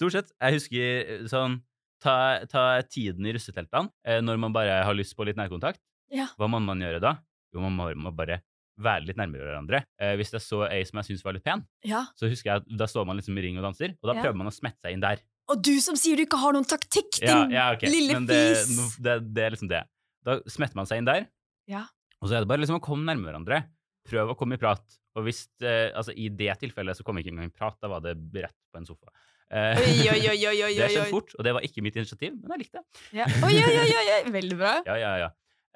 Stort 0.00 0.14
sett. 0.16 0.30
Jeg 0.40 0.56
husker 0.56 0.86
eh, 1.04 1.26
sånn 1.30 1.60
Ta, 2.00 2.46
ta 2.48 2.80
tiden 2.88 3.26
i 3.28 3.32
russeteltene 3.36 3.90
eh, 4.08 4.22
når 4.24 4.38
man 4.40 4.54
bare 4.56 4.78
har 4.86 4.94
lyst 4.96 5.12
på 5.18 5.26
litt 5.28 5.36
nærkontakt. 5.36 5.82
Ja. 6.08 6.30
Hva 6.40 6.46
må 6.48 6.56
man 6.64 6.80
gjøre 6.80 6.96
da? 7.04 7.10
Jo, 7.52 7.60
man 7.60 7.74
må, 7.76 7.90
må 8.06 8.12
bare 8.16 8.38
være 8.80 9.04
litt 9.10 9.18
nærmere 9.20 9.44
hverandre. 9.44 9.82
Eh, 10.00 10.14
hvis 10.16 10.32
jeg 10.32 10.40
så 10.40 10.62
ei 10.70 10.78
som 10.88 10.96
jeg 10.96 11.10
syntes 11.10 11.24
var 11.26 11.36
litt 11.36 11.44
pen, 11.44 11.60
Ja. 11.84 12.06
så 12.16 12.30
husker 12.32 12.48
jeg 12.54 12.62
at 12.62 12.70
da 12.80 12.86
står 12.88 13.04
man 13.04 13.20
liksom 13.20 13.36
i 13.36 13.42
ring 13.44 13.58
og 13.60 13.66
danser, 13.68 13.92
og 14.00 14.08
da 14.08 14.14
Ja. 14.16 14.22
prøver 14.24 14.38
man 14.40 14.48
å 14.48 14.54
smette 14.56 14.80
seg 14.80 14.96
inn 14.96 15.04
der. 15.04 15.20
Og 15.52 15.60
du 15.60 15.74
som 15.84 15.98
sier 16.00 16.16
du 16.16 16.24
ikke 16.24 16.40
har 16.40 16.56
noen 16.56 16.64
taktikk, 16.64 17.18
din 17.20 17.52
Ja, 17.52 17.52
ja, 17.52 17.66
ok. 17.76 17.84
lille 17.92 18.16
det, 18.24 18.40
fis! 18.64 18.96
det, 18.96 19.18
det 19.36 19.44
er 19.44 19.50
liksom 19.58 19.68
det. 19.68 19.82
Da 20.24 20.38
smetter 20.48 20.80
man 20.80 20.88
seg 20.88 21.02
inn 21.02 21.10
der, 21.10 21.26
Ja. 21.68 21.84
og 22.22 22.30
så 22.30 22.38
er 22.38 22.46
det 22.46 22.48
bare 22.48 22.64
liksom 22.64 22.80
å 22.80 22.84
komme 22.88 23.04
nærmere 23.04 23.34
hverandre. 23.34 23.60
Prøv 24.08 24.32
å 24.32 24.38
komme 24.40 24.56
i 24.56 24.62
prat. 24.62 24.80
Og 25.20 25.26
hvis, 25.28 25.44
eh, 25.60 25.92
altså 25.92 26.16
I 26.16 26.30
det 26.32 26.56
tilfellet 26.64 26.96
så 26.96 27.04
kom 27.04 27.18
jeg 27.20 27.26
ikke 27.26 27.34
engang 27.36 27.52
i 27.52 27.58
prat, 27.60 27.76
da 27.82 27.88
var 27.92 28.00
det 28.00 28.16
rett 28.40 28.56
på 28.72 28.80
en 28.80 28.86
sofa. 28.88 29.12
Eh, 29.50 29.80
Oi, 29.82 29.94
oi, 30.12 30.20
oi, 30.30 30.36
oi, 30.46 30.58
oi, 30.62 30.74
det 30.78 30.90
skjedde 30.92 31.10
fort, 31.10 31.32
og 31.34 31.42
det 31.46 31.52
var 31.56 31.64
ikke 31.66 31.82
mitt 31.82 31.96
initiativ, 31.98 32.36
men 32.38 32.52
jeg 32.54 32.62
likte 32.64 32.78
det. 32.78 33.00
Ja. 33.18 33.26
Oi, 33.42 33.56
oi, 33.58 33.72
oi, 33.82 33.90
oi. 33.98 34.18
Veldig 34.36 34.58
bra. 34.60 34.74
Ja, 34.90 34.96
ja, 35.00 35.12
ja. 35.24 35.30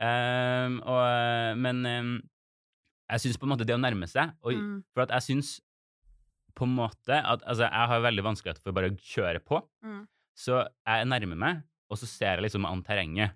Um, 0.05 0.81
og, 0.91 1.01
eh, 1.07 1.53
men 1.59 1.81
um, 1.87 2.13
jeg 3.13 3.23
syns 3.23 3.39
på 3.39 3.47
en 3.47 3.53
måte 3.53 3.67
det 3.67 3.77
å 3.77 3.83
nærme 3.83 4.09
seg 4.11 4.33
og, 4.43 4.55
Mm. 4.55 4.81
For 4.95 5.05
at 5.05 5.13
jeg 5.15 5.27
syns 5.29 5.53
på 6.55 6.67
en 6.67 6.75
måte 6.75 7.15
at 7.19 7.43
Altså, 7.47 7.67
jeg 7.67 7.91
har 7.91 8.03
veldig 8.03 8.25
vanskelighet 8.27 8.63
for 8.63 8.75
bare 8.75 8.91
å 8.93 8.97
kjøre 8.99 9.43
på. 9.43 9.61
Mm. 9.87 10.05
Så 10.39 10.61
jeg 10.63 11.07
nærmer 11.11 11.39
meg, 11.39 11.63
og 11.91 11.99
så 11.99 12.07
ser 12.11 12.37
jeg 12.39 12.47
liksom 12.49 12.67
an 12.67 12.83
terrenget. 12.87 13.35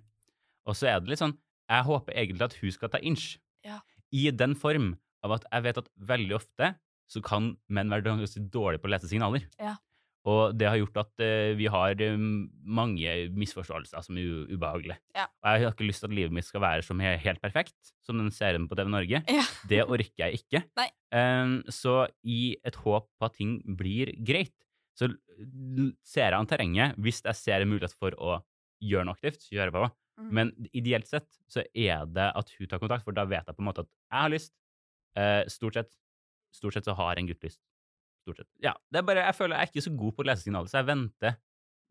Og 0.67 0.75
så 0.79 0.91
er 0.91 1.01
det 1.03 1.13
litt 1.15 1.23
sånn 1.23 1.35
Jeg 1.69 1.87
håper 1.87 2.15
egentlig 2.15 2.47
at 2.47 2.57
hun 2.63 2.75
skal 2.75 2.91
ta 2.93 2.99
inch. 3.03 3.37
Ja. 3.67 3.81
I 4.15 4.31
den 4.31 4.55
form 4.59 4.93
av 5.27 5.35
at 5.39 5.47
jeg 5.51 5.67
vet 5.67 5.81
at 5.83 5.91
veldig 6.11 6.37
ofte 6.39 6.73
så 7.11 7.23
kan 7.25 7.53
menn 7.73 7.91
være 7.91 8.05
dårlige 8.07 8.81
på 8.83 8.89
å 8.89 8.93
lese 8.93 9.09
signaler. 9.11 9.47
Ja. 9.61 9.75
Og 10.29 10.55
det 10.59 10.69
har 10.69 10.77
gjort 10.81 10.99
at 11.01 11.23
eh, 11.25 11.55
vi 11.57 11.69
har 11.73 12.03
um, 12.13 12.49
mange 12.79 13.13
misforståelser 13.39 14.05
som 14.05 14.19
er 14.21 14.53
ubehagelige. 14.53 14.99
Ja. 15.17 15.25
Og 15.31 15.49
jeg 15.49 15.65
har 15.65 15.75
ikke 15.75 15.89
lyst 15.89 16.05
til 16.05 16.11
at 16.11 16.17
livet 16.19 16.35
mitt 16.37 16.49
skal 16.49 16.65
være 16.65 16.85
som 16.85 17.01
helt 17.01 17.41
perfekt, 17.41 17.77
som 18.05 18.21
den 18.21 18.33
serien 18.35 18.67
på 18.69 18.77
TV 18.79 18.93
Norge. 18.93 19.23
Ja. 19.25 19.45
Det 19.71 19.83
orker 19.87 20.27
jeg 20.27 20.43
ikke. 20.43 20.65
Nei. 20.79 20.89
Um, 21.15 21.61
så 21.73 22.03
i 22.27 22.59
et 22.67 22.77
håp 22.85 23.09
på 23.09 23.31
at 23.31 23.39
ting 23.39 23.59
blir 23.79 24.13
greit, 24.27 24.55
så 24.99 25.09
ser 26.05 26.33
jeg 26.33 26.39
an 26.41 26.51
terrenget. 26.51 26.99
Hvis 26.99 27.23
jeg 27.25 27.39
ser 27.39 27.63
en 27.63 27.71
mulighet 27.71 27.95
for 27.97 28.17
å 28.19 28.41
gjøre 28.85 29.07
noe 29.07 29.17
aktivt, 29.17 29.45
så 29.47 29.55
gjør 29.55 29.71
jeg 29.71 29.77
på. 29.79 29.89
Mm. 30.19 30.31
Men 30.35 30.53
ideelt 30.75 31.07
sett 31.09 31.29
så 31.51 31.63
er 31.71 32.09
det 32.11 32.27
at 32.35 32.51
hun 32.59 32.71
tar 32.71 32.83
kontakt, 32.83 33.07
for 33.07 33.15
da 33.15 33.25
vet 33.31 33.47
jeg 33.47 33.55
på 33.55 33.63
en 33.63 33.71
måte 33.71 33.87
at 33.87 33.91
jeg 33.91 34.19
har 34.19 34.33
lyst. 34.35 34.55
Eh, 35.19 35.43
stort 35.51 35.79
sett. 35.79 35.93
Stort 36.55 36.75
sett 36.75 36.89
så 36.89 36.97
har 36.99 37.19
en 37.19 37.29
gutt 37.29 37.45
lyst. 37.47 37.61
Stort 38.29 38.43
sett. 38.45 38.49
Ja, 38.63 38.75
det 38.93 39.01
er 39.01 39.07
bare, 39.09 39.23
jeg 39.25 39.37
føler 39.39 39.57
jeg 39.57 39.67
er 39.69 39.71
ikke 39.73 39.85
så 39.89 39.93
god 39.97 40.17
på 40.19 40.25
å 40.25 40.29
lese 40.29 40.45
signaler, 40.45 40.69
så 40.69 40.83
jeg 40.83 40.89
venter 40.93 41.39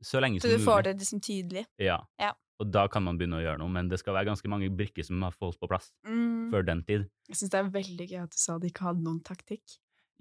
så 0.06 0.20
lenge 0.22 0.38
Så 0.44 0.52
som 0.52 0.60
du 0.60 0.66
får 0.68 0.84
det 0.86 0.92
liksom 1.02 1.22
tydelig. 1.26 1.64
Ja. 1.82 1.98
Ja. 2.22 2.34
Og 2.62 2.70
da 2.74 2.88
kan 2.90 3.04
man 3.06 3.18
begynne 3.18 3.38
å 3.40 3.42
gjøre 3.44 3.58
noe, 3.62 3.70
men 3.74 3.90
det 3.90 4.00
skal 4.02 4.14
være 4.18 4.30
ganske 4.32 4.50
mange 4.50 4.70
brikker 4.74 5.06
som 5.06 5.22
har 5.26 5.34
falt 5.34 5.60
på 5.62 5.68
plass 5.70 5.92
Mm. 6.06 6.52
før 6.54 6.66
den 6.66 6.84
tid. 6.86 7.10
Jeg 7.30 7.36
syns 7.38 7.50
det 7.54 7.60
er 7.60 7.70
veldig 7.74 8.08
gøy 8.12 8.22
at 8.24 8.32
du 8.34 8.38
sa 8.38 8.56
at 8.56 8.62
de 8.62 8.70
ikke 8.72 8.86
hadde 8.86 9.04
noen 9.06 9.20
taktikk. 9.24 9.62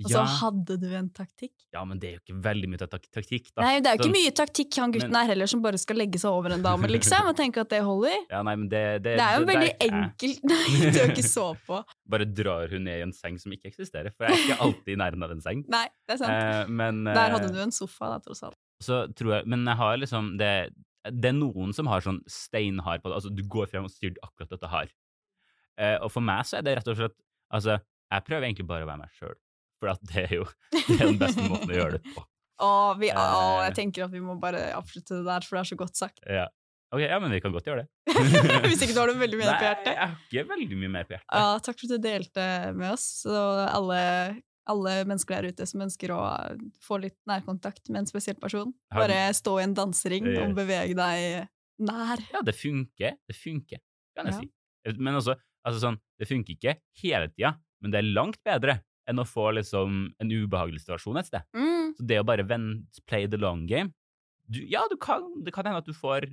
Og 0.04 0.10
så 0.10 0.18
Ja. 0.20 0.24
hadde 0.28 0.74
du 0.80 0.90
en 0.94 1.08
taktikk. 1.08 1.52
Ja, 1.72 1.82
men 1.88 1.98
det 1.98 2.08
er 2.08 2.12
jo 2.16 2.20
ikke 2.20 2.42
veldig 2.44 2.68
mye 2.68 2.78
tak 2.78 3.06
taktikk, 3.10 3.46
da. 3.56 3.62
Nei, 3.62 3.80
det 3.80 3.86
er 3.88 3.96
jo 3.96 4.04
ikke 4.04 4.12
mye 4.12 4.32
taktikk 4.36 4.76
han 4.76 4.92
gutten 4.92 5.10
Men- 5.10 5.22
er 5.22 5.26
heller, 5.32 5.46
som 5.48 5.62
bare 5.62 5.78
skal 5.78 5.96
legge 5.96 6.18
seg 6.20 6.30
over 6.30 6.52
en 6.52 6.60
dame, 6.62 6.86
liksom, 6.86 7.26
og 7.30 7.34
tenke 7.36 7.56
at 7.64 7.70
det 7.70 7.80
holder. 7.82 8.26
Ja, 8.30 8.42
nei, 8.42 8.54
men 8.56 8.68
det, 8.68 9.02
det, 9.02 9.16
Det 9.16 9.24
er 9.24 9.38
jo 9.38 9.44
det- 9.46 9.54
veldig 9.54 9.70
det 9.78 9.88
er 9.88 9.96
enkelt 9.96 10.44
Nei, 10.44 10.90
du 10.92 10.98
har 11.00 11.08
ikke 11.14 11.24
så 11.24 11.46
på. 11.66 11.84
Bare 12.12 12.24
drar 12.26 12.68
hun 12.68 12.84
ned 12.84 12.98
i 12.98 13.02
en 13.02 13.12
seng 13.12 13.38
som 13.40 13.52
ikke 13.52 13.72
eksisterer, 13.72 14.12
for 14.12 14.26
jeg 14.26 14.36
er 14.36 14.42
ikke 14.44 14.60
alltid 14.66 14.92
i 14.92 14.98
nærheten 15.00 15.24
av 15.24 15.30
en 15.30 15.40
seng. 15.40 15.64
Nei, 15.68 15.86
det 16.06 16.14
er 16.14 16.18
sant. 16.18 16.30
Eh, 16.30 16.66
men, 16.68 17.04
Der 17.04 17.30
hadde 17.30 17.48
eh, 17.48 17.52
du 17.56 17.58
en 17.62 17.72
sofa, 17.72 18.10
da, 18.12 18.18
tross 18.18 18.42
alt. 18.42 18.56
så 18.82 19.06
tror 19.14 19.38
jeg, 19.38 19.46
Men 19.46 19.64
jeg 19.64 19.76
har 19.76 19.96
liksom 19.96 20.36
det, 20.36 20.74
det 21.08 21.24
er 21.30 21.38
noen 21.38 21.72
som 21.72 21.86
har 21.86 22.00
sånn 22.02 22.20
steinhard 22.28 23.00
på 23.00 23.08
det. 23.08 23.14
Altså, 23.22 23.34
du 23.34 23.42
går 23.44 23.68
frem 23.70 23.84
og 23.84 23.90
styrer 23.90 24.16
akkurat 24.22 24.50
dette 24.50 24.68
her. 24.68 24.88
Eh, 25.78 25.96
og 26.02 26.10
for 26.12 26.20
meg 26.20 26.44
så 26.44 26.58
er 26.58 26.62
det 26.62 26.76
rett 26.78 26.88
og 26.88 26.96
slett 26.96 27.16
Altså, 27.52 27.80
jeg 28.10 28.24
prøver 28.26 28.42
egentlig 28.42 28.66
bare 28.66 28.82
å 28.82 28.88
være 28.88 28.98
meg 28.98 29.10
sjøl. 29.20 29.34
For 29.80 29.92
det 30.08 30.22
er 30.26 30.34
jo 30.38 30.44
det 30.72 30.96
er 31.00 31.06
den 31.10 31.18
beste 31.20 31.44
måten 31.48 31.70
å 31.72 31.76
gjøre 31.80 31.98
det 31.98 32.14
på. 32.14 32.24
Å, 32.66 32.68
vi, 32.96 33.10
å, 33.12 33.20
Eh. 33.20 33.64
jeg 33.68 33.74
tenker 33.76 34.06
at 34.06 34.12
vi 34.14 34.20
må 34.24 34.38
bare 34.40 34.70
avslutte 34.72 35.18
det 35.18 35.26
der, 35.26 35.44
for 35.44 35.58
det 35.58 35.60
er 35.60 35.68
så 35.68 35.76
godt 35.76 35.98
sagt. 35.98 36.22
Ja. 36.24 36.46
Ok, 36.94 37.02
ja, 37.02 37.18
men 37.20 37.32
vi 37.34 37.40
kan 37.44 37.52
godt 37.52 37.66
gjøre 37.68 37.82
det. 37.84 38.14
Hvis 38.70 38.80
ikke 38.86 38.94
du 38.96 39.00
har 39.02 39.10
noe 39.10 39.18
veldig 39.20 39.36
mye 39.42 39.48
på 39.50 39.56
Nei, 39.58 39.66
hjertet. 39.66 39.90
jeg 39.92 39.98
har 40.00 40.14
ikke 40.24 40.44
veldig 40.54 40.78
mye 40.80 40.92
mer 40.94 41.04
på 41.08 41.16
hjertet. 41.16 41.34
Ja, 41.36 41.58
takk 41.66 41.76
for 41.82 41.84
at 41.90 41.92
du 41.92 42.04
delte 42.06 42.46
med 42.78 42.94
oss. 42.94 43.04
Og 43.28 43.60
alle, 43.66 43.98
alle 44.72 44.94
mennesker 45.10 45.36
der 45.42 45.52
ute 45.52 45.66
som 45.68 45.84
ønsker 45.84 46.14
å 46.16 46.20
få 46.86 47.00
litt 47.02 47.18
nærkontakt 47.28 47.90
med 47.90 48.04
en 48.04 48.08
spesiell 48.08 48.38
person. 48.40 48.72
Bare 48.94 49.18
stå 49.36 49.58
i 49.60 49.66
en 49.66 49.76
dansering 49.76 50.30
og 50.40 50.56
bevege 50.56 50.96
deg 50.96 51.50
nær. 51.90 52.22
Ja, 52.32 52.40
det 52.46 52.56
funker. 52.56 53.18
Det 53.28 53.36
funker, 53.36 53.82
kan 54.16 54.30
jeg 54.32 54.38
Ja. 54.38 54.40
si. 54.46 54.96
Men 55.02 55.18
også, 55.20 55.34
altså 55.66 55.82
sånn, 55.90 56.00
det 56.16 56.30
funker 56.30 56.54
ikke 56.56 56.78
hele 57.02 57.28
tida, 57.34 57.56
men 57.82 57.92
det 57.92 58.00
er 58.00 58.08
langt 58.16 58.40
bedre 58.46 58.78
enn 59.10 59.22
å 59.22 59.26
få 59.28 59.50
liksom 59.56 60.00
en 60.22 60.32
ubehagelig 60.32 60.82
situasjon 60.84 61.20
et 61.20 61.28
sted. 61.28 61.46
Mm. 61.56 61.94
Så 61.98 62.06
det 62.10 62.18
å 62.20 62.26
bare 62.26 62.46
vent, 62.46 63.00
play 63.06 63.28
the 63.30 63.40
long 63.40 63.64
game 63.70 63.92
du, 64.46 64.60
Ja, 64.70 64.84
du 64.90 64.96
kan, 65.00 65.28
det 65.44 65.54
kan 65.54 65.66
hende 65.66 65.82
at 65.82 65.88
du 65.88 65.94
får 65.96 66.28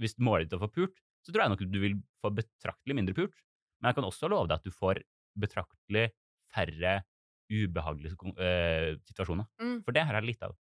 Hvis 0.00 0.16
målet 0.20 0.48
ditt 0.48 0.56
er 0.56 0.60
å 0.60 0.66
få 0.66 0.72
pult, 0.74 0.98
så 1.24 1.32
tror 1.32 1.44
jeg 1.44 1.52
nok 1.54 1.62
du 1.72 1.78
vil 1.82 1.96
få 2.22 2.30
betraktelig 2.32 2.94
mindre 2.94 3.16
pult. 3.16 3.34
Men 3.80 3.90
jeg 3.90 3.98
kan 3.98 4.06
også 4.06 4.30
love 4.30 4.46
deg 4.50 4.60
at 4.60 4.66
du 4.68 4.74
får 4.74 5.00
betraktelig 5.38 6.04
færre 6.54 7.00
ubehagelige 7.50 8.14
uh, 8.14 8.94
situasjoner. 9.08 9.48
Mm. 9.60 9.80
For 9.82 9.96
det 9.96 10.04
har 10.06 10.18
jeg 10.18 10.28
litt 10.28 10.44
av. 10.46 10.54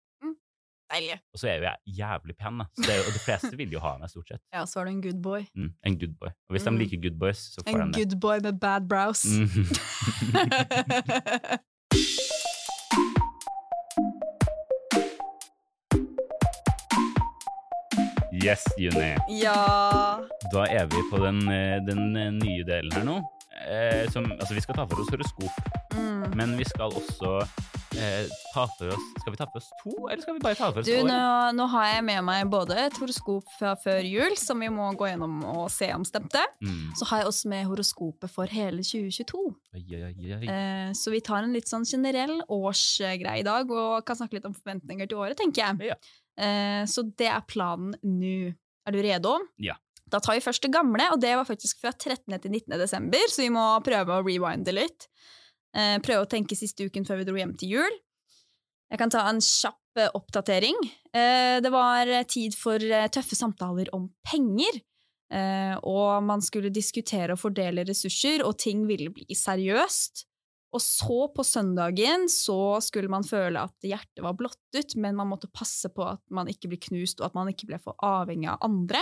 Deilig. 0.93 1.17
Og 1.33 1.39
så 1.41 1.47
er 1.51 1.55
jo 1.57 1.63
jeg 1.67 1.77
jævlig 1.99 2.35
pen, 2.39 2.57
da. 2.61 2.65
Så 2.77 2.81
det 2.87 2.95
jo, 2.97 3.03
og 3.09 3.13
de 3.17 3.19
fleste 3.19 3.51
vil 3.59 3.71
jo 3.75 3.79
ha 3.83 3.91
meg, 3.99 4.09
stort 4.09 4.27
sett. 4.31 4.41
Ja, 4.55 4.63
så 4.65 4.79
er 4.79 4.83
du 4.87 4.91
en 4.95 5.01
good 5.03 5.19
boy. 5.23 5.43
Mm, 5.55 5.73
en 5.85 5.97
good 5.99 6.15
boy. 6.19 6.29
Og 6.47 6.51
hvis 6.55 6.63
Mm. 6.67 6.77
de 6.77 6.83
liker 6.83 7.01
good 7.09 7.19
boys, 7.19 7.37
så 7.53 7.61
får 7.67 7.81
En 7.81 7.91
de 7.91 7.93
det. 7.93 8.07
good 8.07 8.19
boy 8.21 8.39
med 8.43 8.59
bad 8.59 8.87
brows. 8.87 9.25
Mm. 9.25 9.47
Yes, 18.43 18.63
Juni. 18.77 19.15
ja 19.41 20.19
Da 20.53 20.63
er 20.69 20.85
vi 20.85 21.01
på 21.11 21.17
den, 21.25 21.39
eh, 21.49 21.79
den 21.87 22.15
eh, 22.17 22.31
nye 22.31 22.63
delen 22.67 22.91
her 22.93 23.03
nå. 23.03 23.15
Eh, 23.67 24.09
som, 24.11 24.25
altså, 24.31 24.53
vi 24.53 24.61
skal 24.61 24.75
ta 24.77 24.85
for 24.85 25.01
oss 25.01 25.09
horoskop, 25.09 25.49
mm. 25.97 26.35
men 26.37 26.53
vi 26.59 26.63
skal 26.69 26.93
også 26.93 27.39
eh, 27.97 28.27
oss 28.57 28.77
Skal 29.21 29.33
vi 29.33 29.39
ta 29.39 29.47
for 29.49 29.59
oss 29.59 29.69
to, 29.81 29.93
eller 30.07 30.21
skal 30.23 30.37
vi 30.37 30.43
bare 30.43 30.57
ta 30.57 30.69
for 30.71 30.81
oss 30.81 30.89
Du, 30.89 30.93
nå, 31.07 31.19
nå 31.57 31.67
har 31.73 31.87
jeg 31.91 32.05
med 32.07 32.25
meg 32.27 32.51
både 32.51 32.77
et 32.87 32.99
horoskop 33.01 33.49
fra 33.57 33.73
før 33.81 34.05
jul, 34.05 34.37
som 34.39 34.61
vi 34.63 34.69
må 34.73 34.89
gå 34.97 35.09
gjennom 35.09 35.39
og 35.47 35.65
se 35.73 35.89
om 35.95 36.05
stemte. 36.07 36.41
Mm. 36.63 36.93
Så 36.97 37.07
har 37.09 37.23
jeg 37.23 37.31
også 37.31 37.51
med 37.51 37.65
horoskopet 37.69 38.31
for 38.31 38.51
hele 38.51 38.85
2022. 38.85 39.41
Oi, 39.77 39.83
oi, 39.83 40.03
oi, 40.11 40.29
oi. 40.37 40.43
Eh, 40.53 40.91
så 40.97 41.13
vi 41.13 41.23
tar 41.25 41.45
en 41.45 41.55
litt 41.55 41.69
sånn 41.69 41.87
generell 41.87 42.39
årsgreie 42.43 43.41
i 43.41 43.47
dag, 43.47 43.71
og 43.71 44.05
kan 44.07 44.19
snakke 44.19 44.39
litt 44.39 44.47
om 44.49 44.55
forventninger 44.55 45.09
til 45.09 45.21
året, 45.23 45.37
tenker 45.39 45.65
jeg. 45.65 45.91
Ja. 45.91 45.99
Eh, 46.37 46.83
så 46.89 47.05
det 47.17 47.29
er 47.31 47.43
planen 47.49 47.97
nå. 48.05 48.53
Er 48.87 48.95
du 48.95 49.01
redo? 49.03 49.33
Ja. 49.59 49.75
Da 50.07 50.21
tar 50.23 50.37
vi 50.37 50.43
først 50.45 50.63
det 50.63 50.71
gamle, 50.71 51.09
og 51.11 51.19
det 51.19 51.33
var 51.35 51.47
faktisk 51.47 51.81
fra 51.83 51.91
13. 51.91 52.31
til 52.39 52.53
19. 52.53 52.77
desember, 52.79 53.27
så 53.31 53.43
vi 53.43 53.51
må 53.51 53.65
prøve 53.83 54.15
å 54.15 54.23
rewinde 54.23 54.75
litt. 54.75 55.09
Eh, 55.77 55.97
prøve 56.01 56.25
å 56.25 56.29
tenke 56.29 56.57
siste 56.57 56.87
uken 56.87 57.05
før 57.05 57.21
vi 57.21 57.27
dro 57.27 57.37
hjem 57.37 57.53
til 57.59 57.77
jul. 57.77 57.97
Jeg 58.87 59.01
kan 59.01 59.11
ta 59.13 59.25
en 59.29 59.41
kjapp 59.43 59.99
eh, 59.99 60.09
oppdatering. 60.17 60.77
Eh, 61.13 61.57
det 61.61 61.71
var 61.73 62.09
eh, 62.09 62.25
tid 62.29 62.55
for 62.57 62.81
eh, 62.81 63.09
tøffe 63.13 63.37
samtaler 63.37 63.91
om 63.95 64.07
penger. 64.25 64.79
Eh, 65.27 65.75
og 65.83 66.23
man 66.23 66.41
skulle 66.41 66.71
diskutere 66.73 67.35
og 67.35 67.41
fordele 67.41 67.85
ressurser, 67.85 68.45
og 68.47 68.57
ting 68.63 68.87
ville 68.89 69.11
bli 69.13 69.37
seriøst. 69.37 70.23
Og 70.75 70.83
så, 70.83 71.19
på 71.31 71.45
søndagen, 71.47 72.25
så 72.31 72.79
skulle 72.83 73.11
man 73.11 73.25
føle 73.27 73.61
at 73.69 73.87
hjertet 73.87 74.23
var 74.23 74.35
blottet, 74.39 74.97
men 74.99 75.15
man 75.15 75.29
måtte 75.29 75.51
passe 75.51 75.91
på 75.93 76.03
at 76.07 76.23
man 76.33 76.49
ikke 76.51 76.71
ble 76.71 76.81
knust, 76.89 77.21
og 77.21 77.29
at 77.29 77.37
man 77.37 77.51
ikke 77.51 77.69
ble 77.69 77.79
for 77.81 77.95
avhengig 78.03 78.49
av 78.51 78.65
andre. 78.67 78.99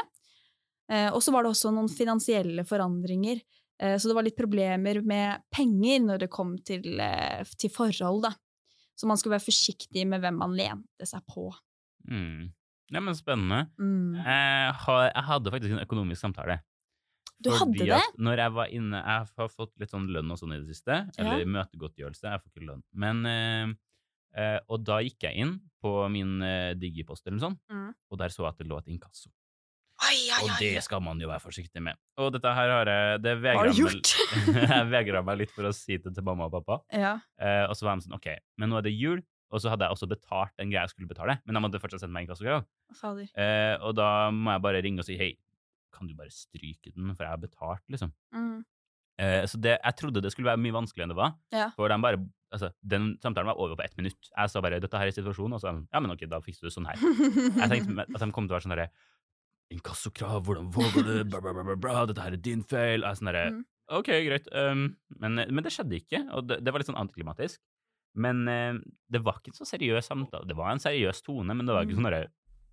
Og 1.10 1.18
så 1.26 1.34
var 1.34 1.42
det 1.42 1.50
også 1.50 1.72
noen 1.74 1.90
finansielle 1.90 2.62
forandringer. 2.70 3.42
Eh, 3.82 3.98
så 4.00 4.08
det 4.08 4.16
var 4.16 4.24
litt 4.28 4.38
problemer 4.40 5.02
med 5.04 5.42
penger 5.52 6.04
når 6.06 6.22
det 6.26 6.30
kom 6.32 6.56
til, 6.64 7.00
eh, 7.00 7.44
til 7.60 7.70
forhold, 7.74 8.22
da. 8.24 8.32
Så 8.96 9.08
man 9.10 9.18
skulle 9.20 9.36
være 9.36 9.44
forsiktig 9.50 10.06
med 10.08 10.22
hvem 10.24 10.38
man 10.40 10.54
lente 10.56 11.08
seg 11.10 11.26
på. 11.28 11.50
Mm. 12.08 12.54
Ja, 12.94 13.02
men 13.02 13.16
spennende. 13.18 13.66
Mm. 13.82 14.16
Jeg, 14.22 14.74
har, 14.86 15.02
jeg 15.10 15.24
hadde 15.28 15.52
faktisk 15.52 15.74
en 15.76 15.84
økonomisk 15.84 16.22
samtale. 16.22 16.60
Du 17.44 17.50
hadde 17.52 17.84
det? 17.90 17.98
Når 18.18 18.38
jeg 18.40 18.52
var 18.56 18.70
inne 18.72 19.00
Jeg 19.02 19.26
har 19.36 19.50
fått 19.52 19.74
litt 19.82 19.92
sånn 19.92 20.06
lønn 20.08 20.32
og 20.32 20.38
sånn 20.40 20.54
i 20.56 20.60
det 20.62 20.70
siste. 20.72 21.02
Eller 21.20 21.44
møtegodtgjørelse. 21.50 22.30
Jeg 22.32 22.40
får 22.46 22.54
ikke 22.54 22.68
lønn. 22.70 22.84
Men 22.96 23.26
eh, 23.28 24.60
Og 24.72 24.86
da 24.88 25.02
gikk 25.04 25.26
jeg 25.28 25.44
inn 25.44 25.58
på 25.84 25.92
min 26.14 26.40
digipost 26.80 27.26
eller 27.28 27.36
noe 27.38 27.44
sånt, 27.50 27.60
Mm. 27.72 27.92
og 28.12 28.18
der 28.20 28.32
så 28.32 28.44
jeg 28.46 28.54
at 28.54 28.58
det 28.64 28.68
lå 28.68 28.78
et 28.80 28.88
inkasso. 28.96 29.30
Og 30.42 30.52
det 30.62 30.84
skal 30.86 31.04
man 31.04 31.22
jo 31.22 31.30
være 31.30 31.44
forsiktig 31.44 31.84
med. 31.84 32.00
Og 32.22 32.32
dette 32.36 32.52
her 32.58 32.74
har 32.74 32.92
jeg 32.92 33.22
Det 33.24 33.36
du 33.40 33.46
jeg 34.74 34.90
vegra 34.92 35.24
meg 35.26 35.40
litt 35.44 35.54
for 35.56 35.70
å 35.70 35.74
si 35.76 35.98
det 35.98 36.14
til 36.16 36.26
mamma 36.26 36.50
og 36.50 36.58
pappa. 36.58 36.82
Ja. 36.94 37.16
Eh, 37.40 37.64
og 37.70 37.76
så 37.78 37.88
var 37.88 37.98
de 37.98 38.08
sånn 38.08 38.18
OK, 38.18 38.30
men 38.62 38.72
nå 38.72 38.80
er 38.80 38.88
det 38.88 38.96
jul. 38.96 39.24
Og 39.54 39.62
så 39.62 39.72
hadde 39.72 39.88
jeg 39.88 39.96
også 39.96 40.10
betalt 40.10 40.56
en 40.60 40.72
greie 40.72 40.84
jeg 40.84 40.92
skulle 40.96 41.10
betale, 41.10 41.38
men 41.46 41.56
de 41.56 41.62
hadde 41.68 41.80
fortsatt 41.80 42.02
sendt 42.04 42.16
meg 42.16 42.28
Fader. 42.98 43.28
Eh, 43.40 43.76
og 43.86 43.94
da 43.96 44.30
må 44.34 44.56
jeg 44.56 44.64
bare 44.66 44.82
ringe 44.84 45.04
og 45.04 45.08
si 45.08 45.18
hei, 45.20 45.36
kan 45.96 46.10
du 46.10 46.16
bare 46.18 46.34
stryke 46.34 46.92
den, 46.92 47.14
for 47.14 47.24
jeg 47.24 47.32
har 47.32 47.40
betalt, 47.40 47.84
liksom. 47.94 48.12
Mm. 48.36 48.64
Eh, 49.22 49.44
så 49.48 49.60
det, 49.64 49.78
jeg 49.78 49.96
trodde 50.02 50.24
det 50.24 50.34
skulle 50.34 50.50
være 50.50 50.60
mye 50.60 50.76
vanskeligere 50.76 51.08
enn 51.08 51.14
det 51.14 51.20
var. 51.22 51.36
Ja. 51.56 51.70
For 51.78 51.92
de 51.92 51.98
bare, 52.04 52.20
altså, 52.52 52.72
den 52.84 53.14
samtalen 53.24 53.48
var 53.48 53.62
over 53.62 53.78
på 53.80 53.86
ett 53.86 53.96
minutt. 54.00 54.20
Jeg 54.32 54.52
sa 54.52 54.62
bare 54.62 54.82
'dette 54.82 55.00
her 55.00 55.08
er 55.08 55.16
situasjonen', 55.16 55.56
og 55.56 55.62
så 55.62 55.72
ja, 55.72 56.00
men 56.00 56.12
ok, 56.12 56.26
da 56.28 56.42
fikser 56.44 56.68
du 56.68 56.74
sånn 56.74 56.90
her. 56.90 57.00
Jeg 57.62 57.70
tenkte 57.72 58.08
at 58.10 58.20
de 58.20 58.32
kom 58.36 58.50
til 58.50 58.56
å 58.56 58.58
være 58.58 58.68
sånn 58.68 58.76
derre 58.76 58.90
Inkassokrav, 59.74 60.44
hvordan 60.46 60.68
våger 60.74 61.04
du? 61.08 61.14
Bra, 61.30 61.42
bra, 61.42 61.54
bra, 61.64 61.76
bra, 61.76 62.06
dette 62.06 62.22
her 62.22 62.36
er 62.38 62.42
din 62.46 62.62
feil. 62.64 63.02
Jeg 63.02 63.10
er 63.10 63.18
sånn 63.20 63.32
derre 63.32 63.46
Mm. 63.56 63.64
Ok, 63.94 64.08
greit. 64.26 64.48
Um, 64.50 64.96
men, 65.22 65.36
men 65.54 65.62
det 65.64 65.70
skjedde 65.74 66.00
ikke, 66.00 66.24
og 66.34 66.48
det, 66.50 66.56
det 66.66 66.72
var 66.74 66.82
litt 66.82 66.88
sånn 66.90 66.98
antiklimatisk. 66.98 67.60
Men 68.18 68.40
uh, 68.50 68.80
det 69.14 69.22
var 69.22 69.38
ikke 69.38 69.52
en 69.54 69.58
så 69.60 69.68
seriøs 69.70 70.08
samtale. 70.10 70.48
Det 70.50 70.56
var 70.58 70.72
en 70.72 70.82
seriøs 70.82 71.22
tone, 71.22 71.54
men 71.54 71.66
det 71.68 71.76
var 71.76 71.86
ikke 71.86 71.94
Mm. 71.94 72.02
sånn 72.02 72.10
derre 72.10 72.32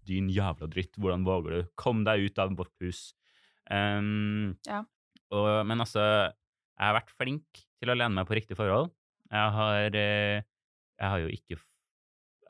Din 0.09 0.31
jævla 0.35 0.67
dritt, 0.73 0.97
hvordan 0.99 1.23
våger 1.23 1.51
du? 1.55 1.69
Kom 1.79 2.01
deg 2.05 2.25
ut 2.27 2.39
av 2.43 2.57
vårt 2.59 2.73
hus. 2.83 3.13
Um, 3.71 4.57
Ja. 4.67 4.81
og, 5.31 5.67
men 5.69 5.79
altså, 5.85 6.01
jeg 6.33 6.83
har 6.89 6.97
vært 6.97 7.13
flink 7.15 7.61
til 7.79 7.93
å 7.93 7.95
lene 7.95 8.17
meg 8.17 8.27
på 8.27 8.35
riktige 8.35 8.57
forhold. 8.59 8.91
Jeg 9.31 9.53
har, 9.55 9.87
uh, 9.95 10.43
jeg 10.99 11.09
har 11.13 11.19
jo 11.23 11.29
ikke 11.29 11.61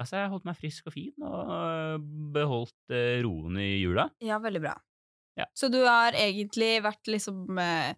Altså, 0.02 0.18
jeg 0.18 0.32
holdt 0.32 0.48
meg 0.48 0.58
frisk 0.58 0.88
og 0.90 0.96
fin 0.96 1.26
og 1.26 2.08
beholdt 2.34 2.94
eh, 2.94 3.20
roen 3.24 3.60
i 3.62 3.70
jula. 3.82 4.08
Ja, 4.24 4.40
veldig 4.42 4.62
bra. 4.64 4.74
Ja. 5.38 5.46
Så 5.56 5.70
du 5.72 5.80
har 5.86 6.16
egentlig 6.18 6.74
vært 6.84 7.08
liksom 7.08 7.56
eh, 7.56 7.94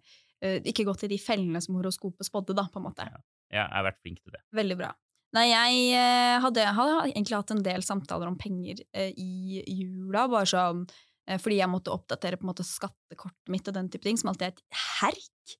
Ikke 0.63 0.85
gått 0.87 1.03
i 1.03 1.09
de 1.11 1.17
fellene 1.19 1.59
som 1.59 1.75
horoskopet 1.75 2.27
spådde, 2.27 2.55
da, 2.55 2.67
på 2.71 2.79
en 2.79 2.87
måte. 2.87 3.07
Ja. 3.09 3.23
Jeg 3.55 3.71
har 3.71 3.85
vært 3.87 3.99
flink 4.03 4.21
til 4.21 4.35
det. 4.35 4.41
Veldig 4.55 4.77
bra. 4.79 4.93
Nei, 5.35 5.49
jeg 5.51 6.39
hadde, 6.43 6.63
hadde 6.77 7.09
egentlig 7.09 7.35
hatt 7.35 7.51
en 7.51 7.65
del 7.65 7.83
samtaler 7.83 8.29
om 8.29 8.37
penger 8.39 8.79
eh, 8.95 9.11
i 9.19 9.63
jula, 9.81 10.29
bare 10.31 10.47
sånn 10.47 10.85
eh, 10.85 11.39
fordi 11.41 11.59
jeg 11.59 11.71
måtte 11.71 11.93
oppdatere 11.93 12.39
på 12.39 12.47
en 12.47 12.51
måte 12.53 12.67
skattekortet 12.67 13.51
mitt 13.51 13.67
og 13.67 13.75
den 13.75 13.89
type 13.91 14.07
ting, 14.07 14.19
som 14.21 14.31
alltid 14.31 14.47
er 14.47 14.55
et 14.55 14.79
herk. 15.01 15.55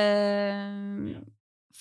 Eh, 0.00 1.18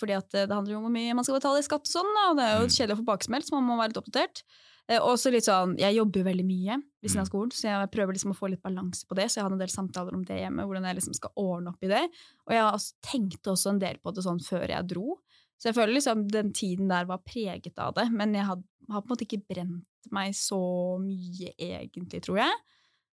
Fordi 0.02 0.18
at 0.18 0.34
eh, 0.34 0.48
det 0.50 0.56
handler 0.58 0.74
jo 0.74 0.82
om 0.82 0.90
hvor 0.90 0.96
mye 0.98 1.14
man 1.16 1.28
skal 1.28 1.38
betale 1.40 1.62
i 1.62 1.68
skatt 1.70 1.86
og 1.86 1.94
sånn, 1.94 2.12
og 2.26 2.36
det 2.42 2.48
er 2.50 2.58
jo 2.60 2.66
Mm. 2.68 2.76
kjedelig 2.76 2.98
å 2.98 3.02
få 3.04 3.10
baksmelt, 3.14 3.46
så 3.48 3.56
man 3.60 3.68
må 3.70 3.78
være 3.80 3.94
litt 3.94 4.02
oppdatert. 4.04 4.44
Eh, 4.90 4.98
Og 5.00 5.16
så 5.22 5.32
litt 5.32 5.46
sånn, 5.46 5.78
Jeg 5.80 5.96
jobber 5.96 6.20
jo 6.20 6.26
veldig 6.26 6.46
mye 6.48 6.76
ved 7.02 7.10
siden 7.12 7.22
av 7.22 7.28
Mm. 7.28 7.32
skolen, 7.32 7.52
så 7.54 7.62
jeg 7.70 7.92
prøver 7.92 8.14
liksom 8.18 8.32
å 8.34 8.38
få 8.40 8.50
litt 8.50 8.64
balanse 8.64 9.06
på 9.08 9.16
det. 9.16 9.26
Så 9.30 9.36
jeg 9.38 9.44
hadde 9.46 9.54
en 9.54 9.64
del 9.64 9.70
samtaler 9.70 10.14
om 10.14 10.24
det 10.26 10.40
hjemme, 10.42 10.66
hvordan 10.66 10.84
jeg 10.90 10.96
liksom 10.98 11.14
skal 11.16 11.32
ordne 11.38 11.70
opp 11.70 11.84
i 11.84 11.88
det. 11.88 12.04
Og 12.48 12.52
jeg 12.52 12.94
tenkte 13.06 13.52
også 13.54 13.70
en 13.70 13.80
del 13.80 13.98
på 14.04 14.14
det 14.14 14.24
sånn 14.26 14.42
før 14.42 14.68
jeg 14.68 14.88
dro. 14.88 15.18
Så 15.62 15.70
jeg 15.70 15.76
føler 15.76 15.94
liksom 15.94 16.28
den 16.32 16.52
tiden 16.52 16.88
der 16.90 17.06
var 17.06 17.20
preget 17.20 17.78
av 17.78 17.94
det, 17.94 18.12
men 18.12 18.34
jeg 18.34 18.46
had, 18.46 18.64
har 18.90 19.02
på 19.02 19.12
en 19.12 19.16
måte 19.16 19.28
ikke 19.28 19.46
brent 19.48 19.86
meg 20.12 20.34
så 20.34 20.98
mye 21.00 21.54
egentlig, 21.60 22.22
tror 22.26 22.38
jeg. 22.42 22.52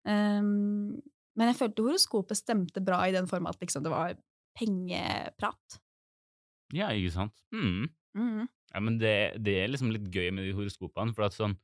Um, 0.06 1.02
men 1.36 1.52
jeg 1.52 1.56
følte 1.58 1.82
horoskopet 1.82 2.38
stemte 2.38 2.82
bra 2.84 3.00
i 3.08 3.10
den 3.12 3.26
form 3.26 3.46
at 3.48 3.58
liksom 3.60 3.82
det 3.82 3.90
var 3.90 4.14
pengeprat. 4.56 5.78
Ja, 6.74 6.90
ikke 6.94 7.14
sant? 7.14 7.44
Mm. 7.54 7.86
Mm. 8.16 8.44
Ja, 8.72 8.82
men 8.82 8.98
det, 8.98 9.14
det 9.44 9.54
er 9.62 9.70
liksom 9.70 9.92
litt 9.94 10.08
gøy 10.12 10.30
med 10.34 10.48
de 10.48 10.54
horoskopene, 10.56 11.14
for 11.16 11.28
at 11.28 11.36
sånn 11.36 11.54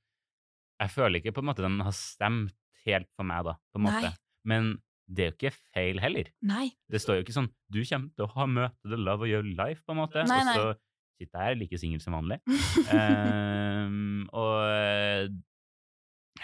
Jeg 0.82 0.92
føler 0.94 1.20
ikke 1.20 1.34
på 1.36 1.42
en 1.42 1.48
måte 1.50 1.64
den 1.64 1.80
har 1.82 1.94
stemt 1.96 2.54
helt 2.86 3.10
for 3.16 3.26
meg, 3.26 3.44
da, 3.46 3.56
på 3.72 3.80
en 3.80 3.88
Nei. 3.90 4.12
Men 4.48 4.72
det 5.12 5.24
er 5.24 5.28
jo 5.30 5.36
ikke 5.36 5.52
feil 5.74 6.00
heller. 6.02 6.30
Nei. 6.46 6.70
Det 6.90 7.00
står 7.02 7.18
jo 7.18 7.24
ikke 7.26 7.36
sånn 7.36 7.50
Du 7.72 7.82
kommer 7.84 8.10
til 8.16 8.26
å 8.26 8.32
ha 8.36 8.46
møte 8.48 8.90
the 8.90 8.98
love 8.98 9.26
of 9.26 9.30
your 9.30 9.44
life, 9.44 9.82
på 9.86 9.94
en 9.94 10.00
måte. 10.00 10.24
Nei, 10.28 10.40
nei. 10.46 10.56
Og 10.56 10.72
så 10.72 11.20
sitter 11.20 11.38
jeg 11.38 11.46
her 11.50 11.58
like 11.60 11.80
singel 11.80 12.02
som 12.02 12.16
vanlig. 12.16 12.40
um, 12.92 14.24
og 14.42 15.36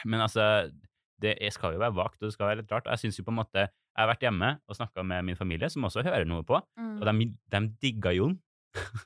Men 0.07 0.27
altså 0.27 0.71
det 1.19 1.35
skal 1.51 1.75
jo 1.75 1.81
være 1.83 1.97
vagt, 1.97 2.21
og 2.21 2.29
det 2.29 2.35
skal 2.37 2.47
være 2.53 2.61
litt 2.61 2.71
rart. 2.71 2.87
Jeg 2.87 3.03
synes 3.03 3.17
jo 3.19 3.25
på 3.27 3.33
en 3.35 3.41
måte 3.41 3.65
Jeg 3.65 3.99
har 3.99 4.11
vært 4.13 4.23
hjemme 4.23 4.53
og 4.71 4.77
snakka 4.79 5.03
med 5.03 5.25
min 5.27 5.39
familie, 5.39 5.67
som 5.73 5.83
også 5.89 6.05
hører 6.07 6.29
noe 6.29 6.45
på, 6.47 6.55
og 6.79 7.09
de, 7.09 7.33
de 7.51 7.61
digga 7.83 8.13
Jon. 8.15 8.37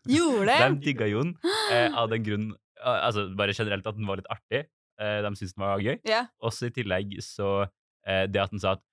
Gjorde 0.08 0.46
De 0.46 0.68
det? 0.68 0.84
digga 0.86 1.08
Jon 1.10 1.34
eh, 1.70 1.88
av 1.88 2.10
den 2.12 2.24
grunn 2.26 2.46
eh, 2.52 3.00
Altså 3.06 3.28
bare 3.38 3.54
generelt 3.56 3.86
at 3.86 3.98
den 3.98 4.08
var 4.08 4.20
litt 4.20 4.30
artig. 4.32 4.64
Eh, 5.00 5.18
de 5.24 5.34
syntes 5.36 5.54
den 5.56 5.64
var 5.64 5.82
gøy. 5.82 5.98
Ja. 6.08 6.26
Også 6.42 6.68
i 6.70 6.74
tillegg 6.74 7.18
så 7.24 7.62
eh, 8.06 8.26
Det 8.30 8.42
at 8.42 8.54
den 8.54 8.62
sa 8.62 8.76
at 8.78 8.84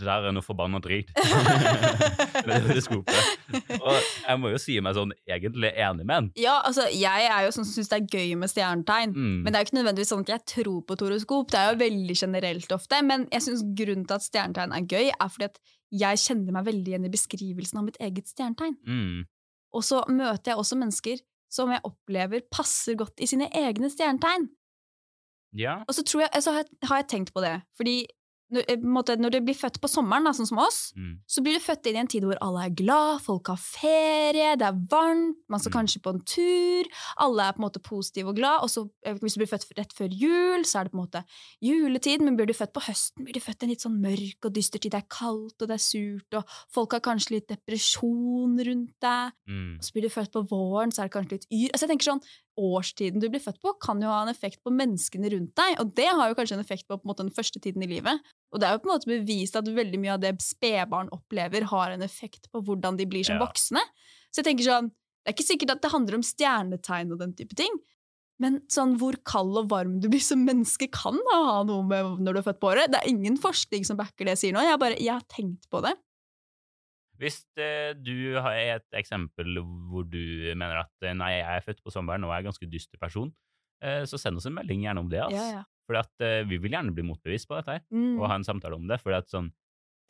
det 0.00 0.06
der 0.06 0.28
er 0.30 0.32
noe 0.32 0.44
forbanna 0.44 0.78
drit. 0.80 1.10
med 2.46 2.62
det. 2.64 3.80
Og 3.80 3.96
jeg 3.98 4.38
må 4.40 4.52
jo 4.52 4.60
si 4.62 4.76
meg 4.80 4.94
sånn 4.96 5.12
egentlig 5.28 5.72
enig 5.74 6.06
med 6.06 6.14
den. 6.14 6.28
ja, 6.40 6.54
altså, 6.64 6.86
jeg 6.94 7.26
er 7.26 7.44
jo 7.44 7.50
sånn 7.54 7.66
som 7.68 7.74
syns 7.74 7.90
det 7.92 7.98
er 7.98 8.20
gøy 8.20 8.36
med 8.40 8.52
stjernetegn. 8.52 9.12
Mm. 9.16 9.34
Men 9.42 9.50
det 9.50 9.58
er 9.58 9.64
jo 9.64 9.68
ikke 9.68 9.78
nødvendigvis 9.80 10.12
sånn 10.14 10.24
at 10.24 10.32
jeg 10.34 10.46
tror 10.54 10.78
på 10.86 10.96
toroskop. 11.02 11.50
Det 11.52 11.60
er 11.60 11.74
jo 11.74 11.82
veldig 11.82 12.16
generelt 12.22 12.72
ofte. 12.76 13.02
Men 13.06 13.26
jeg 13.34 13.46
synes 13.48 13.66
grunnen 13.82 14.06
til 14.06 14.16
at 14.16 14.26
stjernetegn 14.26 14.76
er 14.78 14.88
gøy, 14.88 15.12
er 15.12 15.34
fordi 15.34 15.50
at 15.50 15.60
jeg 16.00 16.22
kjenner 16.22 16.54
meg 16.54 16.70
veldig 16.70 16.94
igjen 16.94 17.06
i 17.08 17.12
beskrivelsen 17.12 17.82
av 17.82 17.86
mitt 17.90 18.00
eget 18.00 18.30
stjernetegn. 18.30 18.78
Mm. 18.86 19.28
Og 19.76 19.84
så 19.86 20.02
møter 20.08 20.52
jeg 20.52 20.60
også 20.60 20.78
mennesker 20.80 21.20
som 21.50 21.70
jeg 21.74 21.82
opplever 21.86 22.44
passer 22.52 22.94
godt 22.98 23.22
i 23.22 23.26
sine 23.26 23.48
egne 23.58 23.90
stjernetegn. 23.90 24.48
Ja. 25.58 25.80
Og 25.88 25.96
så, 25.96 26.04
tror 26.06 26.22
jeg, 26.26 26.42
så 26.44 26.54
har, 26.54 26.62
jeg, 26.62 26.88
har 26.88 27.00
jeg 27.02 27.08
tenkt 27.10 27.32
på 27.34 27.42
det. 27.42 27.56
Fordi 27.76 27.96
når, 28.52 28.64
eh, 28.68 29.16
når 29.16 29.30
du 29.30 29.40
blir 29.40 29.54
født 29.54 29.80
på 29.80 29.88
sommeren, 29.88 30.24
da, 30.24 30.30
sånn 30.32 30.46
som 30.48 30.58
oss, 30.58 30.92
Mm. 30.96 31.18
så 31.28 31.42
blir 31.42 31.54
du 31.54 31.60
født 31.60 31.86
inn 31.86 31.96
i 31.96 32.00
en 32.00 32.06
tid 32.06 32.22
hvor 32.24 32.36
alle 32.42 32.66
er 32.66 32.70
glad, 32.74 33.20
folk 33.22 33.46
har 33.48 33.56
ferie, 33.56 34.56
det 34.58 34.66
er 34.66 34.78
varmt, 34.90 35.36
man 35.48 35.60
skal 35.60 35.70
Mm. 35.72 35.78
kanskje 35.80 36.02
på 36.02 36.10
en 36.14 36.20
tur, 36.24 36.84
alle 37.18 37.40
er 37.48 37.52
på 37.52 37.58
en 37.62 37.68
måte 37.70 37.82
positive 37.82 38.28
og 38.28 38.36
glad, 38.36 38.62
og 38.62 38.68
så 38.68 38.90
eh, 39.04 39.14
hvis 39.14 39.34
du 39.34 39.40
blir 39.44 39.48
født 39.52 39.66
rett 39.78 39.92
før 39.94 40.08
jul, 40.10 40.62
så 40.64 40.80
er 40.80 40.84
det 40.84 40.92
på 40.92 40.98
en 40.98 41.06
måte 41.06 41.24
juletid, 41.62 42.20
men 42.20 42.36
blir 42.36 42.46
du 42.46 42.52
født 42.54 42.72
på 42.72 42.82
høsten, 42.82 43.24
blir 43.24 43.34
du 43.34 43.40
født 43.40 43.62
i 43.62 43.66
en 43.66 43.70
litt 43.70 43.80
sånn 43.84 44.00
mørk 44.00 44.44
og 44.44 44.52
dyster 44.54 44.78
tid, 44.80 44.92
det 44.92 45.02
er 45.04 45.08
kaldt 45.08 45.62
og 45.62 45.68
det 45.68 45.76
er 45.78 45.84
surt, 45.84 46.34
og 46.34 46.44
folk 46.68 46.92
har 46.92 47.00
kanskje 47.00 47.30
litt 47.36 47.48
depresjon 47.48 48.58
rundt 48.66 48.94
deg, 49.00 49.32
Mm. 49.48 49.76
og 49.78 49.82
så 49.84 49.92
blir 49.92 50.02
du 50.02 50.08
født 50.08 50.32
på 50.32 50.48
våren, 50.48 50.90
så 50.92 51.02
er 51.02 51.08
det 51.08 51.12
kanskje 51.16 51.32
litt 51.32 51.46
yr. 51.50 51.70
Altså 51.72 51.86
jeg 51.86 51.90
tenker 51.98 52.10
sånn, 52.12 52.22
Årstiden 52.60 53.22
du 53.22 53.28
blir 53.32 53.40
født 53.40 53.60
på, 53.64 53.72
kan 53.80 54.02
jo 54.04 54.10
ha 54.12 54.20
en 54.26 54.32
effekt 54.32 54.60
på 54.66 54.72
menneskene 54.74 55.30
rundt 55.32 55.54
deg, 55.56 55.78
og 55.80 55.94
det 55.96 56.08
har 56.10 56.28
jo 56.28 56.36
kanskje 56.38 56.58
en 56.58 56.64
effekt 56.64 56.84
på, 56.86 56.98
på 56.98 57.06
en 57.06 57.10
måte, 57.12 57.24
den 57.24 57.34
første 57.36 57.62
tiden 57.62 57.84
i 57.86 57.88
livet. 57.88 58.20
Og 58.52 58.60
det 58.60 58.68
er 58.68 58.76
jo 58.76 58.82
på 58.84 58.90
en 58.90 58.94
måte 58.96 59.08
bevist 59.10 59.56
at 59.56 59.68
veldig 59.80 60.00
mye 60.02 60.16
av 60.18 60.24
det 60.24 60.34
spedbarn 60.44 61.08
opplever, 61.16 61.64
har 61.72 61.94
en 61.94 62.04
effekt 62.04 62.50
på 62.52 62.62
hvordan 62.66 62.98
de 63.00 63.06
blir 63.08 63.24
som 63.24 63.38
Ja. 63.38 63.46
voksne. 63.46 63.80
Så 64.30 64.42
jeg 64.42 64.50
tenker 64.50 64.68
sånn, 64.68 64.90
det 64.90 65.32
er 65.32 65.36
ikke 65.38 65.48
sikkert 65.48 65.72
at 65.76 65.82
det 65.82 65.92
handler 65.92 66.18
om 66.20 66.26
stjernetegn 66.26 67.12
og 67.12 67.18
den 67.24 67.32
type 67.38 67.56
ting, 67.56 67.72
men 68.40 68.60
sånn 68.72 68.94
hvor 69.00 69.16
kald 69.28 69.56
og 69.60 69.66
varm 69.68 69.98
du 70.00 70.08
blir 70.08 70.22
som 70.24 70.40
menneske 70.46 70.86
kan 70.90 71.18
da 71.28 71.40
ha 71.44 71.58
noe 71.68 71.84
med 71.84 72.22
når 72.24 72.32
du 72.32 72.38
er 72.40 72.46
født 72.46 72.60
på 72.62 72.70
året. 72.72 72.92
Det 72.92 73.00
er 73.02 73.10
ingen 73.10 73.36
forskning 73.40 73.84
som 73.84 73.98
backer 74.00 74.24
det 74.24 74.36
jeg 74.38 74.42
sier 74.44 74.56
nå, 74.56 74.62
jeg, 74.64 74.78
bare, 74.80 74.96
jeg 74.96 75.12
har 75.12 75.26
tenkt 75.28 75.68
på 75.72 75.82
det. 75.84 75.92
Hvis 77.20 77.42
eh, 77.60 77.92
du 78.00 78.38
har 78.40 78.56
et 78.56 78.86
eksempel 78.96 79.58
hvor 79.60 80.06
du 80.08 80.20
mener 80.56 80.80
at 80.86 81.04
eh, 81.04 81.12
nei, 81.16 81.34
jeg 81.38 81.58
er 81.58 81.66
født 81.66 81.82
på 81.84 81.92
sommeren 81.92 82.24
og 82.24 82.32
er 82.32 82.40
en 82.42 82.48
ganske 82.50 82.68
dyster 82.70 83.00
person, 83.02 83.32
eh, 83.84 84.06
så 84.08 84.18
send 84.20 84.40
oss 84.40 84.48
en 84.48 84.56
melding 84.56 84.86
gjerne 84.86 85.04
om 85.04 85.10
det. 85.12 85.20
ass. 85.26 85.36
Ja, 85.36 85.60
ja. 85.60 85.64
Eh, 86.22 86.44
vi 86.46 86.56
vil 86.62 86.70
gjerne 86.72 86.94
bli 86.94 87.02
motbevist 87.02 87.48
på 87.50 87.56
dette 87.58 87.76
her, 87.76 87.80
Mm. 87.92 88.20
og 88.20 88.28
ha 88.30 88.36
en 88.36 88.44
samtale 88.46 88.76
om 88.78 88.86
det. 88.86 89.00
For 89.02 89.12
sånn, 89.26 89.52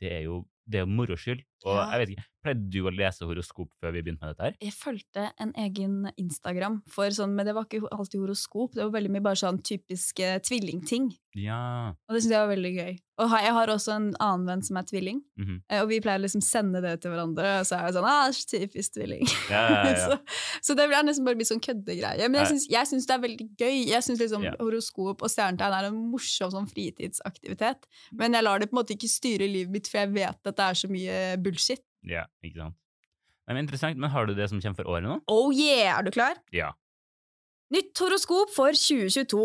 det 0.00 0.12
er 0.12 0.22
jo 0.28 0.44
det 0.70 0.78
er 0.78 0.84
jo 0.86 0.92
moro 0.94 1.16
skyld. 1.18 1.40
Og 1.66 1.74
Ja. 1.76 1.90
jeg 1.90 2.00
vet 2.00 2.10
ikke, 2.14 2.26
Pleide 2.40 2.70
du 2.70 2.78
å 2.84 2.90
lese 2.94 3.26
horoskop 3.28 3.68
før 3.82 3.92
vi 3.92 4.00
begynte 4.02 4.22
med 4.24 4.36
dette 4.36 4.44
her? 4.46 4.54
jeg 4.62 4.72
fulgte 4.72 5.32
en 5.38 5.52
egen 5.60 6.10
Instagram, 6.16 6.82
for 6.88 7.10
sånn, 7.10 7.34
men 7.34 7.44
det 7.44 7.54
var 7.54 7.64
ikke 7.66 7.88
alltid 7.92 8.20
horoskop. 8.20 8.72
Det 8.72 8.82
var 8.84 9.00
veldig 9.00 9.10
mye 9.10 9.20
bare 9.22 9.36
sånn 9.36 9.60
typiske 9.60 10.40
tvillingting. 10.40 11.10
Ja. 11.34 11.90
Og 12.08 12.14
det 12.14 12.22
synes 12.22 12.30
jeg 12.32 12.46
var 12.46 12.56
veldig 12.56 12.74
gøy. 12.78 12.98
Og 13.20 13.34
jeg 13.36 13.52
har 13.52 13.70
også 13.72 13.94
en 13.94 14.08
annen 14.22 14.46
venn 14.48 14.62
som 14.64 14.78
er 14.80 14.86
tvilling, 14.88 15.20
mm 15.36 15.44
-hmm. 15.46 15.58
og 15.82 15.88
vi 15.88 16.00
pleier 16.00 16.22
liksom 16.22 16.40
sende 16.40 16.80
det 16.80 17.00
til 17.00 17.10
hverandre, 17.10 17.60
og 17.60 17.66
så 17.66 17.76
er 17.76 17.84
jeg 17.84 17.94
sånn, 17.94 18.08
ah, 18.08 18.32
typisk 18.52 18.94
tvilling. 18.94 19.26
Ja, 19.50 19.62
ja, 19.70 19.82
ja. 19.84 19.94
så, 20.04 20.18
så 20.62 20.74
det 20.74 20.88
blir 20.88 21.04
nesten 21.04 21.24
bare 21.24 21.36
blitt 21.36 21.52
sånn 21.52 21.60
køddegreie. 21.60 22.28
Men 22.28 22.40
jeg 22.40 22.86
syns, 22.86 23.06
det 23.06 23.14
er 23.14 23.24
veldig 23.26 23.48
gøy. 23.58 23.76
Jeg 23.90 24.02
syns 24.02 24.20
liksom 24.20 24.44
horoskop 24.58 25.22
og 25.22 25.30
stjernetegn 25.30 25.78
er 25.78 25.90
en 25.90 26.02
morsom 26.10 26.50
sånn 26.50 26.68
fritidsaktivitet. 26.68 27.86
Men 28.12 28.34
jeg 28.34 28.42
lar 28.42 28.58
det 28.58 28.70
på 28.70 28.76
en 28.76 28.82
måte 28.82 28.94
ikke 28.94 29.08
styre 29.08 29.46
livet 29.46 29.72
mitt, 29.72 29.88
for 29.88 29.98
jeg 29.98 30.14
vet 30.14 30.46
at 30.46 30.56
det 30.56 30.64
er 30.64 30.74
så 30.74 30.88
mye 30.88 31.36
bullshit. 31.36 31.82
ja, 32.04 32.24
ikke 32.42 32.56
sant. 32.56 32.76
Men 33.50 33.64
interessant, 33.64 33.98
men 33.98 34.10
har 34.10 34.26
du 34.26 34.34
det 34.34 34.46
som 34.48 34.60
kommer 34.62 34.78
for 34.78 34.86
året 34.86 35.08
nå? 35.08 35.16
Oh 35.26 35.50
yeah! 35.50 35.98
Er 35.98 36.02
du 36.06 36.12
klar? 36.14 36.38
Ja. 36.54 36.70
Nytt 37.70 38.00
horoskop 38.02 38.50
for 38.50 38.74
2022. 38.74 39.40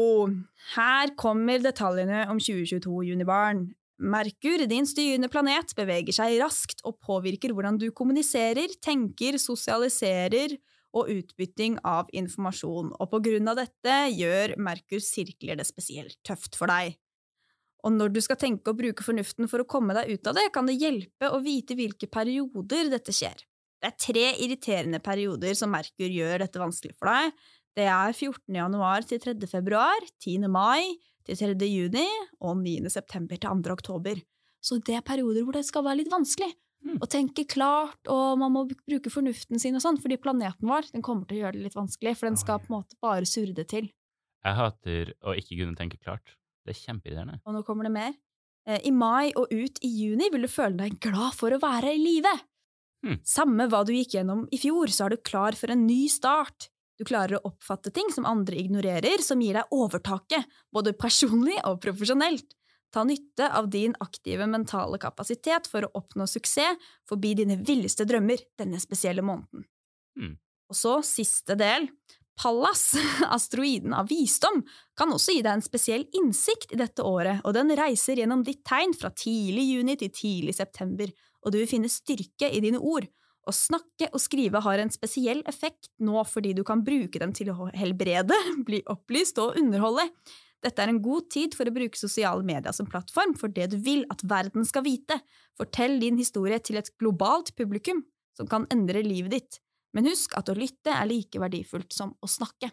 Her 0.74 1.12
kommer 1.14 1.62
detaljene 1.62 2.24
om 2.32 2.40
2022, 2.42 3.04
junibarn. 3.06 3.68
Merkur, 4.02 4.64
din 4.66 4.88
styrende 4.90 5.30
planet, 5.30 5.76
beveger 5.78 6.16
seg 6.18 6.40
raskt 6.42 6.82
og 6.90 6.98
påvirker 7.06 7.54
hvordan 7.54 7.78
du 7.78 7.92
kommuniserer, 7.94 8.74
tenker, 8.82 9.38
sosialiserer 9.38 10.56
og 10.98 11.12
utbytting 11.14 11.78
av 11.86 12.10
informasjon. 12.18 12.96
Og 12.98 13.12
på 13.12 13.20
grunn 13.28 13.52
av 13.52 13.60
dette 13.62 13.98
gjør 14.18 14.56
Merkur 14.58 15.04
sirkler 15.06 15.60
det 15.60 15.68
spesielt 15.70 16.18
tøft 16.26 16.58
for 16.58 16.74
deg. 16.74 16.96
Og 17.86 17.94
når 17.94 18.16
du 18.16 18.24
skal 18.26 18.40
tenke 18.42 18.74
og 18.74 18.80
bruke 18.80 19.06
fornuften 19.06 19.46
for 19.52 19.62
å 19.62 19.68
komme 19.70 19.94
deg 20.00 20.10
ut 20.16 20.32
av 20.32 20.40
det, 20.40 20.48
kan 20.56 20.66
det 20.66 20.80
hjelpe 20.82 21.30
å 21.30 21.44
vite 21.46 21.78
hvilke 21.78 22.10
perioder 22.10 22.90
dette 22.90 23.14
skjer. 23.14 23.46
Det 23.78 23.92
er 23.92 24.02
tre 24.02 24.26
irriterende 24.42 24.98
perioder 25.06 25.54
som 25.54 25.70
Merkur 25.70 26.10
gjør 26.10 26.42
dette 26.42 26.64
vanskelig 26.64 26.98
for 26.98 27.14
deg. 27.14 27.38
Det 27.76 27.86
er 27.92 28.14
14. 28.16 28.56
januar 28.56 29.04
til 29.08 29.20
3. 29.20 29.36
februar, 29.52 30.00
10. 30.24 30.48
mai 30.48 30.96
til 31.28 31.36
3. 31.36 31.56
juni 31.68 32.06
og 32.40 32.58
9. 32.62 32.90
september 32.90 33.36
til 33.36 33.50
2. 33.50 33.72
oktober. 33.74 34.22
Så 34.64 34.80
det 34.86 34.96
er 34.96 35.02
perioder 35.06 35.44
hvor 35.44 35.54
det 35.58 35.66
skal 35.68 35.84
være 35.84 36.04
litt 36.04 36.14
vanskelig 36.14 36.54
Mm. 36.86 37.00
å 37.02 37.08
tenke 37.10 37.48
klart, 37.50 37.98
og 38.14 38.38
man 38.38 38.52
må 38.54 38.62
bruke 38.70 39.10
fornuften 39.10 39.58
sin 39.58 39.74
og 39.74 39.82
sånn, 39.82 39.98
fordi 39.98 40.20
planeten 40.22 40.70
vår 40.70 40.92
den 40.94 41.02
kommer 41.02 41.26
til 41.26 41.40
å 41.40 41.42
gjøre 41.42 41.58
det 41.58 41.64
litt 41.64 41.74
vanskelig, 41.74 42.12
for 42.14 42.30
den 42.30 42.38
skal 42.38 42.60
på 42.62 42.70
en 42.70 42.76
måte 42.76 42.94
bare 43.02 43.26
surre 43.26 43.56
det 43.58 43.66
til. 43.72 43.88
Jeg 44.46 44.54
hater 44.60 45.14
å 45.26 45.34
ikke 45.34 45.58
kunne 45.58 45.74
tenke 45.80 45.98
klart. 45.98 46.36
Det 46.62 46.76
er 46.76 46.94
kjempeirriterende. 46.94 47.40
Og 47.42 47.56
nå 47.56 47.64
kommer 47.66 47.88
det 47.90 47.92
mer. 47.96 48.14
Eh, 48.68 48.78
I 48.86 48.92
mai 48.94 49.32
og 49.34 49.50
ut 49.50 49.80
i 49.82 49.90
juni 49.90 50.30
vil 50.30 50.46
du 50.46 50.48
føle 50.48 50.78
deg 50.78 51.00
glad 51.02 51.34
for 51.34 51.50
å 51.50 51.60
være 51.60 51.90
i 51.96 51.98
live. 51.98 52.36
Hmm. 53.02 53.18
Samme 53.26 53.66
hva 53.68 53.82
du 53.84 53.92
gikk 53.92 54.20
gjennom 54.20 54.46
i 54.54 54.58
fjor, 54.62 54.86
så 54.94 55.08
er 55.08 55.16
du 55.16 55.18
klar 55.26 55.58
for 55.58 55.74
en 55.74 55.88
ny 55.88 56.06
start. 56.08 56.70
Du 56.96 57.04
klarer 57.08 57.38
å 57.38 57.50
oppfatte 57.50 57.92
ting 57.92 58.08
som 58.14 58.28
andre 58.28 58.58
ignorerer, 58.60 59.22
som 59.24 59.42
gir 59.44 59.58
deg 59.58 59.74
overtaket, 59.76 60.48
både 60.72 60.96
personlig 60.96 61.58
og 61.68 61.82
profesjonelt. 61.84 62.56
Ta 62.96 63.04
nytte 63.04 63.50
av 63.52 63.68
din 63.70 63.96
aktive 64.00 64.48
mentale 64.48 65.00
kapasitet 65.02 65.68
for 65.68 65.84
å 65.84 65.92
oppnå 66.00 66.28
suksess 66.32 66.80
forbi 67.10 67.34
dine 67.36 67.58
villeste 67.60 68.06
drømmer 68.08 68.40
denne 68.60 68.80
spesielle 68.80 69.26
måneden. 69.26 69.66
Mm. 70.16 70.38
Og 70.72 70.78
så 70.80 70.94
siste 71.04 71.58
del. 71.60 71.90
Pallas, 72.40 72.94
asteroiden 73.36 73.94
av 73.96 74.08
visdom, 74.12 74.62
kan 74.96 75.12
også 75.12 75.36
gi 75.36 75.44
deg 75.44 75.58
en 75.58 75.66
spesiell 75.66 76.08
innsikt 76.20 76.72
i 76.76 76.80
dette 76.80 77.04
året, 77.04 77.44
og 77.44 77.56
den 77.56 77.72
reiser 77.76 78.20
gjennom 78.20 78.44
ditt 78.48 78.64
tegn 78.68 78.96
fra 78.96 79.12
tidlig 79.12 79.70
juni 79.74 79.96
til 80.00 80.12
tidlig 80.16 80.56
september, 80.56 81.12
og 81.44 81.54
du 81.54 81.62
vil 81.62 81.70
finne 81.70 81.92
styrke 81.92 82.50
i 82.52 82.64
dine 82.64 82.80
ord. 82.80 83.08
Å 83.46 83.54
snakke 83.54 84.10
og 84.10 84.22
skrive 84.22 84.62
har 84.66 84.82
en 84.82 84.92
spesiell 84.94 85.44
effekt 85.50 85.92
nå 86.02 86.24
fordi 86.26 86.56
du 86.58 86.64
kan 86.66 86.82
bruke 86.86 87.22
dem 87.22 87.34
til 87.36 87.52
å 87.54 87.70
helbrede, 87.78 88.38
bli 88.68 88.82
opplyst 88.92 89.42
og 89.42 89.60
underholde. 89.62 90.08
Dette 90.66 90.82
er 90.82 90.90
en 90.90 91.02
god 91.04 91.28
tid 91.30 91.54
for 91.54 91.70
å 91.70 91.74
bruke 91.76 92.00
sosiale 92.00 92.42
medier 92.46 92.74
som 92.74 92.88
plattform 92.90 93.36
for 93.38 93.54
det 93.54 93.70
du 93.74 93.78
vil 93.86 94.02
at 94.10 94.24
verden 94.26 94.66
skal 94.66 94.86
vite. 94.88 95.20
Fortell 95.60 96.00
din 96.02 96.18
historie 96.18 96.58
til 96.64 96.80
et 96.82 96.90
globalt 96.98 97.54
publikum 97.58 98.02
som 98.36 98.50
kan 98.50 98.66
endre 98.74 99.04
livet 99.06 99.36
ditt. 99.36 99.60
Men 99.96 100.10
husk 100.10 100.34
at 100.36 100.50
å 100.52 100.58
lytte 100.58 100.92
er 100.92 101.08
like 101.08 101.40
verdifullt 101.40 101.94
som 101.96 102.16
å 102.18 102.30
snakke. 102.30 102.72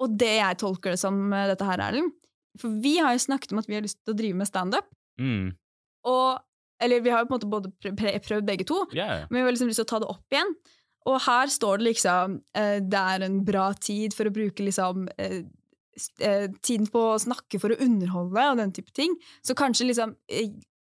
Og 0.00 0.16
det 0.16 0.38
jeg 0.38 0.60
tolker 0.62 0.94
det 0.94 1.00
som 1.02 1.20
eh, 1.36 1.48
dette 1.52 1.66
her, 1.68 1.82
Erlend 1.84 2.14
For 2.58 2.72
vi 2.82 2.96
har 2.98 3.14
jo 3.14 3.26
snakket 3.28 3.52
om 3.52 3.60
at 3.60 3.68
vi 3.68 3.76
har 3.76 3.84
lyst 3.84 4.00
til 4.00 4.14
å 4.14 4.18
drive 4.18 4.40
med 4.40 4.48
standup. 4.48 4.88
Mm. 5.20 5.52
Og 6.08 6.40
Eller 6.80 7.00
vi 7.04 7.10
har 7.12 7.22
jo 7.24 7.28
på 7.30 7.34
en 7.34 7.38
måte 7.38 7.50
både 7.52 7.72
prø- 7.82 7.94
prø- 7.98 8.18
prøvd 8.24 8.46
begge 8.48 8.64
to, 8.68 8.82
ja. 8.96 9.26
men 9.30 9.40
vi 9.42 9.46
har 9.46 9.52
liksom 9.52 9.68
lyst 9.68 9.82
til 9.82 9.88
å 9.88 9.92
ta 9.94 9.98
det 10.04 10.08
opp 10.12 10.32
igjen. 10.36 10.54
Og 11.08 11.16
her 11.24 11.46
står 11.52 11.78
det 11.80 11.86
liksom 11.90 12.38
eh, 12.56 12.78
det 12.84 13.02
er 13.14 13.24
en 13.26 13.38
bra 13.44 13.70
tid 13.76 14.12
for 14.16 14.28
å 14.28 14.32
bruke 14.36 14.64
liksom 14.64 15.06
eh, 15.16 15.38
eh, 16.20 16.48
tiden 16.64 16.86
på 16.92 17.04
å 17.14 17.20
snakke 17.20 17.60
for 17.62 17.72
å 17.72 17.78
underholde 17.84 18.48
og 18.52 18.58
den 18.60 18.72
type 18.76 18.92
ting. 18.96 19.14
Så 19.44 19.56
kanskje 19.56 19.88
liksom 19.88 20.12
i, 20.32 20.44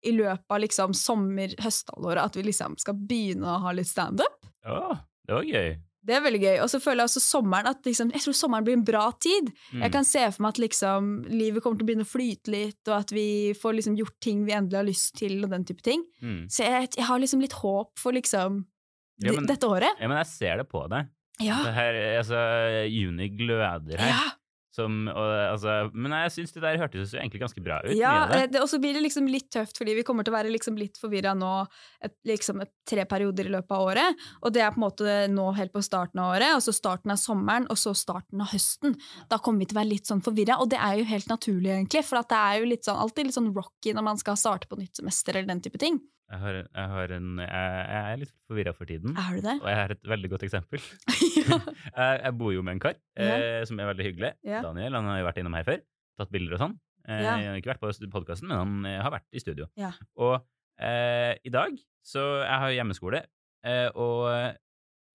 i 0.07 0.13
løpet 0.15 0.47
av 0.55 0.63
liksom 0.63 0.95
sommer-høsthalvåret 0.95 2.23
at 2.23 2.37
vi 2.39 2.47
liksom 2.47 2.77
skal 2.81 2.95
begynne 2.99 3.51
å 3.51 3.59
ha 3.67 3.73
litt 3.75 3.91
standup. 3.91 4.47
Ja, 4.67 4.99
det 5.27 5.35
var 5.41 5.47
gøy. 5.47 5.75
Det 6.07 6.15
er 6.17 6.23
veldig 6.23 6.41
gøy. 6.45 6.57
Og 6.63 6.71
så 6.71 6.79
føler 6.83 7.03
jeg 7.03 7.11
også 7.11 7.23
sommeren 7.25 7.67
at 7.71 7.87
liksom, 7.89 8.13
jeg 8.15 8.23
tror 8.23 8.37
sommeren 8.39 8.67
blir 8.69 8.77
en 8.79 8.85
bra 8.87 9.05
tid. 9.23 9.51
Mm. 9.73 9.83
Jeg 9.83 9.93
kan 9.97 10.07
se 10.07 10.23
for 10.31 10.45
meg 10.47 10.55
at 10.55 10.61
liksom, 10.63 11.11
livet 11.33 11.65
kommer 11.65 11.81
til 11.81 11.87
å 11.87 11.91
begynne 11.91 12.07
å 12.07 12.11
flyte 12.13 12.55
litt, 12.55 12.81
og 12.87 12.95
at 13.01 13.15
vi 13.17 13.27
får 13.59 13.77
liksom, 13.81 13.99
gjort 13.99 14.17
ting 14.23 14.45
vi 14.47 14.55
endelig 14.57 14.79
har 14.81 14.89
lyst 14.89 15.17
til, 15.19 15.37
og 15.43 15.51
den 15.57 15.67
type 15.67 15.83
ting. 15.87 16.05
Mm. 16.23 16.41
Så 16.53 16.65
jeg, 16.69 16.93
jeg 16.97 17.09
har 17.11 17.23
liksom 17.23 17.43
litt 17.43 17.59
håp 17.59 17.99
for 17.99 18.17
liksom, 18.17 18.63
Ja, 19.25 19.33
men- 19.33 19.47
dette 19.51 19.67
året. 19.67 19.99
Ja, 19.99 20.09
men 20.09 20.19
jeg 20.23 20.31
ser 20.31 20.63
det 20.63 20.69
på 20.71 20.87
deg. 20.93 21.11
Ja. 21.43 21.59
Det 21.67 21.75
her, 21.77 21.97
altså, 22.23 22.39
juni 22.89 23.29
gløder 23.37 23.99
her. 24.01 24.13
Ja. 24.15 24.27
Som, 24.77 25.07
og, 25.09 25.31
altså, 25.55 25.75
men 25.97 26.13
jeg 26.19 26.33
syns 26.35 26.53
det 26.53 26.61
der 26.61 26.79
hørtes 26.81 27.15
jo 27.15 27.21
egentlig 27.21 27.41
ganske 27.41 27.63
bra 27.65 27.79
ut. 27.85 27.93
Ja, 27.97 28.15
eh, 28.37 28.59
og 28.61 28.69
så 28.69 28.81
blir 28.83 28.97
det 28.97 29.05
liksom 29.07 29.29
litt 29.31 29.49
tøft, 29.55 29.79
fordi 29.81 29.95
vi 29.97 30.05
kommer 30.05 30.27
til 30.27 30.35
å 30.35 30.37
være 30.37 30.53
liksom 30.53 30.77
litt 30.77 31.01
forvirra 31.01 31.33
nå 31.39 31.53
et, 32.05 32.13
liksom 32.29 32.61
et, 32.65 32.73
tre 32.89 33.07
perioder 33.09 33.49
i 33.49 33.55
løpet 33.55 33.73
av 33.73 33.87
året. 33.87 34.27
Og 34.43 34.53
det 34.53 34.65
er 34.65 34.75
på 34.75 34.81
en 34.81 34.85
måte 34.85 35.17
nå 35.33 35.47
helt 35.57 35.73
på 35.73 35.85
starten 35.85 36.21
av 36.21 36.35
året, 36.35 36.59
og 36.59 36.65
så 36.67 36.75
starten 36.77 37.15
av 37.15 37.21
sommeren, 37.23 37.69
og 37.73 37.81
så 37.81 37.95
starten 37.97 38.45
av 38.45 38.53
høsten. 38.53 38.99
Da 39.31 39.41
kommer 39.41 39.65
vi 39.65 39.71
til 39.71 39.79
å 39.79 39.81
være 39.81 39.93
litt 39.95 40.11
sånn 40.11 40.25
forvirra, 40.27 40.61
og 40.61 40.69
det 40.75 40.83
er 40.83 41.01
jo 41.01 41.09
helt 41.09 41.33
naturlig, 41.33 41.73
egentlig. 41.79 42.05
For 42.07 42.21
det 42.21 42.43
er 42.43 42.61
jo 42.61 42.69
litt 42.75 42.85
sånn, 42.85 43.01
alltid 43.01 43.31
litt 43.31 43.39
sånn 43.39 43.55
rocky 43.57 43.97
når 43.97 44.11
man 44.13 44.21
skal 44.21 44.39
starte 44.41 44.69
på 44.69 44.79
nytt 44.81 45.01
semester 45.01 45.39
eller 45.39 45.55
den 45.55 45.65
type 45.65 45.81
ting. 45.81 46.03
Jeg, 46.27 46.41
har, 46.43 46.57
jeg, 46.59 46.87
har 46.91 47.13
en, 47.15 47.27
jeg, 47.39 47.75
jeg 47.87 48.13
er 48.13 48.21
litt 48.25 48.33
forvirra 48.51 48.73
for 48.75 48.89
tiden. 48.91 49.13
Er 49.21 49.37
du 49.37 49.45
det? 49.45 49.53
Og 49.63 49.69
jeg 49.71 49.79
har 49.79 49.93
et 49.95 50.09
veldig 50.11 50.31
godt 50.33 50.45
eksempel. 50.49 50.83
ja. 51.47 51.59
jeg, 51.61 52.17
jeg 52.25 52.33
bor 52.41 52.51
jo 52.55 52.65
med 52.67 52.77
en 52.77 52.83
kar 52.83 52.97
eh, 53.23 53.61
som 53.69 53.79
er 53.79 53.91
veldig 53.93 54.07
hyggelig. 54.09 54.33
Ja. 54.47 54.65
Daniel 54.67 54.99
han 54.99 55.07
har 55.13 55.21
jo 55.21 55.29
vært 55.29 55.39
innom 55.43 55.55
her 55.59 55.69
før. 55.69 55.85
Tatt 56.19 56.33
bilder 56.35 56.57
og 56.59 56.63
sånn. 56.65 56.75
Eh, 57.07 57.23
Ja. 57.23 57.37
Han 57.37 57.47
har 57.53 57.61
ikke 57.61 57.71
vært 57.77 57.85
på 57.85 58.11
podkasten, 58.17 58.51
men 58.51 58.59
han 58.59 58.91
eh, 58.91 58.99
har 59.05 59.15
vært 59.15 59.29
i 59.31 59.43
studio. 59.45 59.69
Ja. 59.79 59.93
Og 60.19 60.35
eh, 60.83 61.37
i 61.47 61.53
dag 61.55 61.79
så 62.07 62.23
Jeg 62.43 62.59
har 62.63 62.75
hjemmeskole, 62.75 63.21
eh, 63.67 63.89
og 63.99 64.27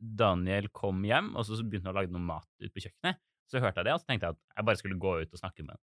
Daniel 0.01 0.67
kom 0.75 1.03
hjem, 1.05 1.29
og 1.37 1.45
så 1.47 1.59
begynte 1.61 1.87
han 1.87 1.93
å 1.95 1.99
lage 1.99 2.11
noe 2.11 2.23
mat 2.23 2.47
ute 2.59 2.71
på 2.73 2.83
kjøkkenet. 2.87 3.19
Så 3.51 3.59
hørte 3.59 3.79
jeg 3.83 3.87
det, 3.89 3.93
og 3.95 4.01
så 4.01 4.07
tenkte 4.09 4.27
jeg 4.29 4.35
at 4.37 4.41
jeg 4.57 4.67
bare 4.67 4.79
skulle 4.79 4.97
gå 4.99 5.13
ut 5.21 5.35
og 5.35 5.39
snakke 5.39 5.63
med 5.67 5.75
han. 5.75 5.81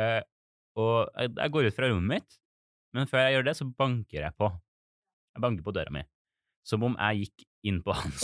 Eh, 0.00 0.22
og 0.76 0.96
jeg, 1.16 1.32
jeg 1.40 1.52
går 1.56 1.68
ut 1.70 1.76
fra 1.76 1.88
rommet 1.90 2.12
mitt, 2.20 2.38
men 2.96 3.08
før 3.10 3.24
jeg 3.24 3.36
gjør 3.38 3.46
det, 3.48 3.54
så 3.58 3.66
banker 3.80 4.20
jeg 4.26 4.36
på. 4.36 4.48
Jeg 5.36 5.44
banker 5.44 5.66
på 5.66 5.74
døra 5.76 5.92
mi. 5.92 6.02
Som 6.66 6.82
om 6.88 6.96
jeg 6.98 7.26
gikk 7.26 7.44
inn 7.66 7.80
på 7.84 7.94
hans 7.94 8.22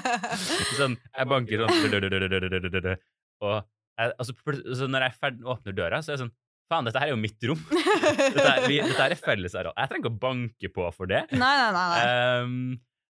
sånn, 0.78 0.96
jeg 0.96 1.28
banker 1.28 1.62
sånn 1.64 2.88
Og 3.44 3.54
jeg, 3.54 4.12
altså, 4.18 4.34
så 4.76 4.88
når 4.88 5.06
jeg 5.06 5.36
åpner 5.44 5.76
døra, 5.76 6.00
så 6.02 6.12
er 6.12 6.16
jeg 6.16 6.24
sånn 6.26 6.34
Faen, 6.72 6.86
dette 6.88 6.96
her 6.96 7.10
er 7.10 7.12
jo 7.12 7.20
mitt 7.20 7.44
rom. 7.44 7.60
Dette, 7.68 8.40
er, 8.40 8.62
vi, 8.64 8.78
dette 8.80 8.96
her 8.96 9.12
er 9.12 9.20
fellesareal. 9.20 9.74
Jeg 9.76 9.90
trenger 9.90 10.06
ikke 10.06 10.12
å 10.14 10.20
banke 10.22 10.70
på 10.72 10.86
for 10.96 11.10
det. 11.10 11.18
Nei, 11.36 11.50
nei, 11.60 11.66
nei. 11.76 11.82
nei. 11.90 11.98
Ehm, 12.08 12.54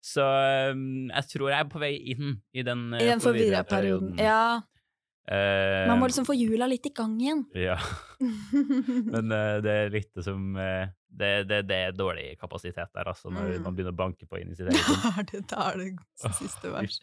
så 0.06 0.22
um, 0.70 0.84
jeg 1.10 1.26
tror 1.32 1.50
jeg 1.50 1.58
er 1.58 1.72
på 1.72 1.82
vei 1.82 1.90
inn 2.14 2.36
i 2.54 2.62
den, 2.64 2.84
eh, 2.94 3.02
I 3.02 3.10
den 3.10 3.24
forvirra 3.24 3.64
perioden. 3.66 4.14
Ja. 4.22 4.62
Uh, 5.26 5.90
Man 5.90 5.98
må 6.00 6.08
liksom 6.08 6.28
få 6.30 6.38
hjula 6.38 6.70
litt 6.70 6.86
i 6.88 6.94
gang 6.94 7.18
igjen. 7.20 7.42
Ja, 7.58 7.76
men 9.12 9.34
uh, 9.34 9.58
det 9.62 9.74
er 9.74 9.92
litt 9.98 10.22
som 10.24 10.54
eh, 10.58 10.94
det, 11.11 11.30
det, 11.50 11.56
det 11.68 11.76
er 11.88 11.92
dårlig 11.96 12.38
kapasitet 12.40 12.88
der, 12.94 13.08
altså, 13.11 13.30
når 13.34 13.50
Mm. 13.58 13.62
man 13.64 13.74
begynner 13.76 13.92
å 13.92 13.98
banke 13.98 14.26
på 14.30 14.38
inn 14.40 14.52
i 14.52 14.56
sitt 14.56 14.68
eget 14.70 14.86
rom. 14.86 15.44
Da 15.50 15.64
er 15.72 15.76
det, 15.80 15.88
siste 16.38 16.70
vers. 16.72 17.00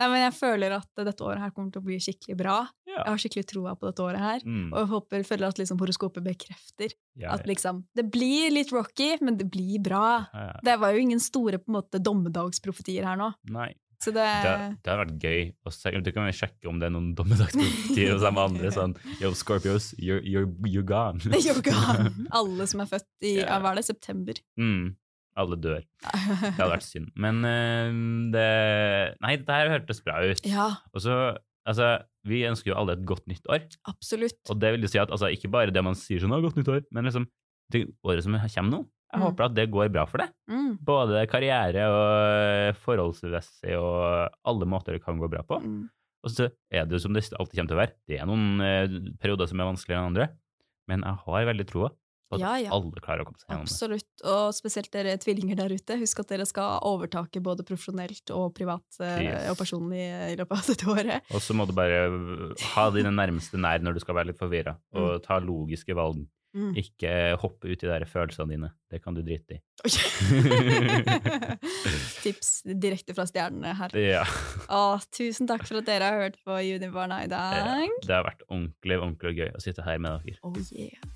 Nei, 0.00 0.08
men 0.08 0.20
jeg 0.24 0.34
føler 0.38 0.72
at 0.78 0.88
dette 1.04 1.22
året 1.26 1.40
her 1.44 1.50
kommer 1.54 1.70
til 1.74 1.82
å 1.82 1.86
bli 1.86 1.98
skikkelig 2.00 2.36
bra. 2.40 2.56
Ja. 2.88 2.96
Jeg 3.02 3.10
har 3.12 3.20
skikkelig 3.22 3.46
troa 3.52 3.74
på 3.76 3.86
dette 3.90 4.02
året 4.06 4.22
her. 4.24 4.40
Mm, 4.46 4.70
Og 4.72 4.78
jeg 4.80 4.88
håper, 4.94 5.24
føler 5.28 5.48
at 5.50 5.58
liksom 5.60 5.78
horoskopet 5.82 6.24
bekrefter 6.24 6.94
ja, 7.20 7.32
at 7.34 7.46
liksom 7.48 7.84
Det 7.96 8.06
blir 8.12 8.50
litt 8.54 8.72
rocky, 8.72 9.16
men 9.20 9.36
det 9.36 9.50
blir 9.52 9.78
bra. 9.84 10.26
ja, 10.32 10.46
ja. 10.52 10.60
Det 10.64 10.78
var 10.80 10.92
jo 10.96 11.02
ingen 11.04 11.20
store 11.20 11.58
på 11.60 11.68
en 11.70 11.76
måte 11.80 12.00
dommedagsprofetier 12.02 13.04
her 13.04 13.16
nå. 13.20 13.32
Nei. 13.52 13.74
Så 14.06 14.12
det, 14.14 14.26
Det, 14.44 14.52
det 14.86 14.92
har 14.92 15.00
vært 15.00 15.16
gøy. 15.24 15.40
Og 15.66 16.04
Du 16.06 16.12
kan 16.14 16.28
sjekke 16.30 16.70
om 16.70 16.78
det 16.78 16.86
er 16.88 16.94
noen 16.94 17.08
dommedagsprofetier 17.18 18.12
hos 18.14 18.22
de 18.22 18.30
andre. 18.30 18.70
Sånn 18.74 18.94
Yo, 19.18 19.32
Scorpios, 19.34 19.90
you're, 19.98 20.22
you're, 20.22 20.46
you're 20.68 20.86
gone. 20.86 21.18
you're 21.46 21.64
gone. 21.64 22.12
Alle 22.38 22.68
som 22.70 22.84
er 22.84 22.92
født 22.92 23.26
i 23.26 23.40
ja. 23.40 23.58
hva 23.58 23.74
er 23.74 23.80
det, 23.80 23.86
september. 23.88 24.38
Mm, 24.60 24.94
alle 25.36 25.58
dør. 25.60 25.82
Det 26.46 26.54
hadde 26.54 26.70
vært 26.76 26.86
synd. 26.86 27.10
Men 27.18 27.42
uh, 27.42 27.98
det 28.32 28.46
Nei, 29.24 29.34
det 29.42 29.58
her 29.58 29.74
hørtes 29.74 30.00
bra 30.06 30.22
ut. 30.22 30.46
ja, 30.46 30.70
Og 30.94 31.04
så 31.04 31.18
Altså, 31.66 31.96
vi 32.22 32.44
ønsker 32.46 32.70
jo 32.70 32.76
alle 32.78 32.94
et 32.94 33.02
godt 33.02 33.24
nytt 33.26 33.48
år. 33.50 33.64
absolutt. 33.90 34.38
Og 34.54 34.60
det 34.62 34.68
vil 34.76 34.86
jo 34.86 34.90
si 34.92 35.00
at 35.02 35.10
altså, 35.10 35.32
ikke 35.34 35.50
bare 35.50 35.72
det 35.74 35.82
man 35.82 35.98
sier 35.98 36.22
sånn 36.22 36.30
'Å, 36.30 36.38
godt 36.44 36.60
nytt 36.60 36.70
år', 36.70 36.84
men 36.94 37.08
liksom 37.08 37.26
det 37.74 37.88
året 38.06 38.22
som 38.22 38.36
kommer 38.38 38.70
nå. 38.70 38.80
Jeg 39.12 39.20
Mm. 39.20 39.22
håper 39.28 39.44
at 39.46 39.54
det 39.54 39.70
går 39.70 39.88
bra 39.94 40.04
for 40.10 40.18
deg. 40.18 40.32
Mm. 40.50 40.78
Både 40.84 41.26
karriere 41.30 41.84
og 41.88 42.76
forholdsmessig 42.82 43.76
og 43.78 44.32
alle 44.44 44.66
måter 44.68 44.96
det 44.96 45.04
kan 45.04 45.18
gå 45.20 45.28
bra 45.30 45.42
på. 45.46 45.60
Mm. 45.62 45.84
Og 46.26 46.32
så 46.34 46.48
er 46.74 46.86
det 46.88 46.96
jo 46.96 47.02
som 47.04 47.14
det 47.14 47.22
alltid 47.38 47.54
kommer 47.60 47.70
til 47.70 47.76
å 47.78 47.82
være. 47.84 47.94
Det 48.10 48.18
er 48.18 48.26
noen 48.26 48.60
eh, 48.66 48.96
perioder 49.22 49.46
som 49.46 49.60
er 49.62 49.68
vanskeligere 49.70 50.02
enn 50.02 50.10
andre, 50.10 50.28
men 50.90 51.04
jeg 51.06 51.20
har 51.26 51.46
veldig 51.52 51.66
troa 51.70 51.92
på 52.26 52.34
at 52.34 52.40
Ja, 52.42 52.54
ja. 52.58 52.70
alle 52.74 52.98
klarer 52.98 53.22
å 53.22 53.26
komme 53.28 53.38
seg 53.38 53.46
gjennom 53.52 53.68
det. 53.68 53.70
Absolutt. 53.70 54.24
Og 54.26 54.54
spesielt 54.56 54.90
dere 54.90 55.12
tvillinger 55.22 55.54
der 55.60 55.70
ute. 55.78 55.98
Husk 56.00 56.18
at 56.24 56.32
dere 56.32 56.46
skal 56.50 56.80
overtake 56.82 57.38
både 57.40 57.62
profesjonelt 57.62 58.32
og 58.34 58.48
privat 58.58 58.82
eh, 58.98 59.20
Yes. 59.22 59.50
og 59.52 59.60
personlig 59.60 60.02
i 60.32 60.34
løpet 60.40 60.50
av 60.58 60.66
dette 60.66 60.90
året. 60.90 61.22
Og 61.30 61.38
så 61.46 61.54
må 61.54 61.68
du 61.70 61.72
bare 61.78 62.00
ha 62.74 62.90
dine 62.90 63.14
nærmeste 63.14 63.54
nær 63.62 63.78
når 63.78 63.94
du 63.94 64.00
skal 64.02 64.18
være 64.18 64.32
litt 64.32 64.42
forvirra, 64.42 64.74
og 64.98 65.22
ta 65.22 65.38
logiske 65.38 65.94
valg. 65.94 66.26
Mm. 66.56 66.70
Ikke 66.80 67.10
hoppe 67.42 67.68
ut 67.68 67.82
i 67.84 67.88
de 67.90 68.06
følelsene 68.08 68.54
dine. 68.54 68.70
Det 68.88 69.02
kan 69.04 69.16
du 69.16 69.20
drite 69.24 69.58
i. 69.58 69.60
Tips 72.24 72.62
direkte 72.64 73.12
fra 73.16 73.26
stjernene 73.28 73.74
her. 73.76 73.96
Ja. 74.00 74.24
Å, 74.72 74.96
tusen 75.12 75.48
takk 75.50 75.66
for 75.68 75.82
at 75.82 75.90
dere 75.90 76.08
har 76.08 76.24
hørt 76.24 76.40
på 76.46 76.56
Junibarna 76.64 77.20
i 77.26 77.30
dag. 77.30 77.92
Det 78.06 78.14
har 78.14 78.24
vært 78.24 78.46
ordentlig, 78.48 78.96
ordentlig 79.02 79.36
gøy 79.42 79.52
å 79.52 79.62
sitte 79.62 79.84
her 79.84 80.00
med 80.00 80.24
dere. 80.24 80.40
Oh 80.48 80.56
yeah. 80.72 81.15